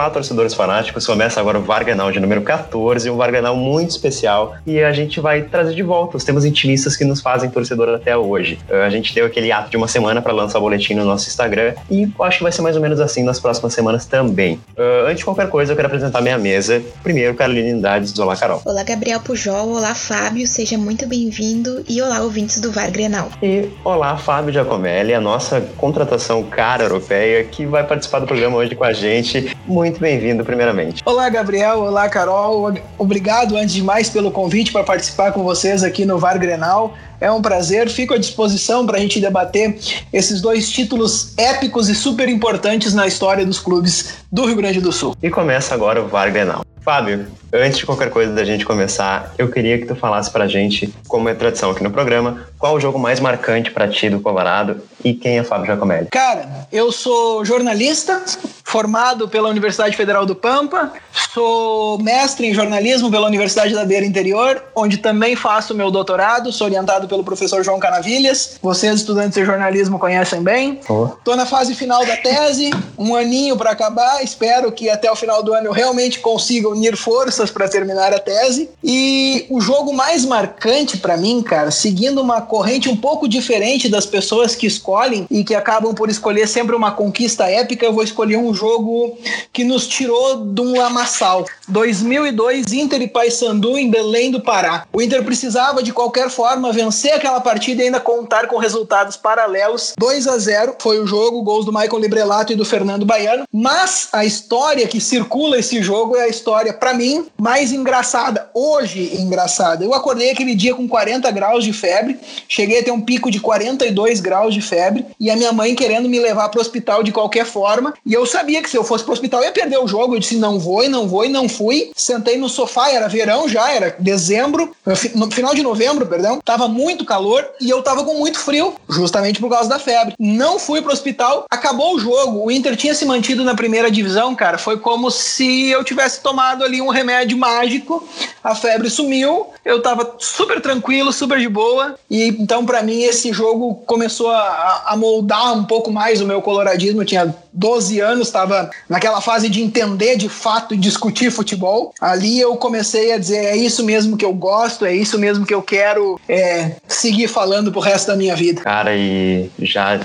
Olá, 0.00 0.08
torcedores 0.08 0.54
fanáticos. 0.54 1.04
Começa 1.04 1.38
agora 1.38 1.58
o 1.58 1.62
Varganal 1.62 2.10
de 2.10 2.18
número 2.18 2.40
14, 2.40 3.10
um 3.10 3.18
Varganal 3.18 3.54
muito 3.54 3.90
especial. 3.90 4.54
E 4.66 4.82
a 4.82 4.90
gente 4.94 5.20
vai 5.20 5.42
trazer 5.42 5.74
de 5.74 5.82
volta 5.82 6.16
os 6.16 6.24
temas 6.24 6.46
intimistas 6.46 6.96
que 6.96 7.04
nos 7.04 7.20
fazem 7.20 7.50
torcedor 7.50 7.90
até 7.90 8.16
hoje. 8.16 8.58
Uh, 8.66 8.76
a 8.76 8.88
gente 8.88 9.14
deu 9.14 9.26
aquele 9.26 9.52
ato 9.52 9.68
de 9.68 9.76
uma 9.76 9.86
semana 9.86 10.22
para 10.22 10.32
lançar 10.32 10.56
o 10.56 10.62
boletim 10.62 10.94
no 10.94 11.04
nosso 11.04 11.28
Instagram 11.28 11.74
e 11.90 12.08
acho 12.18 12.38
que 12.38 12.42
vai 12.42 12.50
ser 12.50 12.62
mais 12.62 12.76
ou 12.76 12.80
menos 12.80 12.98
assim 12.98 13.22
nas 13.22 13.38
próximas 13.38 13.74
semanas 13.74 14.06
também. 14.06 14.54
Uh, 14.70 15.04
antes 15.04 15.18
de 15.18 15.24
qualquer 15.26 15.50
coisa, 15.50 15.72
eu 15.72 15.76
quero 15.76 15.88
apresentar 15.88 16.22
minha 16.22 16.38
mesa. 16.38 16.82
Primeiro, 17.02 17.34
Carolina 17.34 17.68
Indades. 17.68 18.18
Olá, 18.18 18.34
Carol. 18.34 18.62
Olá, 18.64 18.82
Gabriel 18.82 19.20
Pujol. 19.20 19.68
Olá, 19.68 19.94
Fábio. 19.94 20.46
Seja 20.46 20.78
muito 20.78 21.06
bem-vindo. 21.06 21.84
E 21.86 22.00
olá, 22.00 22.22
ouvintes 22.22 22.58
do 22.58 22.72
VAR 22.72 22.90
Grenal. 22.90 23.28
E 23.42 23.68
olá, 23.84 24.16
Fábio 24.16 24.50
Giacomelli, 24.50 25.12
a 25.12 25.20
nossa 25.20 25.60
contratação 25.76 26.42
cara 26.44 26.84
europeia 26.84 27.44
que 27.44 27.66
vai 27.66 27.84
participar 27.84 28.20
do 28.20 28.26
programa 28.26 28.56
hoje 28.56 28.74
com 28.74 28.84
a 28.84 28.94
gente. 28.94 29.54
Muito 29.66 29.89
bem-vindo, 29.98 30.44
primeiramente. 30.44 31.02
Olá, 31.04 31.28
Gabriel. 31.28 31.80
Olá, 31.80 32.08
Carol. 32.08 32.74
Obrigado, 32.98 33.56
antes 33.56 33.74
de 33.74 33.82
mais, 33.82 34.08
pelo 34.08 34.30
convite 34.30 34.70
para 34.70 34.84
participar 34.84 35.32
com 35.32 35.42
vocês 35.42 35.82
aqui 35.82 36.04
no 36.04 36.18
VAR 36.18 36.38
Grenal. 36.38 36.94
É 37.20 37.30
um 37.30 37.42
prazer, 37.42 37.88
fico 37.88 38.14
à 38.14 38.18
disposição 38.18 38.86
para 38.86 38.96
a 38.96 39.00
gente 39.00 39.20
debater 39.20 39.78
esses 40.12 40.40
dois 40.40 40.70
títulos 40.70 41.34
épicos 41.36 41.88
e 41.88 41.94
super 41.94 42.28
importantes 42.28 42.94
na 42.94 43.06
história 43.06 43.44
dos 43.44 43.58
clubes 43.58 44.18
do 44.30 44.46
Rio 44.46 44.56
Grande 44.56 44.80
do 44.80 44.92
Sul. 44.92 45.16
E 45.22 45.28
começa 45.28 45.74
agora 45.74 46.00
o 46.02 46.08
VAR 46.08 46.30
Grenal. 46.32 46.64
Fábio, 46.80 47.26
antes 47.52 47.78
de 47.78 47.86
qualquer 47.86 48.10
coisa 48.10 48.32
da 48.32 48.44
gente 48.44 48.64
começar, 48.64 49.34
eu 49.38 49.50
queria 49.50 49.78
que 49.78 49.86
tu 49.86 49.94
falasse 49.94 50.30
pra 50.30 50.46
gente, 50.46 50.92
como 51.08 51.28
é 51.28 51.34
tradição 51.34 51.70
aqui 51.70 51.82
no 51.82 51.90
programa, 51.90 52.46
qual 52.58 52.74
o 52.74 52.80
jogo 52.80 52.98
mais 52.98 53.20
marcante 53.20 53.70
para 53.70 53.88
ti 53.88 54.08
do 54.08 54.20
Colorado 54.20 54.82
e 55.04 55.14
quem 55.14 55.38
é 55.38 55.44
Fábio 55.44 55.66
Giacomelli? 55.66 56.08
Cara, 56.10 56.66
eu 56.70 56.92
sou 56.92 57.44
jornalista, 57.44 58.22
formado 58.64 59.28
pela 59.28 59.48
Universidade 59.48 59.96
Federal 59.96 60.26
do 60.26 60.34
Pampa, 60.34 60.92
sou 61.32 61.98
mestre 61.98 62.46
em 62.46 62.54
jornalismo 62.54 63.10
pela 63.10 63.26
Universidade 63.26 63.74
da 63.74 63.84
Beira 63.84 64.04
Interior, 64.04 64.62
onde 64.74 64.98
também 64.98 65.34
faço 65.34 65.74
meu 65.74 65.90
doutorado, 65.90 66.52
sou 66.52 66.66
orientado 66.66 67.08
pelo 67.08 67.24
professor 67.24 67.64
João 67.64 67.78
Canavilhas. 67.78 68.58
Vocês, 68.62 68.96
estudantes 68.96 69.34
de 69.34 69.44
jornalismo, 69.44 69.98
conhecem 69.98 70.42
bem. 70.42 70.80
Oh. 70.88 71.08
Tô 71.24 71.34
na 71.34 71.46
fase 71.46 71.74
final 71.74 72.04
da 72.04 72.16
tese, 72.16 72.70
um 72.98 73.14
aninho 73.14 73.56
para 73.56 73.70
acabar, 73.70 74.22
espero 74.22 74.70
que 74.70 74.90
até 74.90 75.10
o 75.10 75.16
final 75.16 75.42
do 75.42 75.54
ano 75.54 75.68
eu 75.68 75.72
realmente 75.72 76.20
consiga 76.20 76.68
unir 76.68 76.96
forças 76.96 77.39
para 77.48 77.68
terminar 77.68 78.12
a 78.12 78.18
tese. 78.18 78.68
E 78.82 79.46
o 79.48 79.60
jogo 79.60 79.92
mais 79.92 80.24
marcante 80.24 80.98
para 80.98 81.16
mim, 81.16 81.40
cara, 81.42 81.70
seguindo 81.70 82.20
uma 82.20 82.42
corrente 82.42 82.88
um 82.88 82.96
pouco 82.96 83.28
diferente 83.28 83.88
das 83.88 84.04
pessoas 84.04 84.56
que 84.56 84.66
escolhem 84.66 85.26
e 85.30 85.44
que 85.44 85.54
acabam 85.54 85.94
por 85.94 86.10
escolher 86.10 86.48
sempre 86.48 86.74
uma 86.74 86.90
conquista 86.90 87.48
épica, 87.48 87.86
eu 87.86 87.92
vou 87.92 88.02
escolher 88.02 88.36
um 88.36 88.52
jogo 88.52 89.16
que 89.52 89.62
nos 89.62 89.86
tirou 89.86 90.44
de 90.44 90.60
um 90.60 90.76
lamaçal. 90.76 91.46
2002, 91.68 92.72
Inter 92.72 93.00
e 93.02 93.06
Paysandu 93.08 93.78
em 93.78 93.88
Belém 93.88 94.32
do 94.32 94.40
Pará. 94.40 94.86
O 94.92 95.00
Inter 95.00 95.22
precisava 95.22 95.82
de 95.82 95.92
qualquer 95.92 96.28
forma 96.28 96.72
vencer 96.72 97.12
aquela 97.12 97.40
partida 97.40 97.82
e 97.82 97.86
ainda 97.86 98.00
contar 98.00 98.48
com 98.48 98.58
resultados 98.58 99.16
paralelos. 99.16 99.94
2 99.96 100.26
a 100.26 100.36
0 100.36 100.74
foi 100.80 100.98
o 100.98 101.06
jogo, 101.06 101.42
gols 101.42 101.64
do 101.64 101.72
Michael 101.72 102.00
Librelato 102.00 102.52
e 102.52 102.56
do 102.56 102.64
Fernando 102.64 103.06
Baiano. 103.06 103.44
Mas 103.52 104.08
a 104.12 104.24
história 104.24 104.88
que 104.88 105.00
circula 105.00 105.58
esse 105.58 105.80
jogo 105.80 106.16
é 106.16 106.22
a 106.22 106.28
história 106.28 106.40
história, 106.40 106.72
para 106.72 106.94
mim, 106.94 107.26
mais 107.40 107.72
engraçada. 107.72 108.48
Hoje, 108.54 109.16
engraçada. 109.16 109.84
Eu 109.84 109.94
acordei 109.94 110.30
aquele 110.30 110.54
dia 110.54 110.74
com 110.74 110.86
40 110.86 111.30
graus 111.30 111.64
de 111.64 111.72
febre, 111.72 112.18
cheguei 112.48 112.80
a 112.80 112.82
ter 112.82 112.90
um 112.90 113.00
pico 113.00 113.30
de 113.30 113.40
42 113.40 114.20
graus 114.20 114.52
de 114.52 114.60
febre, 114.60 115.06
e 115.18 115.30
a 115.30 115.36
minha 115.36 115.52
mãe 115.52 115.74
querendo 115.74 116.08
me 116.08 116.18
levar 116.18 116.48
para 116.48 116.58
o 116.58 116.60
hospital 116.60 117.02
de 117.02 117.12
qualquer 117.12 117.46
forma. 117.46 117.94
E 118.04 118.12
eu 118.12 118.26
sabia 118.26 118.62
que 118.62 118.68
se 118.68 118.76
eu 118.76 118.84
fosse 118.84 119.04
para 119.04 119.10
o 119.10 119.14
hospital 119.14 119.42
ia 119.42 119.52
perder 119.52 119.78
o 119.78 119.88
jogo. 119.88 120.14
Eu 120.14 120.20
disse: 120.20 120.36
não 120.36 120.58
vou, 120.58 120.84
e 120.84 120.88
não 120.88 121.08
vou, 121.08 121.24
e 121.24 121.28
não 121.28 121.48
fui. 121.48 121.90
Sentei 121.96 122.36
no 122.36 122.48
sofá, 122.48 122.90
era 122.90 123.08
verão 123.08 123.48
já, 123.48 123.72
era 123.72 123.96
dezembro, 123.98 124.74
no 125.14 125.30
final 125.30 125.54
de 125.54 125.62
novembro, 125.62 126.06
perdão. 126.06 126.40
Tava 126.44 126.68
muito 126.68 127.04
calor 127.04 127.48
e 127.60 127.70
eu 127.70 127.82
tava 127.82 128.04
com 128.04 128.14
muito 128.14 128.38
frio, 128.38 128.74
justamente 128.88 129.40
por 129.40 129.48
causa 129.48 129.68
da 129.68 129.78
febre. 129.78 130.14
Não 130.18 130.58
fui 130.58 130.82
para 130.82 130.90
o 130.90 130.92
hospital, 130.92 131.46
acabou 131.50 131.94
o 131.94 131.98
jogo. 131.98 132.44
O 132.44 132.50
Inter 132.50 132.76
tinha 132.76 132.94
se 132.94 133.04
mantido 133.04 133.44
na 133.44 133.54
primeira 133.54 133.90
divisão, 133.90 134.34
cara. 134.34 134.58
Foi 134.58 134.78
como 134.78 135.10
se 135.10 135.70
eu 135.70 135.82
tivesse 135.84 136.20
tomado 136.20 136.64
ali 136.64 136.82
um 136.82 136.88
remédio 136.88 137.29
mágico, 137.34 138.06
a 138.42 138.54
febre 138.54 138.88
sumiu, 138.88 139.48
eu 139.64 139.82
tava 139.82 140.16
super 140.18 140.60
tranquilo, 140.60 141.12
super 141.12 141.38
de 141.38 141.48
boa, 141.48 141.94
e 142.10 142.28
então 142.28 142.64
para 142.64 142.82
mim 142.82 143.02
esse 143.02 143.32
jogo 143.32 143.74
começou 143.86 144.30
a, 144.30 144.84
a, 144.86 144.96
moldar 144.96 145.54
um 145.54 145.64
pouco 145.64 145.92
mais 145.92 146.20
o 146.20 146.26
meu 146.26 146.40
coloradismo. 146.40 147.02
Eu 147.02 147.06
tinha 147.06 147.34
12 147.52 148.00
anos, 148.00 148.28
estava 148.28 148.70
naquela 148.88 149.20
fase 149.20 149.48
de 149.48 149.62
entender 149.62 150.16
de 150.16 150.28
fato 150.28 150.74
e 150.74 150.78
discutir 150.78 151.30
futebol. 151.30 151.92
Ali 152.00 152.40
eu 152.40 152.56
comecei 152.56 153.12
a 153.12 153.18
dizer: 153.18 153.44
é 153.44 153.56
isso 153.56 153.84
mesmo 153.84 154.16
que 154.16 154.24
eu 154.24 154.32
gosto, 154.32 154.84
é 154.84 154.94
isso 154.94 155.18
mesmo 155.18 155.44
que 155.44 155.54
eu 155.54 155.62
quero 155.62 156.18
é, 156.28 156.76
seguir 156.88 157.28
falando 157.28 157.70
pro 157.70 157.80
resto 157.80 158.08
da 158.08 158.16
minha 158.16 158.34
vida. 158.34 158.62
Cara, 158.62 158.94
e 158.96 159.50
já 159.58 160.00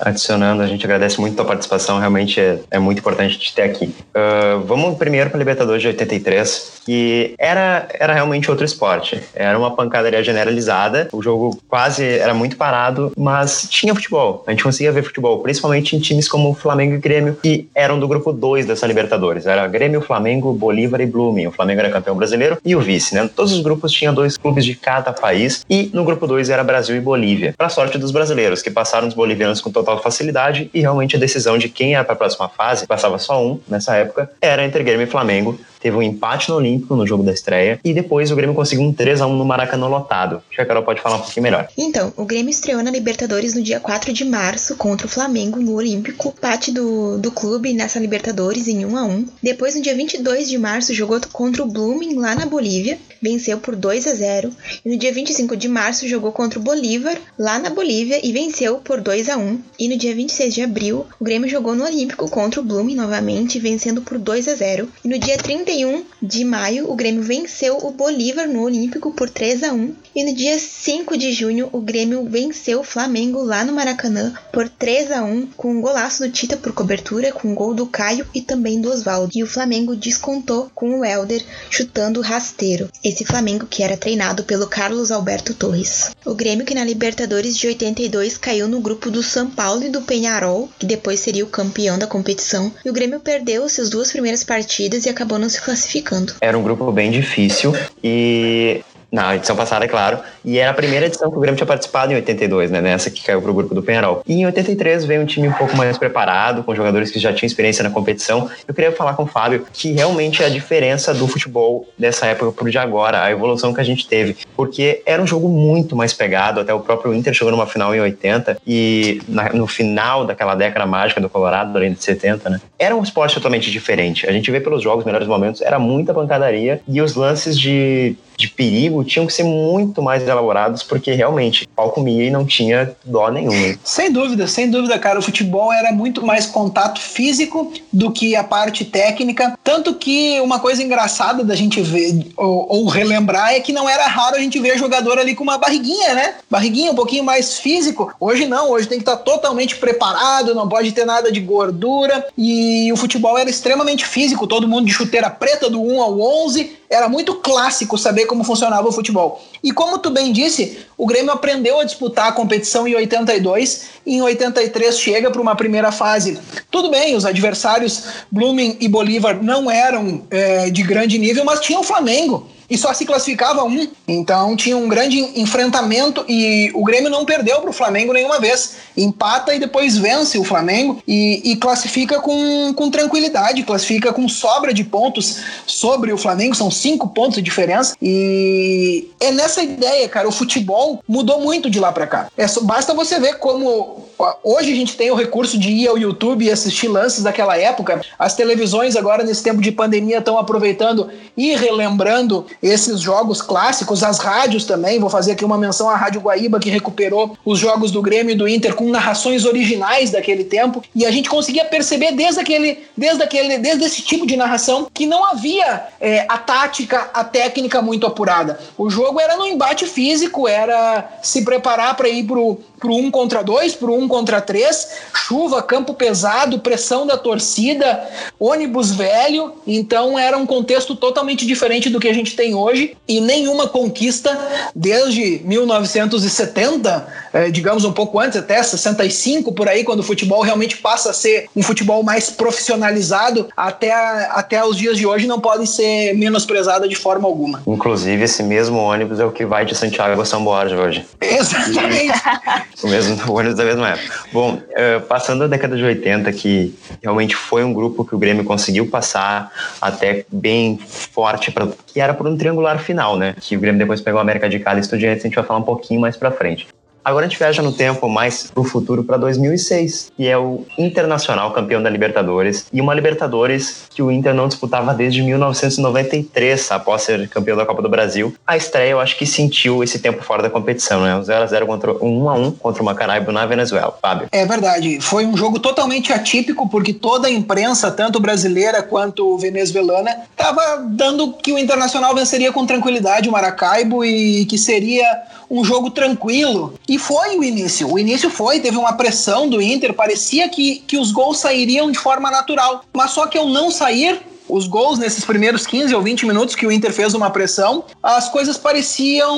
adicionando, 0.00 0.62
a 0.62 0.66
gente 0.66 0.84
agradece 0.84 1.20
muito 1.20 1.34
a 1.34 1.36
tua 1.36 1.46
participação, 1.46 1.98
realmente 1.98 2.40
é, 2.40 2.58
é 2.70 2.78
muito 2.78 2.98
importante 2.98 3.38
te 3.38 3.54
ter 3.54 3.62
aqui. 3.62 3.94
Uh, 4.14 4.60
vamos 4.64 4.96
primeiro 4.96 5.30
para 5.30 5.38
Libertadores 5.38 5.82
de 5.82 5.88
83, 5.88 6.59
que 6.84 7.34
era, 7.38 7.86
era 7.92 8.14
realmente 8.14 8.50
outro 8.50 8.64
esporte. 8.64 9.20
Era 9.34 9.58
uma 9.58 9.70
pancadaria 9.70 10.22
generalizada, 10.22 11.08
o 11.12 11.22
jogo 11.22 11.60
quase 11.68 12.04
era 12.04 12.34
muito 12.34 12.56
parado, 12.56 13.12
mas 13.16 13.66
tinha 13.70 13.94
futebol. 13.94 14.44
A 14.46 14.50
gente 14.50 14.64
conseguia 14.64 14.92
ver 14.92 15.02
futebol, 15.02 15.40
principalmente 15.40 15.94
em 15.94 16.00
times 16.00 16.28
como 16.28 16.54
Flamengo 16.54 16.94
e 16.94 16.98
Grêmio, 16.98 17.38
que 17.42 17.68
eram 17.74 17.98
do 17.98 18.08
grupo 18.08 18.32
2 18.32 18.66
dessa 18.66 18.86
Libertadores. 18.86 19.46
Era 19.46 19.66
Grêmio, 19.66 20.00
Flamengo, 20.00 20.52
Bolívar 20.52 21.00
e 21.00 21.06
Blooming. 21.06 21.46
O 21.46 21.52
Flamengo 21.52 21.80
era 21.80 21.90
campeão 21.90 22.16
brasileiro 22.16 22.58
e 22.64 22.74
o 22.74 22.80
vice, 22.80 23.14
né? 23.14 23.28
Todos 23.34 23.52
os 23.52 23.60
grupos 23.60 23.92
tinham 23.92 24.12
dois 24.12 24.36
clubes 24.36 24.64
de 24.64 24.74
cada 24.74 25.12
país 25.12 25.64
e 25.68 25.90
no 25.92 26.04
grupo 26.04 26.26
2 26.26 26.50
era 26.50 26.64
Brasil 26.64 26.96
e 26.96 27.00
Bolívia. 27.00 27.54
Para 27.56 27.68
sorte 27.68 27.98
dos 27.98 28.10
brasileiros, 28.10 28.62
que 28.62 28.70
passaram 28.70 29.08
os 29.08 29.14
bolivianos 29.14 29.60
com 29.60 29.70
total 29.70 30.02
facilidade 30.02 30.70
e 30.72 30.80
realmente 30.80 31.16
a 31.16 31.18
decisão 31.18 31.58
de 31.58 31.68
quem 31.68 31.92
ia 31.92 32.04
para 32.04 32.14
a 32.14 32.16
próxima 32.16 32.48
fase, 32.48 32.86
passava 32.86 33.18
só 33.18 33.44
um 33.44 33.60
nessa 33.68 33.96
época, 33.96 34.30
era 34.40 34.64
entre 34.64 34.82
Grêmio 34.82 35.04
e 35.04 35.10
Flamengo 35.10 35.58
teve 35.80 35.96
um 35.96 36.02
empate 36.02 36.48
no 36.48 36.56
Olímpico 36.56 36.94
no 36.94 37.06
jogo 37.06 37.22
da 37.22 37.32
estreia 37.32 37.80
e 37.82 37.92
depois 37.92 38.30
o 38.30 38.36
Grêmio 38.36 38.54
conseguiu 38.54 38.84
um 38.84 38.92
3 38.92 39.20
a 39.20 39.26
1 39.26 39.36
no 39.36 39.44
Maracanã 39.44 39.86
lotado. 39.86 40.36
Acho 40.36 40.56
que 40.56 40.60
a 40.60 40.66
Carol 40.66 40.82
pode 40.82 41.00
falar 41.00 41.16
um 41.16 41.20
pouquinho 41.20 41.42
melhor. 41.42 41.68
Então, 41.76 42.12
o 42.16 42.24
Grêmio 42.24 42.50
estreou 42.50 42.82
na 42.82 42.90
Libertadores 42.90 43.54
no 43.54 43.62
dia 43.62 43.80
4 43.80 44.12
de 44.12 44.24
março 44.24 44.76
contra 44.76 45.06
o 45.06 45.10
Flamengo 45.10 45.58
no 45.58 45.74
Olímpico, 45.74 46.28
empate 46.36 46.70
do, 46.70 47.18
do 47.18 47.30
clube 47.30 47.72
nessa 47.72 47.98
Libertadores 47.98 48.68
em 48.68 48.84
1 48.84 48.96
a 48.96 49.04
1. 49.04 49.26
Depois, 49.42 49.74
no 49.74 49.82
dia 49.82 49.94
22 49.94 50.48
de 50.48 50.58
março, 50.58 50.94
jogou 50.94 51.20
contra 51.32 51.62
o 51.62 51.66
Blooming 51.66 52.14
lá 52.14 52.34
na 52.34 52.46
Bolívia, 52.46 52.98
venceu 53.20 53.58
por 53.58 53.74
2 53.74 54.06
a 54.06 54.14
0. 54.14 54.50
E 54.84 54.90
no 54.90 54.98
dia 54.98 55.12
25 55.12 55.56
de 55.56 55.68
março, 55.68 56.08
jogou 56.08 56.32
contra 56.32 56.58
o 56.58 56.62
Bolívar 56.62 57.16
lá 57.38 57.58
na 57.58 57.70
Bolívia 57.70 58.20
e 58.22 58.32
venceu 58.32 58.78
por 58.78 59.00
2 59.00 59.28
a 59.28 59.36
1. 59.36 59.60
E 59.78 59.88
no 59.88 59.96
dia 59.96 60.14
26 60.14 60.54
de 60.54 60.62
abril, 60.62 61.06
o 61.18 61.24
Grêmio 61.24 61.48
jogou 61.48 61.74
no 61.74 61.84
Olímpico 61.84 62.28
contra 62.28 62.60
o 62.60 62.64
Blooming 62.64 62.94
novamente, 62.94 63.58
vencendo 63.58 64.02
por 64.02 64.18
2 64.18 64.48
a 64.48 64.54
0. 64.54 64.88
E 65.04 65.08
no 65.08 65.18
dia 65.18 65.38
30 65.38 65.69
31 65.70 66.04
de 66.20 66.44
maio, 66.44 66.90
o 66.90 66.96
Grêmio 66.96 67.22
venceu 67.22 67.78
o 67.78 67.92
Bolívar 67.92 68.48
no 68.48 68.62
Olímpico 68.62 69.12
por 69.12 69.30
3 69.30 69.62
a 69.62 69.72
1 69.72 69.94
e 70.14 70.24
no 70.24 70.34
dia 70.34 70.58
5 70.58 71.16
de 71.16 71.32
junho, 71.32 71.68
o 71.72 71.80
Grêmio 71.80 72.24
venceu 72.24 72.80
o 72.80 72.84
Flamengo 72.84 73.42
lá 73.42 73.64
no 73.64 73.72
Maracanã 73.72 74.34
por 74.52 74.68
3 74.68 75.12
a 75.12 75.22
1 75.22 75.48
com 75.56 75.72
um 75.72 75.80
golaço 75.80 76.22
do 76.22 76.30
Tita 76.30 76.56
por 76.56 76.72
cobertura, 76.72 77.32
com 77.32 77.48
um 77.48 77.54
gol 77.54 77.74
do 77.74 77.86
Caio 77.86 78.26
e 78.34 78.40
também 78.40 78.80
do 78.80 78.90
Oswaldo. 78.90 79.30
E 79.34 79.42
o 79.42 79.46
Flamengo 79.46 79.94
descontou 79.94 80.70
com 80.74 81.00
o 81.00 81.04
Helder 81.04 81.44
chutando 81.70 82.20
rasteiro. 82.20 82.88
Esse 83.04 83.24
Flamengo 83.24 83.66
que 83.66 83.82
era 83.82 83.96
treinado 83.96 84.44
pelo 84.44 84.66
Carlos 84.66 85.12
Alberto 85.12 85.54
Torres. 85.54 86.10
O 86.24 86.34
Grêmio 86.34 86.66
que 86.66 86.74
na 86.74 86.84
Libertadores 86.84 87.56
de 87.56 87.66
82 87.68 88.36
caiu 88.36 88.68
no 88.68 88.80
grupo 88.80 89.10
do 89.10 89.22
São 89.22 89.48
Paulo 89.48 89.84
e 89.84 89.88
do 89.88 90.02
Penharol, 90.02 90.68
que 90.78 90.86
depois 90.86 91.20
seria 91.20 91.44
o 91.44 91.48
campeão 91.48 91.98
da 91.98 92.06
competição, 92.06 92.72
e 92.84 92.90
o 92.90 92.92
Grêmio 92.92 93.20
perdeu 93.20 93.68
suas 93.68 93.88
duas 93.88 94.10
primeiras 94.10 94.42
partidas 94.42 95.06
e 95.06 95.08
acabou 95.08 95.38
não 95.38 95.48
se 95.48 95.60
classificando. 95.60 96.34
Era 96.40 96.58
um 96.58 96.62
grupo 96.62 96.90
bem 96.90 97.10
difícil 97.10 97.72
e 98.02 98.82
na 99.10 99.34
edição 99.36 99.56
passada, 99.56 99.84
é 99.84 99.88
claro. 99.88 100.18
E 100.44 100.58
era 100.58 100.70
a 100.70 100.74
primeira 100.74 101.06
edição 101.06 101.30
que 101.30 101.36
o 101.36 101.40
Grêmio 101.40 101.56
tinha 101.56 101.66
participado 101.66 102.12
em 102.12 102.16
82, 102.16 102.70
né? 102.70 102.80
Nessa 102.80 103.10
que 103.10 103.22
caiu 103.24 103.42
pro 103.42 103.52
grupo 103.52 103.74
do 103.74 103.82
Penharol. 103.82 104.22
E 104.26 104.34
em 104.34 104.46
83 104.46 105.04
veio 105.04 105.22
um 105.22 105.26
time 105.26 105.48
um 105.48 105.52
pouco 105.52 105.76
mais 105.76 105.98
preparado, 105.98 106.62
com 106.62 106.74
jogadores 106.74 107.10
que 107.10 107.18
já 107.18 107.32
tinham 107.32 107.46
experiência 107.46 107.82
na 107.82 107.90
competição. 107.90 108.48
Eu 108.66 108.74
queria 108.74 108.92
falar 108.92 109.14
com 109.14 109.24
o 109.24 109.26
Fábio 109.26 109.66
que 109.72 109.92
realmente 109.92 110.42
é 110.42 110.46
a 110.46 110.48
diferença 110.48 111.12
do 111.12 111.26
futebol 111.26 111.88
dessa 111.98 112.26
época 112.26 112.52
pro 112.52 112.70
de 112.70 112.78
agora, 112.78 113.22
a 113.22 113.30
evolução 113.30 113.74
que 113.74 113.80
a 113.80 113.84
gente 113.84 114.06
teve. 114.06 114.36
Porque 114.60 115.00
era 115.06 115.22
um 115.22 115.26
jogo 115.26 115.48
muito 115.48 115.96
mais 115.96 116.12
pegado, 116.12 116.60
até 116.60 116.74
o 116.74 116.80
próprio 116.80 117.14
Inter 117.14 117.32
chegou 117.32 117.50
numa 117.50 117.66
final 117.66 117.94
em 117.94 118.00
80 118.00 118.58
e 118.66 119.22
na, 119.26 119.50
no 119.54 119.66
final 119.66 120.26
daquela 120.26 120.54
década 120.54 120.84
mágica 120.84 121.18
do 121.18 121.30
Colorado, 121.30 121.74
além 121.78 121.94
de 121.94 122.04
70, 122.04 122.50
né? 122.50 122.60
Era 122.78 122.94
um 122.94 123.02
esporte 123.02 123.34
totalmente 123.36 123.70
diferente. 123.70 124.26
A 124.26 124.32
gente 124.32 124.50
vê 124.50 124.60
pelos 124.60 124.82
jogos, 124.82 125.06
melhores 125.06 125.26
momentos, 125.26 125.62
era 125.62 125.78
muita 125.78 126.12
pancadaria 126.12 126.82
e 126.86 127.00
os 127.00 127.14
lances 127.14 127.58
de 127.58 128.18
de 128.40 128.48
perigo 128.48 129.04
tinham 129.04 129.26
que 129.26 129.32
ser 129.32 129.44
muito 129.44 130.02
mais 130.02 130.26
elaborados, 130.26 130.82
porque 130.82 131.12
realmente 131.12 131.68
pau 131.76 131.90
comia 131.90 132.24
e 132.24 132.30
não 132.30 132.44
tinha 132.44 132.96
dó 133.04 133.30
nenhum. 133.30 133.76
Sem 133.84 134.10
dúvida, 134.10 134.46
sem 134.46 134.70
dúvida, 134.70 134.98
cara. 134.98 135.18
O 135.18 135.22
futebol 135.22 135.70
era 135.70 135.92
muito 135.92 136.24
mais 136.24 136.46
contato 136.46 137.00
físico 137.00 137.70
do 137.92 138.10
que 138.10 138.34
a 138.34 138.42
parte 138.42 138.84
técnica. 138.84 139.58
Tanto 139.62 139.94
que 139.94 140.40
uma 140.40 140.58
coisa 140.58 140.82
engraçada 140.82 141.44
da 141.44 141.54
gente 141.54 141.82
ver 141.82 142.28
ou, 142.36 142.66
ou 142.68 142.86
relembrar 142.86 143.52
é 143.52 143.60
que 143.60 143.72
não 143.72 143.88
era 143.88 144.06
raro 144.06 144.36
a 144.36 144.40
gente 144.40 144.49
ver 144.58 144.78
jogador 144.78 145.18
ali 145.18 145.34
com 145.34 145.42
uma 145.42 145.58
barriguinha, 145.58 146.14
né? 146.14 146.34
Barriguinha 146.50 146.92
um 146.92 146.94
pouquinho 146.94 147.22
mais 147.22 147.58
físico. 147.58 148.12
Hoje 148.18 148.46
não, 148.46 148.70
hoje 148.70 148.88
tem 148.88 148.98
que 148.98 149.02
estar 149.02 149.16
totalmente 149.18 149.76
preparado, 149.76 150.54
não 150.54 150.68
pode 150.68 150.92
ter 150.92 151.04
nada 151.04 151.30
de 151.30 151.40
gordura. 151.40 152.26
E 152.36 152.92
o 152.92 152.96
futebol 152.96 153.38
era 153.38 153.48
extremamente 153.48 154.06
físico, 154.06 154.46
todo 154.46 154.68
mundo 154.68 154.86
de 154.86 154.92
chuteira 154.92 155.30
preta 155.30 155.68
do 155.70 155.80
1 155.80 156.02
ao 156.02 156.20
11. 156.20 156.78
Era 156.88 157.08
muito 157.08 157.36
clássico 157.36 157.96
saber 157.96 158.26
como 158.26 158.42
funcionava 158.42 158.88
o 158.88 158.92
futebol. 158.92 159.40
E 159.62 159.70
como 159.72 159.98
tu 159.98 160.10
bem 160.10 160.32
disse, 160.32 160.78
o 160.96 161.06
Grêmio 161.06 161.30
aprendeu 161.30 161.78
a 161.78 161.84
disputar 161.84 162.28
a 162.28 162.32
competição 162.32 162.88
em 162.88 162.94
82 162.94 163.90
e 164.04 164.16
em 164.16 164.22
83 164.22 164.98
chega 164.98 165.30
para 165.30 165.40
uma 165.40 165.54
primeira 165.54 165.92
fase. 165.92 166.38
Tudo 166.70 166.90
bem, 166.90 167.14
os 167.14 167.24
adversários 167.24 168.04
Blooming 168.30 168.76
e 168.80 168.88
Bolívar 168.88 169.42
não 169.42 169.70
eram 169.70 170.22
é, 170.30 170.70
de 170.70 170.82
grande 170.82 171.18
nível, 171.18 171.44
mas 171.44 171.60
tinha 171.60 171.78
o 171.78 171.84
Flamengo 171.84 172.48
e 172.70 172.78
só 172.78 172.94
se 172.94 173.04
classificava 173.04 173.64
um. 173.64 173.88
Então 174.06 174.56
tinha 174.56 174.76
um 174.76 174.88
grande 174.88 175.18
enfrentamento 175.38 176.24
e 176.28 176.70
o 176.74 176.84
Grêmio 176.84 177.10
não 177.10 177.24
perdeu 177.24 177.60
para 177.60 177.70
o 177.70 177.72
Flamengo 177.72 178.12
nenhuma 178.12 178.38
vez. 178.38 178.76
Empata 178.96 179.54
e 179.54 179.58
depois 179.58 179.98
vence 179.98 180.38
o 180.38 180.44
Flamengo 180.44 181.02
e, 181.06 181.52
e, 181.52 181.56
classifica 181.56 182.20
com, 182.20 182.72
com 182.74 182.90
tranquilidade, 182.90 183.62
classifica 183.64 184.12
com 184.12 184.28
sobra 184.28 184.72
de 184.72 184.84
pontos 184.84 185.40
sobre 185.66 186.12
o 186.12 186.18
Flamengo, 186.18 186.54
são 186.54 186.70
cinco 186.70 187.08
pontos 187.08 187.36
de 187.36 187.42
diferença. 187.42 187.96
E 188.00 189.10
é 189.18 189.32
nessa 189.32 189.62
ideia, 189.62 190.08
cara, 190.08 190.28
o 190.28 190.32
futebol 190.32 191.02
mudou 191.08 191.40
muito 191.40 191.68
de 191.68 191.80
lá 191.80 191.90
para 191.90 192.06
cá. 192.06 192.28
É, 192.36 192.46
basta 192.62 192.94
você 192.94 193.18
ver 193.18 193.38
como 193.38 194.08
hoje 194.44 194.72
a 194.72 194.76
gente 194.76 194.96
tem 194.96 195.10
o 195.10 195.14
recurso 195.14 195.58
de 195.58 195.70
ir 195.70 195.88
ao 195.88 195.98
YouTube 195.98 196.44
e 196.44 196.50
assistir 196.50 196.88
lances 196.88 197.22
daquela 197.22 197.56
época. 197.56 198.00
As 198.18 198.34
televisões 198.34 198.96
agora, 198.96 199.24
nesse 199.24 199.42
tempo 199.42 199.60
de 199.60 199.72
pandemia, 199.72 200.18
estão 200.18 200.38
aproveitando 200.38 201.08
e 201.36 201.54
relembrando 201.54 202.46
esses 202.62 203.00
jogos 203.00 203.40
clássicos, 203.40 204.02
as 204.02 204.18
rádios 204.18 204.64
também. 204.64 204.98
Vou 204.98 205.10
fazer 205.10 205.32
aqui 205.32 205.44
uma 205.44 205.58
menção 205.58 205.88
à 205.88 205.96
Rádio 205.96 206.20
Guaíba, 206.20 206.60
que 206.60 206.70
recuperou 206.70 207.36
os 207.44 207.58
jogos 207.58 207.90
do 207.90 208.02
Grêmio 208.02 208.32
e 208.32 208.36
do 208.36 208.48
Inter 208.48 208.74
com 208.74 208.88
narrações 208.90 209.44
originais 209.44 210.10
daquele 210.10 210.44
tempo. 210.44 210.82
E 210.94 211.06
a 211.06 211.10
gente 211.10 211.28
conseguia 211.28 211.64
perceber 211.64 212.12
desde 212.12 212.40
aquele, 212.40 212.78
desde 212.96 213.22
aquele, 213.22 213.58
desde 213.58 213.84
esse 213.84 214.02
tipo 214.02 214.26
de 214.26 214.36
narração 214.36 214.88
que 214.92 215.06
não 215.06 215.24
havia 215.24 215.86
é, 216.00 216.26
a 216.28 216.38
tática, 216.38 217.10
a 217.14 217.24
técnica 217.24 217.80
muito 217.80 218.06
apurada. 218.06 218.58
O 218.76 218.90
jogo 218.90 219.20
era 219.20 219.36
no 219.36 219.46
embate 219.46 219.86
físico, 219.86 220.46
era 220.46 221.08
se 221.22 221.42
preparar 221.42 221.96
para 221.96 222.08
ir 222.08 222.24
pro, 222.24 222.60
pro 222.80 222.94
um 222.94 223.10
contra 223.10 223.42
dois, 223.42 223.74
pro 223.74 223.94
um 223.94 224.08
contra 224.08 224.40
três, 224.40 224.88
chuva, 225.14 225.62
campo 225.62 225.92
pesado, 225.94 226.58
pressão 226.58 227.06
da 227.06 227.16
torcida, 227.16 228.08
ônibus 228.38 228.90
velho. 228.92 229.52
Então 229.66 230.18
era 230.18 230.36
um 230.36 230.46
contexto 230.46 230.96
totalmente 230.96 231.46
diferente 231.46 231.90
do 231.90 232.00
que 232.00 232.08
a 232.08 232.14
gente 232.14 232.34
tem 232.34 232.54
hoje 232.54 232.96
e 233.06 233.20
nenhuma 233.20 233.68
conquista 233.68 234.36
desde 234.74 235.42
1970, 235.44 237.06
eh, 237.32 237.50
digamos 237.50 237.84
um 237.84 237.92
pouco 237.92 238.18
antes, 238.18 238.38
até 238.38 238.62
65 238.62 239.52
por 239.52 239.68
aí, 239.68 239.84
quando 239.84 240.00
o 240.00 240.02
futebol 240.02 240.40
realmente 240.42 240.78
passa 240.78 241.10
a 241.10 241.12
ser 241.12 241.48
um 241.54 241.62
futebol 241.62 242.02
mais 242.02 242.30
profissionalizado, 242.30 243.48
até, 243.56 243.92
até 243.92 244.64
os 244.64 244.76
dias 244.76 244.96
de 244.96 245.06
hoje 245.06 245.26
não 245.26 245.38
podem 245.38 245.66
ser 245.66 246.14
menosprezadas 246.14 246.88
de 246.88 246.96
forma 246.96 247.28
alguma. 247.28 247.62
Inclusive, 247.66 248.24
esse 248.24 248.42
mesmo 248.42 248.78
ônibus 248.78 249.20
é 249.20 249.24
o 249.24 249.30
que 249.30 249.44
vai 249.44 249.64
de 249.64 249.74
Santiago 249.74 250.20
a 250.20 250.24
São 250.24 250.42
Borja 250.42 250.76
hoje. 250.76 251.04
Exatamente. 251.20 252.20
o 252.82 252.88
mesmo 252.88 253.16
ônibus 253.32 253.56
da 253.56 253.64
mesma 253.64 253.90
época. 253.90 254.14
Bom, 254.32 254.54
uh, 254.54 255.00
passando 255.06 255.44
a 255.44 255.46
década 255.46 255.76
de 255.76 255.84
80, 255.84 256.32
que 256.32 256.74
realmente 257.02 257.34
foi 257.34 257.64
um 257.64 257.72
grupo 257.72 258.04
que 258.04 258.14
o 258.14 258.18
Grêmio 258.18 258.44
conseguiu 258.44 258.88
passar 258.88 259.50
até 259.80 260.24
bem 260.30 260.78
forte, 260.78 261.50
pra, 261.50 261.68
que 261.86 262.00
era 262.00 262.14
por 262.14 262.26
um 262.26 262.36
triangular 262.36 262.78
final, 262.78 263.16
né? 263.16 263.34
Que 263.40 263.56
o 263.56 263.60
Grêmio 263.60 263.78
depois 263.78 264.00
pegou 264.00 264.18
a 264.18 264.22
América 264.22 264.48
de 264.48 264.58
Cali 264.58 264.78
e 264.78 264.82
Estudiantes, 264.82 265.24
a 265.24 265.28
gente 265.28 265.36
vai 265.36 265.44
falar 265.44 265.60
um 265.60 265.64
pouquinho 265.64 266.00
mais 266.00 266.16
pra 266.16 266.30
frente. 266.30 266.68
Agora 267.04 267.24
a 267.24 267.28
gente 267.28 267.38
viaja 267.38 267.62
no 267.62 267.72
tempo 267.72 268.08
mais 268.08 268.50
pro 268.50 268.62
futuro 268.62 269.02
para 269.02 269.16
2006, 269.16 270.12
que 270.16 270.26
é 270.26 270.36
o 270.36 270.64
Internacional 270.78 271.52
campeão 271.52 271.82
da 271.82 271.88
Libertadores 271.88 272.66
e 272.72 272.80
uma 272.80 272.94
Libertadores 272.94 273.84
que 273.90 274.02
o 274.02 274.10
Inter 274.10 274.34
não 274.34 274.48
disputava 274.48 274.92
desde 274.92 275.22
1993, 275.22 276.70
após 276.70 277.02
ser 277.02 277.28
campeão 277.28 277.56
da 277.56 277.64
Copa 277.64 277.82
do 277.82 277.88
Brasil. 277.88 278.34
A 278.46 278.56
estreia 278.56 278.90
eu 278.90 279.00
acho 279.00 279.16
que 279.16 279.24
sentiu 279.24 279.82
esse 279.82 279.98
tempo 279.98 280.22
fora 280.22 280.42
da 280.42 280.50
competição, 280.50 281.02
né? 281.02 281.16
Um 281.16 281.22
0 281.22 281.42
a 281.42 281.46
0 281.46 281.66
contra 281.66 281.92
um 282.04 282.24
1 282.24 282.30
a 282.30 282.34
1 282.34 282.50
contra 282.52 282.82
o 282.82 282.84
Macaraibo 282.84 283.32
na 283.32 283.46
Venezuela. 283.46 283.96
Fábio. 284.00 284.28
É 284.30 284.44
verdade, 284.44 285.00
foi 285.00 285.26
um 285.26 285.36
jogo 285.36 285.58
totalmente 285.58 286.12
atípico 286.12 286.68
porque 286.68 286.92
toda 286.92 287.28
a 287.28 287.30
imprensa, 287.30 287.90
tanto 287.90 288.20
brasileira 288.20 288.82
quanto 288.82 289.36
venezuelana, 289.38 290.16
estava 290.30 290.84
dando 290.88 291.32
que 291.32 291.52
o 291.52 291.58
Internacional 291.58 292.14
venceria 292.14 292.52
com 292.52 292.66
tranquilidade 292.66 293.28
o 293.28 293.32
Maracaibo 293.32 294.04
e 294.04 294.44
que 294.46 294.58
seria 294.58 295.04
um 295.50 295.64
jogo 295.64 295.90
tranquilo. 295.90 296.74
E 296.88 296.98
foi 297.00 297.36
o 297.36 297.42
início. 297.42 297.90
O 297.90 297.98
início 297.98 298.30
foi, 298.30 298.60
teve 298.60 298.76
uma 298.76 298.92
pressão 298.92 299.48
do 299.48 299.60
Inter, 299.60 299.94
parecia 299.94 300.48
que, 300.48 300.76
que 300.86 300.96
os 300.96 301.10
gols 301.10 301.38
sairiam 301.38 301.90
de 301.90 301.98
forma 301.98 302.30
natural. 302.30 302.84
Mas 302.92 303.10
só 303.10 303.26
que 303.26 303.38
ao 303.38 303.48
não 303.48 303.70
sair, 303.70 304.20
os 304.48 304.66
gols 304.66 304.98
nesses 304.98 305.24
primeiros 305.24 305.66
15 305.66 305.94
ou 305.94 306.02
20 306.02 306.26
minutos 306.26 306.54
que 306.54 306.66
o 306.66 306.72
Inter 306.72 306.92
fez 306.92 307.14
uma 307.14 307.30
pressão, 307.30 307.84
as 308.02 308.28
coisas 308.28 308.58
pareciam 308.58 309.36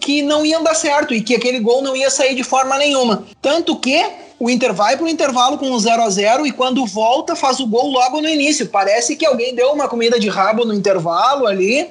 que 0.00 0.22
não 0.22 0.44
iam 0.46 0.62
dar 0.62 0.74
certo 0.74 1.12
e 1.12 1.20
que 1.20 1.34
aquele 1.34 1.60
gol 1.60 1.82
não 1.82 1.94
ia 1.94 2.10
sair 2.10 2.34
de 2.34 2.42
forma 2.44 2.78
nenhuma. 2.78 3.24
Tanto 3.40 3.76
que 3.76 4.04
o 4.42 4.50
Inter 4.50 4.74
vai 4.74 4.96
para 4.96 5.06
o 5.06 5.08
intervalo 5.08 5.56
com 5.56 5.70
um 5.70 5.78
0 5.78 6.02
a 6.02 6.10
0 6.10 6.44
e 6.44 6.50
quando 6.50 6.84
volta 6.84 7.36
faz 7.36 7.60
o 7.60 7.66
gol 7.68 7.92
logo 7.92 8.20
no 8.20 8.28
início. 8.28 8.66
Parece 8.66 9.14
que 9.14 9.24
alguém 9.24 9.54
deu 9.54 9.70
uma 9.70 9.86
comida 9.86 10.18
de 10.18 10.28
rabo 10.28 10.64
no 10.64 10.74
intervalo 10.74 11.46
ali. 11.46 11.88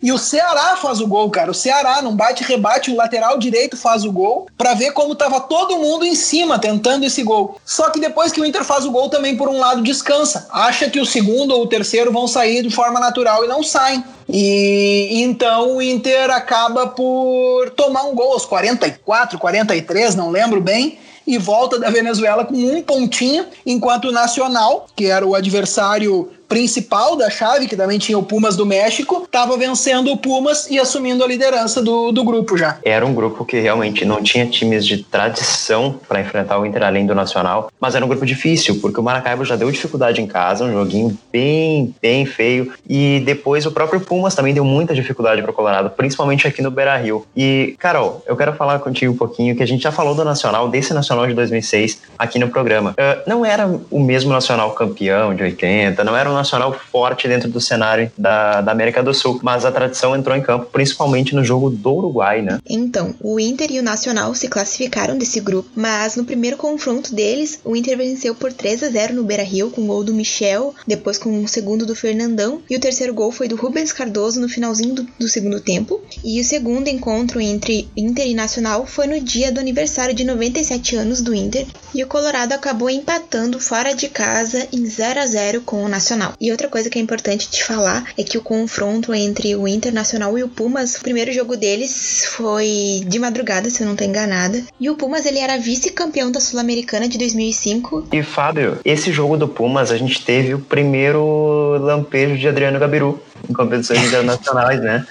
E 0.00 0.12
o 0.12 0.16
Ceará 0.16 0.76
faz 0.76 1.00
o 1.00 1.08
gol, 1.08 1.28
cara. 1.28 1.50
O 1.50 1.54
Ceará 1.54 2.00
não 2.00 2.14
bate 2.14 2.44
rebate, 2.44 2.92
o 2.92 2.94
lateral 2.94 3.36
direito 3.36 3.76
faz 3.76 4.04
o 4.04 4.12
gol 4.12 4.46
para 4.56 4.74
ver 4.74 4.92
como 4.92 5.16
tava 5.16 5.40
todo 5.40 5.76
mundo 5.76 6.04
em 6.04 6.14
cima 6.14 6.56
tentando 6.56 7.04
esse 7.04 7.24
gol. 7.24 7.60
Só 7.64 7.90
que 7.90 7.98
depois 7.98 8.30
que 8.30 8.40
o 8.40 8.44
Inter 8.44 8.62
faz 8.62 8.84
o 8.84 8.92
gol 8.92 9.08
também 9.08 9.36
por 9.36 9.48
um 9.48 9.58
lado 9.58 9.82
descansa. 9.82 10.46
Acha 10.52 10.88
que 10.88 11.00
o 11.00 11.04
segundo 11.04 11.50
ou 11.50 11.64
o 11.64 11.66
terceiro 11.66 12.12
vão 12.12 12.28
sair 12.28 12.62
de 12.62 12.70
forma 12.70 13.00
natural 13.00 13.44
e 13.44 13.48
não 13.48 13.60
saem. 13.64 14.04
E 14.28 15.20
então 15.20 15.74
o 15.74 15.82
Inter 15.82 16.30
acaba 16.30 16.86
por 16.86 17.70
tomar 17.70 18.04
um 18.04 18.14
gol 18.14 18.34
aos 18.34 18.44
44, 18.44 19.36
43, 19.36 20.14
não 20.14 20.30
lembro 20.30 20.60
bem 20.60 20.96
e 21.28 21.36
volta 21.36 21.78
da 21.78 21.90
Venezuela 21.90 22.42
com 22.42 22.54
um 22.54 22.82
pontinho, 22.82 23.44
enquanto 23.66 24.06
o 24.06 24.12
Nacional, 24.12 24.86
que 24.96 25.04
era 25.04 25.26
o 25.26 25.34
adversário 25.34 26.30
principal 26.48 27.14
da 27.16 27.28
chave, 27.28 27.68
que 27.68 27.76
também 27.76 27.98
tinha 27.98 28.18
o 28.18 28.22
Pumas 28.22 28.56
do 28.56 28.64
México, 28.64 29.22
estava 29.24 29.56
vencendo 29.56 30.10
o 30.10 30.16
Pumas 30.16 30.68
e 30.70 30.78
assumindo 30.78 31.22
a 31.22 31.26
liderança 31.26 31.82
do, 31.82 32.10
do 32.10 32.24
grupo 32.24 32.56
já. 32.56 32.78
Era 32.82 33.04
um 33.04 33.14
grupo 33.14 33.44
que 33.44 33.60
realmente 33.60 34.04
não 34.04 34.22
tinha 34.22 34.46
times 34.46 34.86
de 34.86 35.02
tradição 35.02 36.00
para 36.08 36.20
enfrentar 36.20 36.58
o 36.58 36.64
Inter 36.64 36.82
além 36.82 37.06
do 37.06 37.14
Nacional, 37.14 37.70
mas 37.78 37.94
era 37.94 38.04
um 38.04 38.08
grupo 38.08 38.24
difícil, 38.24 38.80
porque 38.80 38.98
o 38.98 39.02
Maracaibo 39.02 39.44
já 39.44 39.56
deu 39.56 39.70
dificuldade 39.70 40.22
em 40.22 40.26
casa, 40.26 40.64
um 40.64 40.72
joguinho 40.72 41.16
bem, 41.30 41.94
bem 42.00 42.24
feio, 42.24 42.72
e 42.88 43.22
depois 43.24 43.66
o 43.66 43.70
próprio 43.70 44.00
Pumas 44.00 44.34
também 44.34 44.54
deu 44.54 44.64
muita 44.64 44.94
dificuldade 44.94 45.42
para 45.42 45.50
o 45.50 45.54
Colorado, 45.54 45.90
principalmente 45.90 46.46
aqui 46.46 46.62
no 46.62 46.70
Beira 46.70 46.96
Rio. 46.96 47.26
E, 47.36 47.74
Carol, 47.78 48.22
eu 48.26 48.36
quero 48.36 48.54
falar 48.54 48.78
contigo 48.78 49.12
um 49.12 49.16
pouquinho, 49.16 49.54
que 49.54 49.62
a 49.62 49.66
gente 49.66 49.82
já 49.82 49.92
falou 49.92 50.14
do 50.14 50.24
Nacional, 50.24 50.68
desse 50.68 50.94
Nacional 50.94 51.26
de 51.26 51.34
2006, 51.34 52.00
aqui 52.18 52.38
no 52.38 52.48
programa. 52.48 52.92
Uh, 52.92 53.28
não 53.28 53.44
era 53.44 53.68
o 53.90 54.00
mesmo 54.00 54.32
Nacional 54.32 54.72
campeão 54.72 55.34
de 55.34 55.42
80, 55.42 56.02
não 56.04 56.16
era 56.16 56.30
um 56.30 56.37
nacional 56.38 56.72
forte 56.72 57.28
dentro 57.28 57.48
do 57.48 57.60
cenário 57.60 58.10
da, 58.16 58.60
da 58.60 58.72
América 58.72 59.02
do 59.02 59.12
Sul, 59.12 59.40
mas 59.42 59.64
a 59.64 59.72
tradição 59.72 60.16
entrou 60.16 60.36
em 60.36 60.42
campo 60.42 60.66
principalmente 60.72 61.34
no 61.34 61.44
jogo 61.44 61.70
do 61.70 61.92
Uruguai, 61.92 62.42
né? 62.42 62.58
Então, 62.68 63.14
o 63.20 63.38
Inter 63.38 63.70
e 63.72 63.80
o 63.80 63.82
Nacional 63.82 64.34
se 64.34 64.48
classificaram 64.48 65.18
desse 65.18 65.40
grupo, 65.40 65.68
mas 65.74 66.16
no 66.16 66.24
primeiro 66.24 66.56
confronto 66.56 67.14
deles, 67.14 67.60
o 67.64 67.76
Inter 67.76 67.96
venceu 67.96 68.34
por 68.34 68.52
3 68.52 68.82
a 68.84 68.88
0 68.88 69.14
no 69.14 69.24
Beira-Rio 69.24 69.70
com 69.70 69.82
o 69.82 69.86
gol 69.86 70.04
do 70.04 70.14
Michel, 70.14 70.74
depois 70.86 71.18
com 71.18 71.42
o 71.42 71.48
segundo 71.48 71.84
do 71.84 71.94
Fernandão, 71.94 72.62
e 72.68 72.76
o 72.76 72.80
terceiro 72.80 73.12
gol 73.14 73.32
foi 73.32 73.48
do 73.48 73.56
Rubens 73.56 73.92
Cardoso 73.92 74.40
no 74.40 74.48
finalzinho 74.48 74.94
do, 74.94 75.08
do 75.18 75.28
segundo 75.28 75.60
tempo. 75.60 76.00
E 76.24 76.40
o 76.40 76.44
segundo 76.44 76.88
encontro 76.88 77.40
entre 77.40 77.88
Inter 77.96 78.26
e 78.26 78.34
Nacional 78.34 78.86
foi 78.86 79.06
no 79.06 79.20
dia 79.20 79.50
do 79.50 79.60
aniversário 79.60 80.14
de 80.14 80.24
97 80.24 80.96
anos 80.96 81.20
do 81.20 81.34
Inter, 81.34 81.66
e 81.94 82.02
o 82.02 82.06
Colorado 82.06 82.52
acabou 82.52 82.90
empatando 82.90 83.58
fora 83.60 83.94
de 83.94 84.08
casa 84.08 84.66
em 84.72 84.84
0 84.86 85.20
a 85.20 85.26
0 85.26 85.60
com 85.62 85.84
o 85.84 85.88
Nacional. 85.88 86.27
Final. 86.28 86.34
E 86.40 86.50
outra 86.50 86.68
coisa 86.68 86.90
que 86.90 86.98
é 86.98 87.02
importante 87.02 87.48
te 87.48 87.64
falar 87.64 88.04
é 88.16 88.22
que 88.22 88.36
o 88.36 88.42
confronto 88.42 89.14
entre 89.14 89.54
o 89.56 89.66
Internacional 89.66 90.36
e 90.38 90.42
o 90.42 90.48
Pumas, 90.48 90.96
o 90.96 91.00
primeiro 91.00 91.32
jogo 91.32 91.56
deles 91.56 92.26
foi 92.36 93.02
de 93.06 93.18
madrugada, 93.18 93.70
se 93.70 93.82
eu 93.82 93.86
não 93.86 93.96
tô 93.96 94.04
enganada. 94.04 94.62
E 94.78 94.90
o 94.90 94.96
Pumas, 94.96 95.26
ele 95.26 95.38
era 95.38 95.58
vice-campeão 95.58 96.30
da 96.30 96.40
Sul-Americana 96.40 97.08
de 97.08 97.18
2005. 97.18 98.08
E 98.12 98.22
Fábio, 98.22 98.78
esse 98.84 99.12
jogo 99.12 99.36
do 99.36 99.48
Pumas, 99.48 99.90
a 99.90 99.96
gente 99.96 100.24
teve 100.24 100.54
o 100.54 100.58
primeiro 100.58 101.78
lampejo 101.78 102.36
de 102.36 102.48
Adriano 102.48 102.78
Gabiru 102.78 103.20
em 103.48 103.52
competições 103.52 104.04
internacionais, 104.04 104.80
né? 104.80 105.06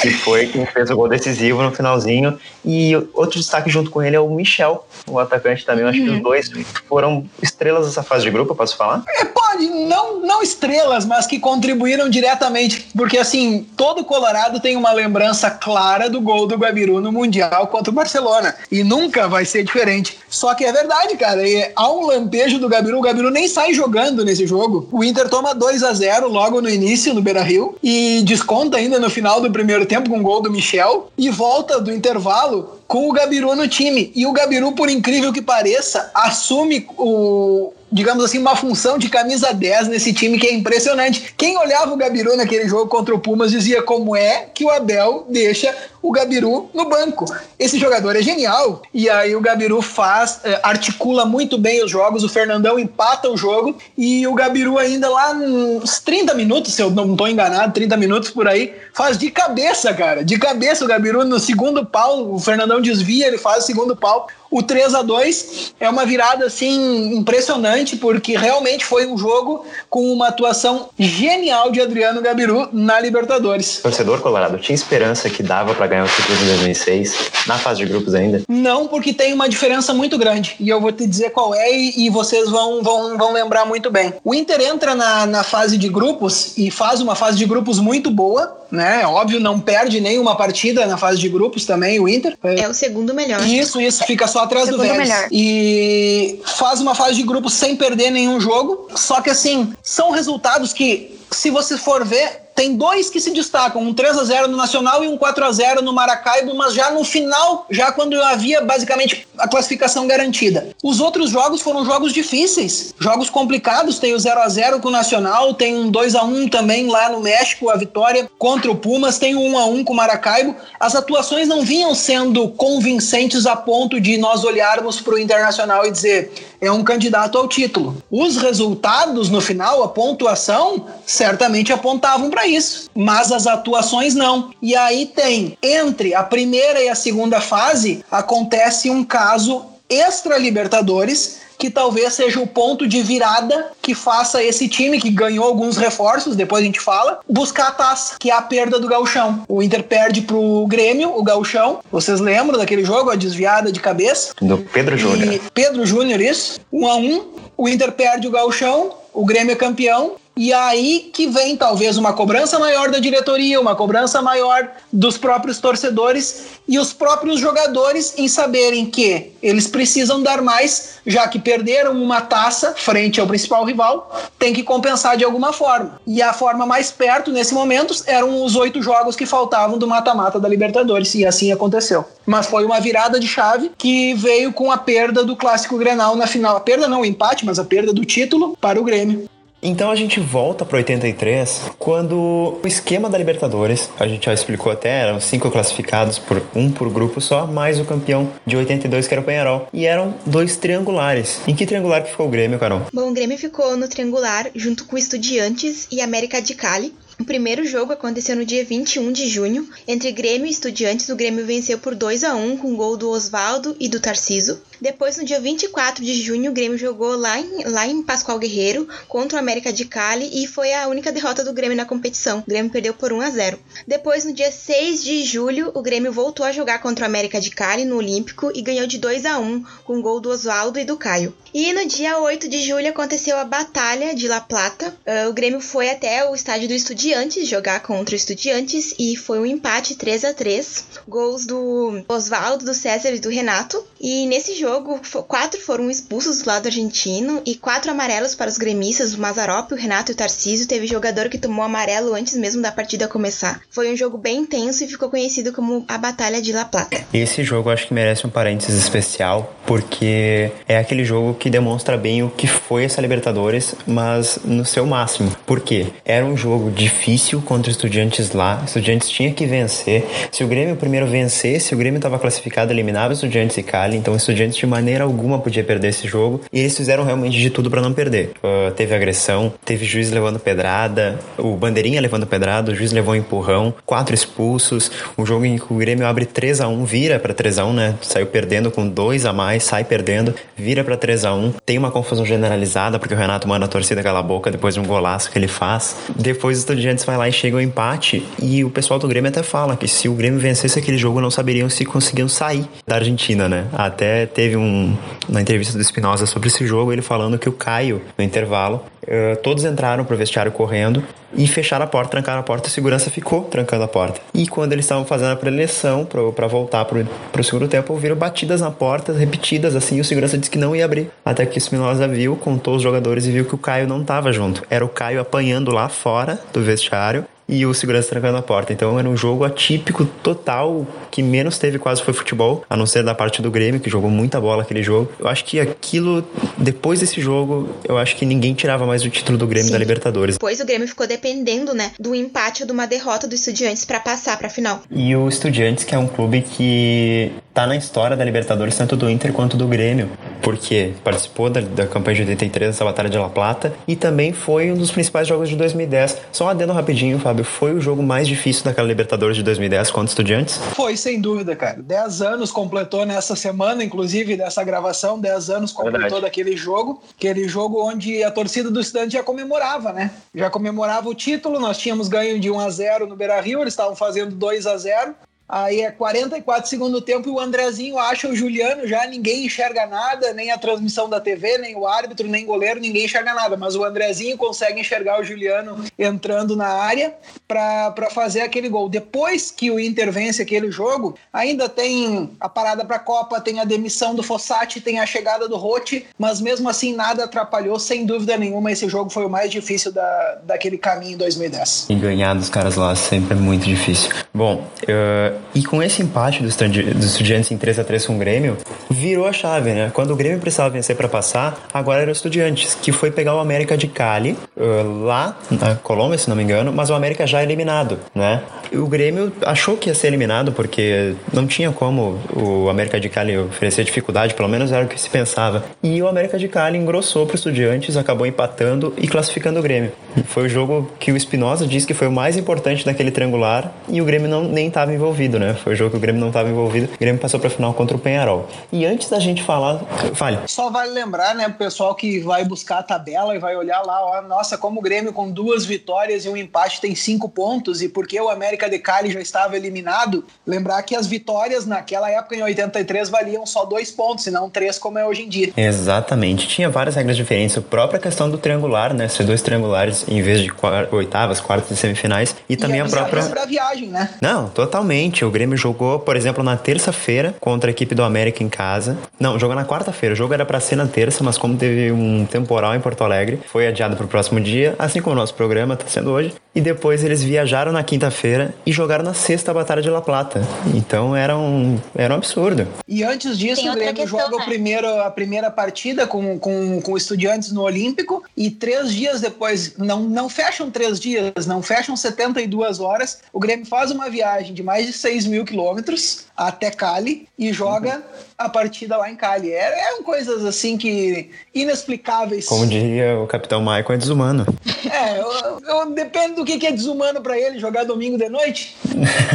Que 0.00 0.10
foi 0.10 0.46
quem 0.46 0.66
fez 0.66 0.90
o 0.90 0.96
gol 0.96 1.08
decisivo 1.08 1.62
no 1.62 1.70
finalzinho. 1.70 2.38
E 2.64 2.94
outro 3.14 3.38
destaque 3.38 3.70
junto 3.70 3.90
com 3.90 4.02
ele 4.02 4.16
é 4.16 4.20
o 4.20 4.28
Michel, 4.30 4.86
o 5.06 5.18
atacante 5.18 5.64
também. 5.64 5.82
Eu 5.82 5.88
acho 5.88 6.02
que 6.02 6.10
os 6.10 6.22
dois 6.22 6.50
foram 6.88 7.28
estrelas 7.42 7.86
dessa 7.86 8.02
fase 8.02 8.24
de 8.24 8.30
grupo, 8.30 8.54
posso 8.54 8.76
falar? 8.76 9.02
É, 9.08 9.24
pode, 9.26 9.47
não, 9.66 10.20
não 10.20 10.42
estrelas, 10.42 11.04
mas 11.04 11.26
que 11.26 11.38
contribuíram 11.38 12.08
diretamente. 12.08 12.88
Porque, 12.96 13.18
assim, 13.18 13.66
todo 13.76 14.04
Colorado 14.04 14.60
tem 14.60 14.76
uma 14.76 14.92
lembrança 14.92 15.50
clara 15.50 16.08
do 16.08 16.20
gol 16.20 16.46
do 16.46 16.58
Gabiru 16.58 17.00
no 17.00 17.12
Mundial 17.12 17.66
contra 17.68 17.90
o 17.90 17.94
Barcelona. 17.94 18.54
E 18.70 18.84
nunca 18.84 19.28
vai 19.28 19.44
ser 19.44 19.64
diferente. 19.64 20.18
Só 20.28 20.54
que 20.54 20.64
é 20.64 20.72
verdade, 20.72 21.16
cara. 21.16 21.46
E 21.46 21.70
há 21.74 21.90
um 21.90 22.06
lampejo 22.06 22.58
do 22.58 22.68
Gabiru. 22.68 22.98
O 22.98 23.02
Gabiru 23.02 23.30
nem 23.30 23.48
sai 23.48 23.72
jogando 23.72 24.24
nesse 24.24 24.46
jogo. 24.46 24.88
O 24.92 25.02
Inter 25.02 25.28
toma 25.28 25.54
2 25.54 25.82
a 25.82 25.92
0 25.92 26.28
logo 26.28 26.60
no 26.60 26.68
início, 26.68 27.14
no 27.14 27.22
Beira 27.22 27.42
Rio 27.42 27.76
e 27.82 28.22
desconta 28.22 28.76
ainda 28.76 28.98
no 28.98 29.10
final 29.10 29.40
do 29.40 29.50
primeiro 29.50 29.86
tempo 29.86 30.10
com 30.10 30.18
um 30.18 30.22
gol 30.22 30.42
do 30.42 30.50
Michel 30.50 31.10
e 31.16 31.30
volta 31.30 31.80
do 31.80 31.92
intervalo 31.92 32.78
com 32.86 33.08
o 33.08 33.12
Gabiru 33.12 33.54
no 33.54 33.68
time. 33.68 34.10
E 34.14 34.26
o 34.26 34.32
Gabiru, 34.32 34.72
por 34.72 34.88
incrível 34.88 35.32
que 35.32 35.42
pareça, 35.42 36.10
assume 36.14 36.86
o, 36.96 37.72
digamos 37.90 38.24
assim, 38.24 38.38
uma 38.38 38.56
função 38.56 38.98
de 38.98 39.08
camisa 39.08 39.52
10 39.52 39.88
nesse 39.88 40.12
time 40.12 40.38
que 40.38 40.46
é 40.46 40.52
impressionante. 40.52 41.34
Quem 41.36 41.56
olhava 41.58 41.92
o 41.92 41.96
Gabiru 41.96 42.36
naquele 42.36 42.68
jogo 42.68 42.88
contra 42.88 43.14
o 43.14 43.18
Pumas 43.18 43.50
dizia 43.50 43.82
como 43.82 44.16
é 44.16 44.46
que 44.54 44.64
o 44.64 44.70
Abel 44.70 45.26
deixa 45.28 45.74
o 46.02 46.12
Gabiru 46.12 46.70
no 46.72 46.88
banco. 46.88 47.24
Esse 47.58 47.78
jogador 47.78 48.14
é 48.16 48.22
genial. 48.22 48.82
E 48.92 49.08
aí 49.10 49.34
o 49.34 49.40
Gabiru 49.40 49.82
faz, 49.82 50.40
eh, 50.44 50.60
articula 50.62 51.24
muito 51.24 51.58
bem 51.58 51.82
os 51.82 51.90
jogos, 51.90 52.22
o 52.22 52.28
Fernandão 52.28 52.78
empata 52.78 53.28
o 53.28 53.36
jogo 53.36 53.76
e 53.96 54.26
o 54.26 54.34
Gabiru 54.34 54.78
ainda 54.78 55.08
lá 55.08 55.32
uns 55.32 55.98
30 56.00 56.34
minutos, 56.34 56.74
se 56.74 56.82
eu 56.82 56.90
não 56.90 57.12
estou 57.12 57.28
enganado, 57.28 57.72
30 57.72 57.96
minutos 57.96 58.30
por 58.30 58.46
aí, 58.46 58.74
faz 58.94 59.18
de 59.18 59.30
cabeça, 59.30 59.92
cara. 59.92 60.24
De 60.24 60.38
cabeça 60.38 60.84
o 60.84 60.88
Gabiru 60.88 61.24
no 61.24 61.38
segundo 61.38 61.84
pau, 61.84 62.32
o 62.32 62.38
Fernandão 62.38 62.80
desvia, 62.80 63.26
ele 63.26 63.38
faz 63.38 63.64
o 63.64 63.66
segundo 63.66 63.96
pau. 63.96 64.28
O 64.50 64.62
3 64.62 64.94
a 64.94 65.02
2 65.02 65.74
é 65.78 65.88
uma 65.88 66.06
virada 66.06 66.46
assim 66.46 67.14
impressionante 67.14 67.96
porque 67.96 68.36
realmente 68.36 68.84
foi 68.84 69.06
um 69.06 69.16
jogo 69.16 69.64
com 69.90 70.12
uma 70.12 70.28
atuação 70.28 70.88
genial 70.98 71.70
de 71.70 71.80
Adriano 71.80 72.22
Gabiru 72.22 72.68
na 72.72 72.98
Libertadores. 72.98 73.80
Torcedor 73.82 74.20
colorado 74.20 74.58
tinha 74.58 74.74
esperança 74.74 75.28
que 75.28 75.42
dava 75.42 75.74
para 75.74 75.86
ganhar 75.86 76.04
o 76.04 76.08
título 76.08 76.38
de 76.38 76.44
2006 76.46 77.30
na 77.46 77.58
fase 77.58 77.84
de 77.84 77.86
grupos 77.90 78.14
ainda? 78.14 78.42
Não, 78.48 78.86
porque 78.86 79.12
tem 79.12 79.32
uma 79.32 79.48
diferença 79.48 79.92
muito 79.92 80.16
grande 80.16 80.56
e 80.58 80.68
eu 80.68 80.80
vou 80.80 80.92
te 80.92 81.06
dizer 81.06 81.30
qual 81.30 81.54
é 81.54 81.70
e, 81.70 82.06
e 82.06 82.10
vocês 82.10 82.48
vão, 82.48 82.82
vão, 82.82 83.18
vão 83.18 83.32
lembrar 83.32 83.64
muito 83.64 83.90
bem. 83.90 84.14
O 84.24 84.34
Inter 84.34 84.60
entra 84.60 84.94
na, 84.94 85.26
na 85.26 85.42
fase 85.42 85.76
de 85.76 85.88
grupos 85.88 86.56
e 86.56 86.70
faz 86.70 87.00
uma 87.00 87.14
fase 87.14 87.36
de 87.36 87.44
grupos 87.44 87.78
muito 87.78 88.10
boa, 88.10 88.58
né? 88.70 89.06
Óbvio, 89.06 89.40
não 89.40 89.58
perde 89.58 90.00
nenhuma 90.00 90.36
partida 90.36 90.86
na 90.86 90.96
fase 90.96 91.18
de 91.18 91.28
grupos 91.28 91.64
também, 91.64 92.00
o 92.00 92.08
Inter. 92.08 92.36
É 92.42 92.68
o 92.68 92.74
segundo 92.74 93.14
melhor. 93.14 93.42
Isso, 93.42 93.80
isso, 93.80 94.04
fica 94.04 94.26
só 94.26 94.37
atrás 94.40 94.66
segundo 94.66 94.82
do 94.82 94.88
Vélez. 94.88 95.08
melhor. 95.08 95.28
E 95.30 96.40
faz 96.44 96.80
uma 96.80 96.94
fase 96.94 97.16
de 97.16 97.22
grupos 97.22 97.52
sem 97.54 97.76
perder 97.76 98.10
nenhum 98.10 98.40
jogo. 98.40 98.88
Só 98.94 99.20
que 99.20 99.30
assim, 99.30 99.72
são 99.82 100.10
resultados 100.10 100.72
que, 100.72 101.18
se 101.30 101.50
você 101.50 101.76
for 101.76 102.04
ver, 102.04 102.47
tem 102.58 102.74
dois 102.74 103.08
que 103.08 103.20
se 103.20 103.30
destacam, 103.30 103.80
um 103.80 103.94
3 103.94 104.18
a 104.18 104.24
0 104.24 104.48
no 104.48 104.56
Nacional 104.56 105.04
e 105.04 105.06
um 105.06 105.16
4 105.16 105.44
a 105.44 105.52
0 105.52 105.80
no 105.80 105.92
Maracaibo, 105.92 106.52
mas 106.56 106.74
já 106.74 106.90
no 106.90 107.04
final, 107.04 107.64
já 107.70 107.92
quando 107.92 108.20
havia 108.20 108.60
basicamente 108.60 109.28
a 109.38 109.46
classificação 109.46 110.08
garantida. 110.08 110.70
Os 110.82 110.98
outros 110.98 111.30
jogos 111.30 111.60
foram 111.60 111.84
jogos 111.84 112.12
difíceis, 112.12 112.92
jogos 112.98 113.30
complicados, 113.30 114.00
tem 114.00 114.12
o 114.12 114.18
0 114.18 114.40
a 114.40 114.48
0 114.48 114.80
com 114.80 114.88
o 114.88 114.90
Nacional, 114.90 115.54
tem 115.54 115.76
um 115.76 115.88
2 115.88 116.16
a 116.16 116.24
1 116.24 116.48
também 116.48 116.88
lá 116.88 117.08
no 117.08 117.20
México, 117.20 117.70
a 117.70 117.76
vitória 117.76 118.28
contra 118.36 118.68
o 118.68 118.74
Pumas, 118.74 119.20
tem 119.20 119.36
um 119.36 119.52
1 119.52 119.58
a 119.58 119.64
1 119.66 119.84
com 119.84 119.92
o 119.92 119.96
Maracaibo. 119.96 120.56
As 120.80 120.96
atuações 120.96 121.46
não 121.46 121.62
vinham 121.62 121.94
sendo 121.94 122.48
convincentes 122.48 123.46
a 123.46 123.54
ponto 123.54 124.00
de 124.00 124.18
nós 124.18 124.42
olharmos 124.42 125.00
para 125.00 125.14
o 125.14 125.18
Internacional 125.20 125.86
e 125.86 125.92
dizer 125.92 126.32
é 126.60 126.70
um 126.70 126.82
candidato 126.82 127.38
ao 127.38 127.48
título. 127.48 128.02
Os 128.10 128.36
resultados 128.36 129.28
no 129.28 129.40
final, 129.40 129.82
a 129.82 129.88
pontuação, 129.88 130.86
certamente 131.06 131.72
apontavam 131.72 132.30
para 132.30 132.46
isso, 132.46 132.88
mas 132.94 133.32
as 133.32 133.46
atuações 133.46 134.14
não. 134.14 134.50
E 134.60 134.74
aí 134.76 135.06
tem, 135.06 135.56
entre 135.62 136.14
a 136.14 136.22
primeira 136.22 136.82
e 136.82 136.88
a 136.88 136.94
segunda 136.94 137.40
fase, 137.40 138.04
acontece 138.10 138.90
um 138.90 139.04
caso 139.04 139.64
extra-Libertadores 139.88 141.47
que 141.58 141.68
talvez 141.68 142.14
seja 142.14 142.40
o 142.40 142.46
ponto 142.46 142.86
de 142.86 143.02
virada 143.02 143.72
que 143.82 143.94
faça 143.94 144.42
esse 144.42 144.68
time 144.68 145.00
que 145.00 145.10
ganhou 145.10 145.44
alguns 145.44 145.76
reforços, 145.76 146.36
depois 146.36 146.62
a 146.62 146.66
gente 146.66 146.80
fala, 146.80 147.20
buscar 147.28 147.68
a 147.68 147.72
taça, 147.72 148.16
que 148.18 148.30
é 148.30 148.34
a 148.34 148.40
perda 148.40 148.78
do 148.78 148.86
gauchão. 148.86 149.42
O 149.48 149.62
Inter 149.62 149.82
perde 149.82 150.22
pro 150.22 150.66
Grêmio, 150.66 151.16
o 151.16 151.22
gauchão. 151.22 151.80
Vocês 151.90 152.20
lembram 152.20 152.58
daquele 152.58 152.84
jogo, 152.84 153.10
a 153.10 153.16
desviada 153.16 153.72
de 153.72 153.80
cabeça? 153.80 154.32
Do 154.40 154.58
Pedro 154.58 154.96
Júnior. 154.96 155.40
Pedro 155.52 155.84
Júnior, 155.84 156.20
isso. 156.20 156.60
Um 156.72 156.86
a 156.86 156.96
um. 156.96 157.26
O 157.56 157.68
Inter 157.68 157.90
perde 157.92 158.28
o 158.28 158.30
gauchão, 158.30 158.92
o 159.12 159.24
Grêmio 159.24 159.52
é 159.52 159.56
campeão. 159.56 160.12
E 160.40 160.52
aí 160.52 161.10
que 161.12 161.26
vem 161.26 161.56
talvez 161.56 161.98
uma 161.98 162.12
cobrança 162.12 162.60
maior 162.60 162.92
da 162.92 163.00
diretoria, 163.00 163.60
uma 163.60 163.74
cobrança 163.74 164.22
maior 164.22 164.70
dos 164.92 165.18
próprios 165.18 165.58
torcedores 165.58 166.44
e 166.68 166.78
os 166.78 166.92
próprios 166.92 167.40
jogadores 167.40 168.14
em 168.16 168.28
saberem 168.28 168.86
que 168.86 169.32
eles 169.42 169.66
precisam 169.66 170.22
dar 170.22 170.40
mais, 170.40 171.00
já 171.04 171.26
que 171.26 171.40
perderam 171.40 172.00
uma 172.00 172.20
taça 172.20 172.72
frente 172.76 173.20
ao 173.20 173.26
principal 173.26 173.64
rival, 173.64 174.16
tem 174.38 174.52
que 174.52 174.62
compensar 174.62 175.16
de 175.16 175.24
alguma 175.24 175.52
forma. 175.52 176.00
E 176.06 176.22
a 176.22 176.32
forma 176.32 176.64
mais 176.64 176.92
perto 176.92 177.32
nesse 177.32 177.52
momento 177.52 177.92
eram 178.06 178.44
os 178.44 178.54
oito 178.54 178.80
jogos 178.80 179.16
que 179.16 179.26
faltavam 179.26 179.76
do 179.76 179.88
mata-mata 179.88 180.38
da 180.38 180.48
Libertadores, 180.48 181.16
e 181.16 181.26
assim 181.26 181.50
aconteceu. 181.50 182.04
Mas 182.24 182.46
foi 182.46 182.64
uma 182.64 182.78
virada 182.78 183.18
de 183.18 183.26
chave 183.26 183.72
que 183.76 184.14
veio 184.14 184.52
com 184.52 184.70
a 184.70 184.78
perda 184.78 185.24
do 185.24 185.34
clássico 185.34 185.76
Grenal 185.76 186.14
na 186.14 186.28
final. 186.28 186.56
A 186.56 186.60
perda 186.60 186.86
não, 186.86 187.00
o 187.00 187.04
empate, 187.04 187.44
mas 187.44 187.58
a 187.58 187.64
perda 187.64 187.92
do 187.92 188.04
título 188.04 188.56
para 188.60 188.80
o 188.80 188.84
Grêmio. 188.84 189.28
Então 189.60 189.90
a 189.90 189.96
gente 189.96 190.20
volta 190.20 190.64
para 190.64 190.78
83, 190.78 191.62
quando 191.78 192.58
o 192.62 192.66
esquema 192.66 193.10
da 193.10 193.18
Libertadores, 193.18 193.90
a 193.98 194.06
gente 194.06 194.26
já 194.26 194.32
explicou 194.32 194.70
até, 194.70 195.00
eram 195.00 195.20
cinco 195.20 195.50
classificados 195.50 196.18
por 196.18 196.42
um 196.54 196.70
por 196.70 196.88
grupo 196.88 197.20
só, 197.20 197.44
mais 197.46 197.80
o 197.80 197.84
campeão 197.84 198.30
de 198.46 198.56
82 198.56 199.08
que 199.08 199.14
era 199.14 199.20
o 199.20 199.24
Penharol. 199.24 199.68
E 199.72 199.84
eram 199.84 200.14
dois 200.24 200.56
triangulares. 200.56 201.40
Em 201.46 201.56
que 201.56 201.66
triangular 201.66 202.04
que 202.04 202.10
ficou 202.10 202.26
o 202.26 202.30
Grêmio, 202.30 202.58
Carol? 202.58 202.82
Bom, 202.92 203.10
o 203.10 203.12
Grêmio 203.12 203.36
ficou 203.36 203.76
no 203.76 203.88
triangular 203.88 204.48
junto 204.54 204.84
com 204.84 204.96
Estudiantes 204.96 205.88
e 205.90 206.00
América 206.00 206.40
de 206.40 206.54
Cali. 206.54 206.94
O 207.20 207.24
primeiro 207.24 207.66
jogo 207.66 207.92
aconteceu 207.92 208.36
no 208.36 208.44
dia 208.44 208.64
21 208.64 209.10
de 209.10 209.26
junho, 209.26 209.68
entre 209.88 210.12
Grêmio 210.12 210.46
e 210.46 210.50
Estudiantes. 210.50 211.08
O 211.08 211.16
Grêmio 211.16 211.44
venceu 211.44 211.76
por 211.76 211.92
2 211.92 212.22
a 212.22 212.36
1 212.36 212.58
com 212.58 212.76
gol 212.76 212.96
do 212.96 213.10
Oswaldo 213.10 213.76
e 213.80 213.88
do 213.88 213.98
Tarciso. 213.98 214.62
Depois, 214.80 215.16
no 215.16 215.24
dia 215.24 215.40
24 215.40 216.04
de 216.04 216.14
junho, 216.22 216.52
o 216.52 216.54
Grêmio 216.54 216.78
jogou 216.78 217.16
lá 217.16 217.40
em, 217.40 217.64
lá 217.64 217.88
em 217.88 218.04
Pascoal 218.04 218.38
Guerreiro 218.38 218.88
contra 219.08 219.36
o 219.36 219.40
América 219.40 219.72
de 219.72 219.84
Cali 219.84 220.30
e 220.32 220.46
foi 220.46 220.72
a 220.72 220.86
única 220.86 221.10
derrota 221.10 221.42
do 221.42 221.52
Grêmio 221.52 221.76
na 221.76 221.84
competição. 221.84 222.38
O 222.38 222.48
Grêmio 222.48 222.70
perdeu 222.70 222.94
por 222.94 223.12
1 223.12 223.20
a 223.20 223.30
0. 223.30 223.58
Depois, 223.84 224.24
no 224.24 224.32
dia 224.32 224.52
6 224.52 225.02
de 225.02 225.24
julho, 225.24 225.72
o 225.74 225.82
Grêmio 225.82 226.12
voltou 226.12 226.46
a 226.46 226.52
jogar 226.52 226.80
contra 226.80 227.04
o 227.04 227.08
América 227.08 227.40
de 227.40 227.50
Cali 227.50 227.84
no 227.84 227.96
Olímpico 227.96 228.52
e 228.54 228.62
ganhou 228.62 228.86
de 228.86 228.96
2 228.96 229.26
a 229.26 229.40
1 229.40 229.64
com 229.84 230.00
gol 230.00 230.20
do 230.20 230.30
Oswaldo 230.30 230.78
e 230.78 230.84
do 230.84 230.96
Caio. 230.96 231.34
E 231.52 231.72
no 231.72 231.84
dia 231.84 232.16
8 232.18 232.48
de 232.48 232.64
julho 232.64 232.88
aconteceu 232.88 233.36
a 233.36 233.44
Batalha 233.44 234.14
de 234.14 234.28
La 234.28 234.40
Plata. 234.40 234.96
Uh, 235.04 235.28
o 235.28 235.32
Grêmio 235.32 235.60
foi 235.60 235.90
até 235.90 236.24
o 236.24 236.32
estádio 236.32 236.68
do 236.68 236.74
Estudiantes 236.74 237.07
jogar 237.44 237.80
contra 237.80 238.14
o 238.14 238.16
Estudiantes 238.16 238.94
e 238.98 239.16
foi 239.16 239.38
um 239.38 239.46
empate 239.46 239.94
3 239.94 240.24
a 240.24 240.34
3 240.34 240.84
Gols 241.08 241.46
do 241.46 242.04
Oswaldo, 242.08 242.64
do 242.64 242.74
César 242.74 243.10
e 243.10 243.18
do 243.18 243.28
Renato. 243.28 243.84
E 244.00 244.26
nesse 244.26 244.54
jogo, 244.54 245.00
quatro 245.26 245.60
foram 245.60 245.90
expulsos 245.90 246.42
do 246.42 246.46
lado 246.46 246.66
argentino 246.66 247.42
e 247.44 247.56
quatro 247.56 247.90
amarelos 247.90 248.34
para 248.34 248.48
os 248.48 248.58
gremistas, 248.58 249.14
o 249.14 249.20
Mazarop, 249.20 249.72
o 249.72 249.76
Renato 249.76 250.12
e 250.12 250.14
o 250.14 250.16
Tarcísio. 250.16 250.68
Teve 250.68 250.86
jogador 250.86 251.28
que 251.28 251.38
tomou 251.38 251.64
amarelo 251.64 252.14
antes 252.14 252.36
mesmo 252.36 252.62
da 252.62 252.70
partida 252.70 253.08
começar. 253.08 253.60
Foi 253.70 253.92
um 253.92 253.96
jogo 253.96 254.18
bem 254.18 254.38
intenso 254.38 254.84
e 254.84 254.88
ficou 254.88 255.08
conhecido 255.08 255.52
como 255.52 255.84
a 255.88 255.98
Batalha 255.98 256.40
de 256.40 256.52
La 256.52 256.64
Plata. 256.64 257.06
Esse 257.12 257.42
jogo 257.42 257.70
acho 257.70 257.88
que 257.88 257.94
merece 257.94 258.26
um 258.26 258.30
parênteses 258.30 258.82
especial, 258.82 259.57
porque 259.68 260.50
é 260.66 260.78
aquele 260.78 261.04
jogo 261.04 261.34
que 261.34 261.50
demonstra 261.50 261.94
bem 261.98 262.22
o 262.22 262.30
que 262.30 262.46
foi 262.46 262.84
essa 262.84 263.02
Libertadores, 263.02 263.74
mas 263.86 264.40
no 264.42 264.64
seu 264.64 264.86
máximo. 264.86 265.30
Por 265.44 265.60
quê? 265.60 265.88
Era 266.06 266.24
um 266.24 266.38
jogo 266.38 266.70
difícil 266.70 267.42
contra 267.42 267.70
estudiantes 267.70 268.32
lá, 268.32 268.62
estudiantes 268.64 269.10
tinha 269.10 269.30
que 269.30 269.44
vencer. 269.44 270.06
Se 270.32 270.42
o 270.42 270.48
Grêmio 270.48 270.74
primeiro 270.74 271.06
vencesse, 271.06 271.74
o 271.74 271.76
Grêmio 271.76 271.98
estava 271.98 272.18
classificado, 272.18 272.72
eliminava 272.72 273.12
estudiantes 273.12 273.58
e 273.58 273.62
Cali, 273.62 273.98
então 273.98 274.16
estudiantes 274.16 274.56
de 274.56 274.66
maneira 274.66 275.04
alguma 275.04 275.38
podia 275.38 275.62
perder 275.62 275.88
esse 275.88 276.08
jogo, 276.08 276.40
e 276.50 276.60
eles 276.60 276.74
fizeram 276.74 277.04
realmente 277.04 277.38
de 277.38 277.50
tudo 277.50 277.70
para 277.70 277.82
não 277.82 277.92
perder. 277.92 278.30
Uh, 278.42 278.70
teve 278.72 278.94
agressão, 278.94 279.52
teve 279.66 279.84
juiz 279.84 280.10
levando 280.10 280.38
pedrada, 280.38 281.18
o 281.36 281.54
bandeirinha 281.56 282.00
levando 282.00 282.26
pedrada, 282.26 282.72
o 282.72 282.74
juiz 282.74 282.90
levou 282.90 283.12
um 283.12 283.18
empurrão, 283.18 283.74
quatro 283.84 284.14
expulsos, 284.14 284.90
um 285.18 285.26
jogo 285.26 285.44
em 285.44 285.58
que 285.58 285.70
o 285.70 285.76
Grêmio 285.76 286.06
abre 286.06 286.24
3 286.24 286.62
a 286.62 286.68
1 286.68 286.84
vira 286.86 287.18
para 287.18 287.34
3 287.34 287.58
a 287.58 287.66
1 287.66 287.72
né? 287.74 287.94
Saiu 288.00 288.26
perdendo 288.28 288.70
com 288.70 288.88
dois 288.88 289.26
a 289.26 289.32
mais, 289.32 289.57
sai 289.60 289.84
perdendo, 289.84 290.34
vira 290.56 290.84
para 290.84 290.96
3 290.96 291.24
a 291.24 291.34
1 291.34 291.54
Tem 291.64 291.78
uma 291.78 291.90
confusão 291.90 292.24
generalizada, 292.24 292.98
porque 292.98 293.14
o 293.14 293.16
Renato 293.16 293.48
manda 293.48 293.64
a 293.66 293.68
torcida 293.68 294.02
calar 294.02 294.20
a 294.20 294.22
boca 294.22 294.50
depois 294.50 294.74
de 294.74 294.80
um 294.80 294.84
golaço 294.84 295.30
que 295.30 295.38
ele 295.38 295.48
faz. 295.48 295.96
Depois 296.16 296.56
os 296.56 296.62
estudiantes 296.62 297.04
vai 297.04 297.16
lá 297.16 297.28
e 297.28 297.32
chega 297.32 297.56
ao 297.56 297.60
empate, 297.60 298.26
e 298.40 298.64
o 298.64 298.70
pessoal 298.70 298.98
do 298.98 299.08
Grêmio 299.08 299.28
até 299.28 299.42
fala 299.42 299.76
que 299.76 299.88
se 299.88 300.08
o 300.08 300.14
Grêmio 300.14 300.38
vencesse 300.38 300.78
aquele 300.78 300.98
jogo, 300.98 301.20
não 301.20 301.30
saberiam 301.30 301.68
se 301.68 301.84
conseguiam 301.84 302.28
sair 302.28 302.66
da 302.86 302.96
Argentina, 302.96 303.48
né? 303.48 303.66
Até 303.72 304.26
teve 304.26 304.56
um 304.56 304.96
na 305.28 305.40
entrevista 305.40 305.74
do 305.74 305.82
Espinosa 305.82 306.26
sobre 306.26 306.48
esse 306.48 306.66
jogo, 306.66 306.92
ele 306.92 307.02
falando 307.02 307.38
que 307.38 307.48
o 307.48 307.52
Caio, 307.52 308.02
no 308.16 308.24
intervalo, 308.24 308.82
uh, 309.08 309.36
todos 309.42 309.64
entraram 309.64 310.04
pro 310.04 310.16
vestiário 310.16 310.52
correndo 310.52 311.02
e 311.34 311.46
fecharam 311.46 311.84
a 311.84 311.88
porta, 311.88 312.12
trancaram 312.12 312.40
a 312.40 312.42
porta, 312.42 312.68
a 312.68 312.70
segurança 312.70 313.10
ficou 313.10 313.42
trancando 313.42 313.84
a 313.84 313.88
porta. 313.88 314.20
E 314.32 314.46
quando 314.46 314.72
eles 314.72 314.84
estavam 314.84 315.04
fazendo 315.04 315.32
a 315.32 315.36
preleção 315.36 316.06
para 316.06 316.46
voltar 316.46 316.84
pro, 316.84 317.04
pro 317.32 317.44
segundo 317.44 317.68
tempo, 317.68 317.92
ouviram 317.92 318.16
batidas 318.16 318.60
na 318.60 318.70
porta, 318.70 319.12
repetidas 319.12 319.74
assim, 319.74 320.00
o 320.00 320.04
segurança 320.04 320.38
disse 320.38 320.50
que 320.50 320.58
não 320.58 320.74
ia 320.74 320.84
abrir. 320.84 321.10
Até 321.24 321.44
que 321.44 321.56
o 321.56 321.58
Espinosa 321.58 322.06
viu, 322.06 322.36
contou 322.36 322.76
os 322.76 322.82
jogadores 322.82 323.26
e 323.26 323.32
viu 323.32 323.44
que 323.44 323.54
o 323.54 323.58
Caio 323.58 323.86
não 323.86 324.00
estava 324.00 324.32
junto. 324.32 324.62
Era 324.70 324.84
o 324.84 324.88
Caio 324.88 325.20
apanhando 325.20 325.70
lá 325.70 325.88
fora 325.88 326.38
do 326.52 326.62
vestiário 326.62 327.24
e 327.48 327.64
o 327.64 327.72
segurança 327.72 328.10
trancando 328.10 328.36
a 328.36 328.42
porta. 328.42 328.72
Então 328.72 328.98
era 328.98 329.08
um 329.08 329.16
jogo 329.16 329.44
atípico 329.44 330.04
total, 330.04 330.86
que 331.10 331.22
menos 331.22 331.58
teve 331.58 331.78
quase 331.78 332.02
foi 332.02 332.12
futebol, 332.12 332.64
a 332.68 332.76
não 332.76 332.86
ser 332.86 333.02
da 333.02 333.14
parte 333.14 333.40
do 333.40 333.50
Grêmio, 333.50 333.80
que 333.80 333.88
jogou 333.88 334.10
muita 334.10 334.40
bola 334.40 334.62
aquele 334.62 334.82
jogo. 334.82 335.10
Eu 335.18 335.28
acho 335.28 335.44
que 335.44 335.58
aquilo, 335.58 336.24
depois 336.58 337.00
desse 337.00 337.20
jogo, 337.20 337.68
eu 337.84 337.96
acho 337.96 338.16
que 338.16 338.26
ninguém 338.26 338.52
tirava 338.54 338.84
mais 338.86 339.04
o 339.04 339.08
título 339.08 339.38
do 339.38 339.46
Grêmio 339.46 339.68
Sim. 339.68 339.72
da 339.72 339.78
Libertadores. 339.78 340.34
Depois 340.34 340.60
o 340.60 340.66
Grêmio 340.66 340.86
ficou 340.86 341.06
dependendo, 341.06 341.72
né, 341.72 341.92
do 341.98 342.14
empate 342.14 342.62
ou 342.62 342.66
de 342.66 342.72
uma 342.72 342.86
derrota 342.86 343.26
do 343.26 343.34
Estudiantes 343.34 343.84
para 343.84 344.00
passar 344.00 344.36
para 344.36 344.48
a 344.48 344.50
final. 344.50 344.82
E 344.90 345.16
o 345.16 345.28
Estudiantes, 345.28 345.84
que 345.84 345.94
é 345.94 345.98
um 345.98 346.06
clube 346.06 346.42
que 346.42 347.32
tá 347.58 347.66
na 347.66 347.74
história 347.74 348.16
da 348.16 348.24
Libertadores, 348.24 348.76
tanto 348.76 348.94
do 348.94 349.10
Inter 349.10 349.32
quanto 349.32 349.56
do 349.56 349.66
Grêmio, 349.66 350.08
porque 350.40 350.92
participou 351.02 351.50
da, 351.50 351.60
da 351.60 351.88
campanha 351.88 352.14
de 352.14 352.22
83, 352.22 352.70
essa 352.70 352.84
Batalha 352.84 353.10
de 353.10 353.18
La 353.18 353.28
Plata, 353.28 353.74
e 353.88 353.96
também 353.96 354.32
foi 354.32 354.70
um 354.70 354.76
dos 354.76 354.92
principais 354.92 355.26
jogos 355.26 355.48
de 355.48 355.56
2010. 355.56 356.18
Só 356.30 356.44
um 356.44 356.48
adendo 356.48 356.72
rapidinho, 356.72 357.18
Fábio, 357.18 357.44
foi 357.44 357.74
o 357.74 357.80
jogo 357.80 358.00
mais 358.00 358.28
difícil 358.28 358.62
daquela 358.62 358.86
Libertadores 358.86 359.36
de 359.36 359.42
2010 359.42 359.90
contra 359.90 360.08
Estudiantes? 360.08 360.56
Foi, 360.76 360.96
sem 360.96 361.20
dúvida, 361.20 361.56
cara. 361.56 361.82
10 361.82 362.22
anos 362.22 362.52
completou 362.52 363.04
nessa 363.04 363.34
semana, 363.34 363.82
inclusive, 363.82 364.36
dessa 364.36 364.62
gravação, 364.62 365.18
10 365.18 365.50
anos 365.50 365.72
completou 365.72 366.00
Verdade. 366.00 366.22
daquele 366.22 366.56
jogo, 366.56 367.02
aquele 367.16 367.48
jogo 367.48 367.84
onde 367.84 368.22
a 368.22 368.30
torcida 368.30 368.70
do 368.70 368.80
Estudante 368.80 369.14
já 369.14 369.24
comemorava, 369.24 369.92
né? 369.92 370.12
Já 370.32 370.48
comemorava 370.48 371.08
o 371.08 371.14
título, 371.14 371.58
nós 371.58 371.76
tínhamos 371.76 372.06
ganho 372.06 372.38
de 372.38 372.52
1 372.52 372.60
a 372.60 372.70
0 372.70 373.06
no 373.08 373.16
Beira-Rio, 373.16 373.62
eles 373.62 373.72
estavam 373.72 373.96
fazendo 373.96 374.36
2 374.36 374.64
a 374.64 374.76
0 374.76 375.14
Aí 375.48 375.80
é 375.80 375.90
44 375.90 376.68
segundo 376.68 377.00
tempo 377.00 377.26
e 377.26 377.32
o 377.32 377.40
Andrezinho 377.40 377.98
acha 377.98 378.28
o 378.28 378.36
Juliano 378.36 378.86
já, 378.86 379.06
ninguém 379.06 379.46
enxerga 379.46 379.86
nada, 379.86 380.34
nem 380.34 380.50
a 380.50 380.58
transmissão 380.58 381.08
da 381.08 381.18
TV, 381.18 381.56
nem 381.56 381.74
o 381.74 381.86
árbitro, 381.86 382.28
nem 382.28 382.44
o 382.44 382.48
goleiro, 382.48 382.78
ninguém 382.78 383.06
enxerga 383.06 383.32
nada. 383.32 383.56
Mas 383.56 383.74
o 383.74 383.82
Andrezinho 383.82 384.36
consegue 384.36 384.80
enxergar 384.80 385.18
o 385.18 385.24
Juliano 385.24 385.82
entrando 385.98 386.54
na 386.54 386.68
área 386.68 387.14
para 387.46 388.10
fazer 388.10 388.42
aquele 388.42 388.68
gol. 388.68 388.90
Depois 388.90 389.50
que 389.50 389.70
o 389.70 389.80
Inter 389.80 390.12
vence 390.12 390.42
aquele 390.42 390.70
jogo, 390.70 391.16
ainda 391.32 391.66
tem 391.66 392.30
a 392.38 392.48
parada 392.48 392.84
para 392.84 392.96
a 392.96 393.00
Copa, 393.00 393.40
tem 393.40 393.58
a 393.58 393.64
demissão 393.64 394.14
do 394.14 394.22
Fossati, 394.22 394.82
tem 394.82 394.98
a 394.98 395.06
chegada 395.06 395.48
do 395.48 395.56
Rotti, 395.56 396.06
mas 396.18 396.42
mesmo 396.42 396.68
assim 396.68 396.94
nada 396.94 397.24
atrapalhou, 397.24 397.78
sem 397.78 398.04
dúvida 398.04 398.36
nenhuma. 398.36 398.70
Esse 398.70 398.86
jogo 398.86 399.08
foi 399.08 399.24
o 399.24 399.30
mais 399.30 399.50
difícil 399.50 399.92
da, 399.92 400.40
daquele 400.42 400.76
caminho 400.76 401.14
em 401.14 401.16
2010. 401.16 401.86
E 401.88 401.94
ganhar 401.94 402.34
dos 402.34 402.50
caras 402.50 402.76
lá 402.76 402.94
sempre 402.94 403.34
é 403.34 403.40
muito 403.40 403.64
difícil. 403.64 404.10
Bom, 404.34 404.66
uh 404.82 405.37
e 405.54 405.62
com 405.62 405.82
esse 405.82 406.02
empate 406.02 406.42
dos, 406.42 406.56
dos 406.56 407.04
estudiantes 407.04 407.50
em 407.50 407.58
3 407.58 407.78
a 407.78 407.84
3 407.84 408.06
com 408.06 408.16
o 408.16 408.18
Grêmio, 408.18 408.56
virou 408.90 409.26
a 409.26 409.32
chave, 409.32 409.72
né? 409.72 409.90
Quando 409.92 410.12
o 410.12 410.16
Grêmio 410.16 410.38
precisava 410.38 410.70
vencer 410.70 410.96
para 410.96 411.08
passar, 411.08 411.68
agora 411.72 412.02
era 412.02 412.10
o 412.10 412.12
Estudiantes, 412.12 412.74
que 412.74 412.92
foi 412.92 413.10
pegar 413.10 413.34
o 413.34 413.38
América 413.38 413.76
de 413.76 413.86
Cali, 413.86 414.36
uh, 414.56 415.04
lá 415.04 415.36
na 415.50 415.74
Colômbia, 415.76 416.18
se 416.18 416.28
não 416.28 416.36
me 416.36 416.42
engano, 416.42 416.72
mas 416.72 416.90
o 416.90 416.94
América 416.94 417.26
já 417.26 417.42
eliminado, 417.42 417.98
né? 418.14 418.42
O 418.72 418.86
Grêmio 418.86 419.32
achou 419.42 419.76
que 419.76 419.88
ia 419.88 419.94
ser 419.94 420.08
eliminado 420.08 420.52
porque 420.52 421.14
não 421.32 421.46
tinha 421.46 421.70
como 421.70 422.18
o 422.34 422.68
América 422.68 423.00
de 423.00 423.08
Cali 423.08 423.36
oferecer 423.36 423.84
dificuldade, 423.84 424.34
pelo 424.34 424.48
menos 424.48 424.72
era 424.72 424.84
o 424.84 424.88
que 424.88 425.00
se 425.00 425.08
pensava. 425.08 425.64
E 425.82 426.00
o 426.02 426.08
América 426.08 426.38
de 426.38 426.48
Cali 426.48 426.78
engrossou 426.78 427.26
para 427.26 427.36
Estudiantes, 427.36 427.96
acabou 427.96 428.26
empatando 428.26 428.92
e 428.98 429.06
classificando 429.06 429.58
o 429.58 429.62
Grêmio. 429.62 429.92
Foi 430.26 430.46
o 430.46 430.48
jogo 430.48 430.90
que 430.98 431.12
o 431.12 431.16
Espinosa 431.16 431.66
disse 431.66 431.86
que 431.86 431.94
foi 431.94 432.08
o 432.08 432.12
mais 432.12 432.36
importante 432.36 432.84
daquele 432.84 433.10
triangular 433.10 433.72
e 433.88 434.00
o 434.00 434.04
Grêmio 434.04 434.28
não, 434.28 434.44
nem 434.44 434.68
estava 434.68 434.92
envolvido, 434.92 435.27
né? 435.36 435.54
Foi 435.54 435.72
o 435.72 435.76
jogo 435.76 435.90
que 435.90 435.96
o 435.96 436.00
Grêmio 436.00 436.20
não 436.20 436.28
estava 436.28 436.48
envolvido. 436.48 436.88
O 436.94 436.98
Grêmio 436.98 437.20
passou 437.20 437.40
para 437.40 437.48
a 437.48 437.50
final 437.50 437.74
contra 437.74 437.96
o 437.96 437.98
Penharol. 438.00 438.48
E 438.70 438.86
antes 438.86 439.10
da 439.10 439.18
gente 439.18 439.42
falar, 439.42 439.80
fale. 440.14 440.38
Só 440.46 440.70
vale 440.70 440.92
lembrar, 440.92 441.34
né, 441.34 441.48
o 441.48 441.54
pessoal 441.54 441.96
que 441.96 442.20
vai 442.20 442.44
buscar 442.44 442.78
a 442.78 442.82
tabela 442.84 443.34
e 443.34 443.38
vai 443.40 443.56
olhar 443.56 443.82
lá, 443.82 444.00
ó, 444.04 444.22
nossa, 444.22 444.56
como 444.56 444.78
o 444.78 444.82
Grêmio 444.82 445.12
com 445.12 445.28
duas 445.28 445.66
vitórias 445.66 446.24
e 446.24 446.28
um 446.28 446.36
empate 446.36 446.80
tem 446.80 446.94
cinco 446.94 447.28
pontos 447.28 447.82
e 447.82 447.88
porque 447.88 448.20
o 448.20 448.28
América 448.28 448.70
de 448.70 448.78
Cali 448.78 449.10
já 449.10 449.20
estava 449.20 449.56
eliminado, 449.56 450.24
lembrar 450.46 450.82
que 450.82 450.94
as 450.94 451.06
vitórias 451.06 451.66
naquela 451.66 452.10
época 452.10 452.36
em 452.36 452.42
83 452.42 453.08
valiam 453.08 453.44
só 453.44 453.64
dois 453.64 453.90
pontos 453.90 454.26
e 454.26 454.30
não 454.30 454.48
três 454.48 454.78
como 454.78 454.98
é 454.98 455.06
hoje 455.06 455.22
em 455.22 455.28
dia. 455.28 455.52
Exatamente. 455.56 456.46
Tinha 456.46 456.68
várias 456.68 456.94
regras 456.94 457.16
diferentes. 457.16 457.56
A 457.58 457.62
própria 457.62 457.98
questão 457.98 458.30
do 458.30 458.38
triangular, 458.38 458.94
né, 458.94 459.08
ser 459.08 459.24
dois 459.24 459.42
triangulares 459.42 460.04
em 460.06 460.22
vez 460.22 460.40
de 460.40 460.52
oitavas, 460.92 461.40
quartas 461.40 461.70
e 461.70 461.76
semifinais 461.76 462.36
e, 462.48 462.52
e 462.52 462.56
também 462.56 462.80
a 462.80 462.86
própria 462.86 463.24
pra 463.24 463.44
viagem, 463.46 463.88
né? 463.88 464.10
Não, 464.20 464.48
totalmente. 464.48 465.17
O 465.24 465.30
Grêmio 465.30 465.56
jogou, 465.56 465.98
por 465.98 466.16
exemplo, 466.16 466.42
na 466.42 466.56
terça-feira 466.56 467.34
contra 467.40 467.70
a 467.70 467.72
equipe 467.72 467.94
do 467.94 468.02
América 468.02 468.42
em 468.42 468.48
casa. 468.48 468.96
Não, 469.18 469.38
jogou 469.38 469.54
na 469.54 469.64
quarta-feira. 469.64 470.14
O 470.14 470.16
jogo 470.16 470.34
era 470.34 470.44
para 470.44 470.60
ser 470.60 470.76
na 470.76 470.86
terça, 470.86 471.22
mas 471.24 471.38
como 471.38 471.56
teve 471.56 471.92
um 471.92 472.24
temporal 472.26 472.74
em 472.74 472.80
Porto 472.80 473.04
Alegre, 473.04 473.40
foi 473.46 473.66
adiado 473.66 473.96
para 473.96 474.04
o 474.04 474.08
próximo 474.08 474.40
dia, 474.40 474.74
assim 474.78 475.00
como 475.00 475.14
o 475.14 475.18
nosso 475.18 475.34
programa 475.34 475.74
está 475.74 475.86
sendo 475.86 476.10
hoje. 476.10 476.32
E 476.54 476.60
depois 476.60 477.04
eles 477.04 477.22
viajaram 477.22 477.72
na 477.72 477.82
quinta-feira 477.82 478.54
e 478.66 478.72
jogaram 478.72 479.04
na 479.04 479.14
sexta 479.14 479.50
a 479.50 479.54
Batalha 479.54 479.82
de 479.82 479.90
La 479.90 480.00
Plata. 480.00 480.42
Então 480.74 481.14
era 481.14 481.36
um, 481.36 481.78
era 481.94 482.12
um 482.12 482.16
absurdo. 482.16 482.66
E 482.86 483.04
antes 483.04 483.38
disso, 483.38 483.68
o 483.68 483.74
Grêmio 483.74 483.94
questão, 483.94 484.18
joga 484.18 484.36
né? 484.36 484.42
o 484.42 484.46
primeiro, 484.46 484.88
a 485.00 485.10
primeira 485.10 485.50
partida 485.50 486.06
com, 486.06 486.38
com, 486.38 486.80
com 486.80 486.96
estudiantes 486.96 487.52
no 487.52 487.62
Olímpico 487.62 488.24
e 488.36 488.50
três 488.50 488.92
dias 488.92 489.20
depois, 489.20 489.76
não, 489.78 490.02
não 490.02 490.28
fecham 490.28 490.70
três 490.70 490.98
dias, 490.98 491.46
não 491.46 491.62
fecham 491.62 491.96
72 491.96 492.80
horas, 492.80 493.20
o 493.32 493.38
Grêmio 493.38 493.66
faz 493.66 493.90
uma 493.90 494.08
viagem 494.08 494.54
de 494.54 494.62
mais 494.62 494.86
de 494.86 494.92
6 495.08 495.26
mil 495.26 495.42
quilômetros 495.42 496.26
até 496.36 496.70
Cali 496.70 497.26
e 497.38 497.50
joga 497.50 497.96
uhum. 497.96 498.02
a 498.36 498.48
partida 498.48 498.96
lá 498.96 499.10
em 499.10 499.16
Cali. 499.16 499.50
É, 499.50 499.94
é 499.96 500.02
coisas 500.02 500.44
assim 500.44 500.76
que 500.76 501.30
inexplicáveis. 501.54 502.46
Como 502.46 502.66
diria 502.66 503.18
o 503.18 503.26
Capitão 503.26 503.60
Michael, 503.60 503.92
é 503.92 503.96
desumano. 503.96 504.46
É, 504.88 505.20
eu, 505.20 505.60
eu, 505.66 505.90
depende 505.90 506.34
do 506.34 506.44
que, 506.44 506.56
que 506.56 506.66
é 506.66 506.72
desumano 506.72 507.20
para 507.20 507.38
ele 507.38 507.58
jogar 507.58 507.84
domingo 507.84 508.16
de 508.16 508.28
noite. 508.28 508.76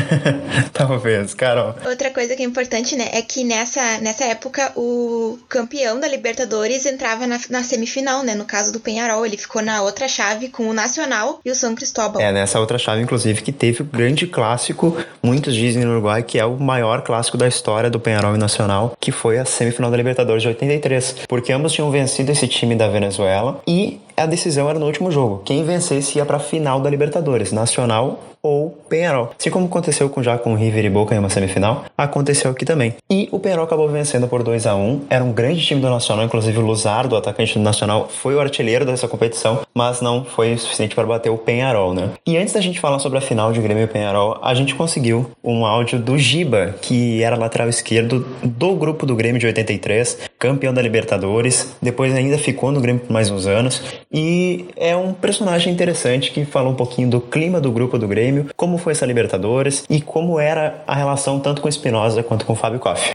Talvez, 0.74 1.34
Carol. 1.34 1.76
Outra 1.86 2.10
coisa 2.10 2.36
que 2.36 2.42
é 2.42 2.46
importante, 2.46 2.96
né, 2.96 3.10
é 3.12 3.22
que 3.22 3.44
nessa, 3.44 4.00
nessa 4.00 4.24
época 4.24 4.72
o 4.76 5.38
campeão 5.50 6.00
da 6.00 6.08
Libertadores 6.08 6.86
entrava 6.86 7.28
na, 7.28 7.40
na 7.50 7.62
semifinal, 7.62 8.24
né? 8.24 8.34
No 8.36 8.46
caso 8.46 8.72
do 8.72 8.80
Penharol, 8.80 9.26
ele 9.26 9.38
ficou 9.38 9.62
na 9.62 9.82
outra 9.84 10.08
chave 10.08 10.48
com 10.48 10.68
o 10.68 10.74
Nacional 10.74 11.40
e 11.46 11.52
o 11.52 11.56
São 11.56 11.76
Cristóbal. 11.76 12.22
É, 12.22 12.32
nessa 12.32 12.60
outra 12.60 12.80
chave, 12.80 13.02
inclusive, 13.02 13.42
que 13.42 13.52
teve 13.52 13.82
o 13.82 13.86
grande 13.86 14.26
clássico, 14.26 14.98
muitos 15.22 15.54
dizem 15.64 15.84
no 15.84 15.92
Uruguai, 15.92 16.24
que 16.24 16.38
é 16.38 16.46
o 16.46 16.58
maior 16.58 17.02
clássico 17.02 17.38
da 17.38 17.48
história 17.48 17.90
do 17.90 18.00
Penharol 18.00 18.36
Nacional, 18.38 18.94
que 19.00 19.12
foi 19.12 19.38
a 19.40 19.46
semifinal 19.46 19.90
da 19.90 19.98
Libertadores 19.98 20.42
de 20.42 20.50
83. 20.50 21.16
Porque 21.28 21.54
ambos 21.54 21.72
tinham 21.72 21.90
vencido 21.90 22.32
esse 22.32 22.48
time 22.48 22.76
da 22.76 22.88
Venezuela 22.88 23.62
e 23.68 24.00
a 24.16 24.26
decisão 24.26 24.70
era 24.70 24.78
no 24.78 24.86
último 24.86 25.12
jogo. 25.12 25.42
Quem 25.46 25.64
vencesse 25.64 26.18
ia 26.18 26.26
para 26.26 26.38
a 26.38 26.40
final 26.40 26.80
da 26.80 26.90
Libertadores, 26.90 27.52
Nacional 27.52 28.20
ou 28.44 28.70
Penharol. 28.90 29.32
Assim 29.40 29.50
como 29.50 29.68
aconteceu 29.68 30.10
com, 30.10 30.22
já 30.22 30.38
com 30.38 30.54
River 30.54 30.84
e 30.84 30.90
Boca 30.90 31.16
em 31.16 31.18
uma 31.18 31.30
semifinal, 31.30 31.86
aconteceu 31.98 32.52
aqui 32.52 32.66
também. 32.66 32.94
E 33.10 33.30
o 33.32 33.40
Penharol 33.40 33.66
acabou 33.66 33.88
vencendo 33.88 34.28
por 34.28 34.44
2 34.44 34.68
a 34.68 34.76
1 34.76 35.06
Era 35.10 35.24
um 35.24 35.32
grande 35.32 35.66
time 35.66 35.80
do 35.80 35.90
Nacional, 35.90 36.26
inclusive 36.26 36.58
o 36.58 36.62
Luzardo, 36.62 37.16
atacante 37.16 37.54
do 37.54 37.62
Nacional, 37.62 38.10
foi 38.10 38.36
o 38.36 38.42
artilheiro 38.42 38.86
dessa 38.86 39.08
competição, 39.08 39.62
mas 39.74 40.02
não 40.02 40.26
foi 40.26 40.54
o 40.54 40.60
suficiente 40.60 40.94
para 40.94 41.06
bater 41.06 41.30
o 41.30 41.38
Penharol, 41.38 41.94
né? 41.94 42.10
E 42.28 42.38
antes 42.38 42.54
da 42.54 42.62
gente 42.62 42.80
falar 42.80 43.00
sobre 43.00 43.18
a 43.18 43.22
final 43.22 43.54
de 43.54 43.62
Grêmio 43.62 43.84
e 43.84 43.88
Penharol, 43.88 44.38
a 44.42 44.54
gente 44.54 44.76
conseguiu 44.76 45.32
um 45.44 45.66
áudio 45.66 46.00
do 46.00 46.18
Giba, 46.18 46.76
que 46.82 47.24
era 47.24 47.38
lateral 47.38 47.70
esquerdo 47.70 48.28
do 48.44 48.76
grupo 48.76 49.06
do 49.06 49.16
Grêmio 49.16 49.40
de 49.40 49.46
83, 49.46 50.20
campeão 50.38 50.74
da 50.74 50.82
Libertadores, 50.82 51.76
depois 51.82 52.14
ainda 52.14 52.38
ficou 52.38 52.72
no 52.72 52.82
Grêmio 52.82 53.02
por 53.02 53.14
mais 53.14 53.30
uns 53.30 53.48
anos 53.48 53.82
e 54.12 54.66
é 54.76 54.96
um 54.96 55.14
personagem 55.14 55.72
interessante 55.72 56.32
que 56.32 56.46
fala 56.46 56.70
um 56.70 56.76
pouquinho 56.76 57.10
do 57.10 57.22
clima 57.22 57.62
do 57.62 57.72
grupo 57.72 57.98
do 57.98 58.08
Grêmio, 58.08 58.33
como 58.56 58.78
foi 58.78 58.94
essa 58.94 59.06
Libertadores 59.06 59.86
e 59.90 60.02
como 60.02 60.40
era 60.40 60.84
a 60.88 60.96
relação 60.96 61.40
tanto 61.40 61.62
com 61.62 61.68
Espinosa 61.68 62.24
quanto 62.24 62.46
com 62.46 62.56
Fábio 62.56 62.80
Koff. 62.80 63.14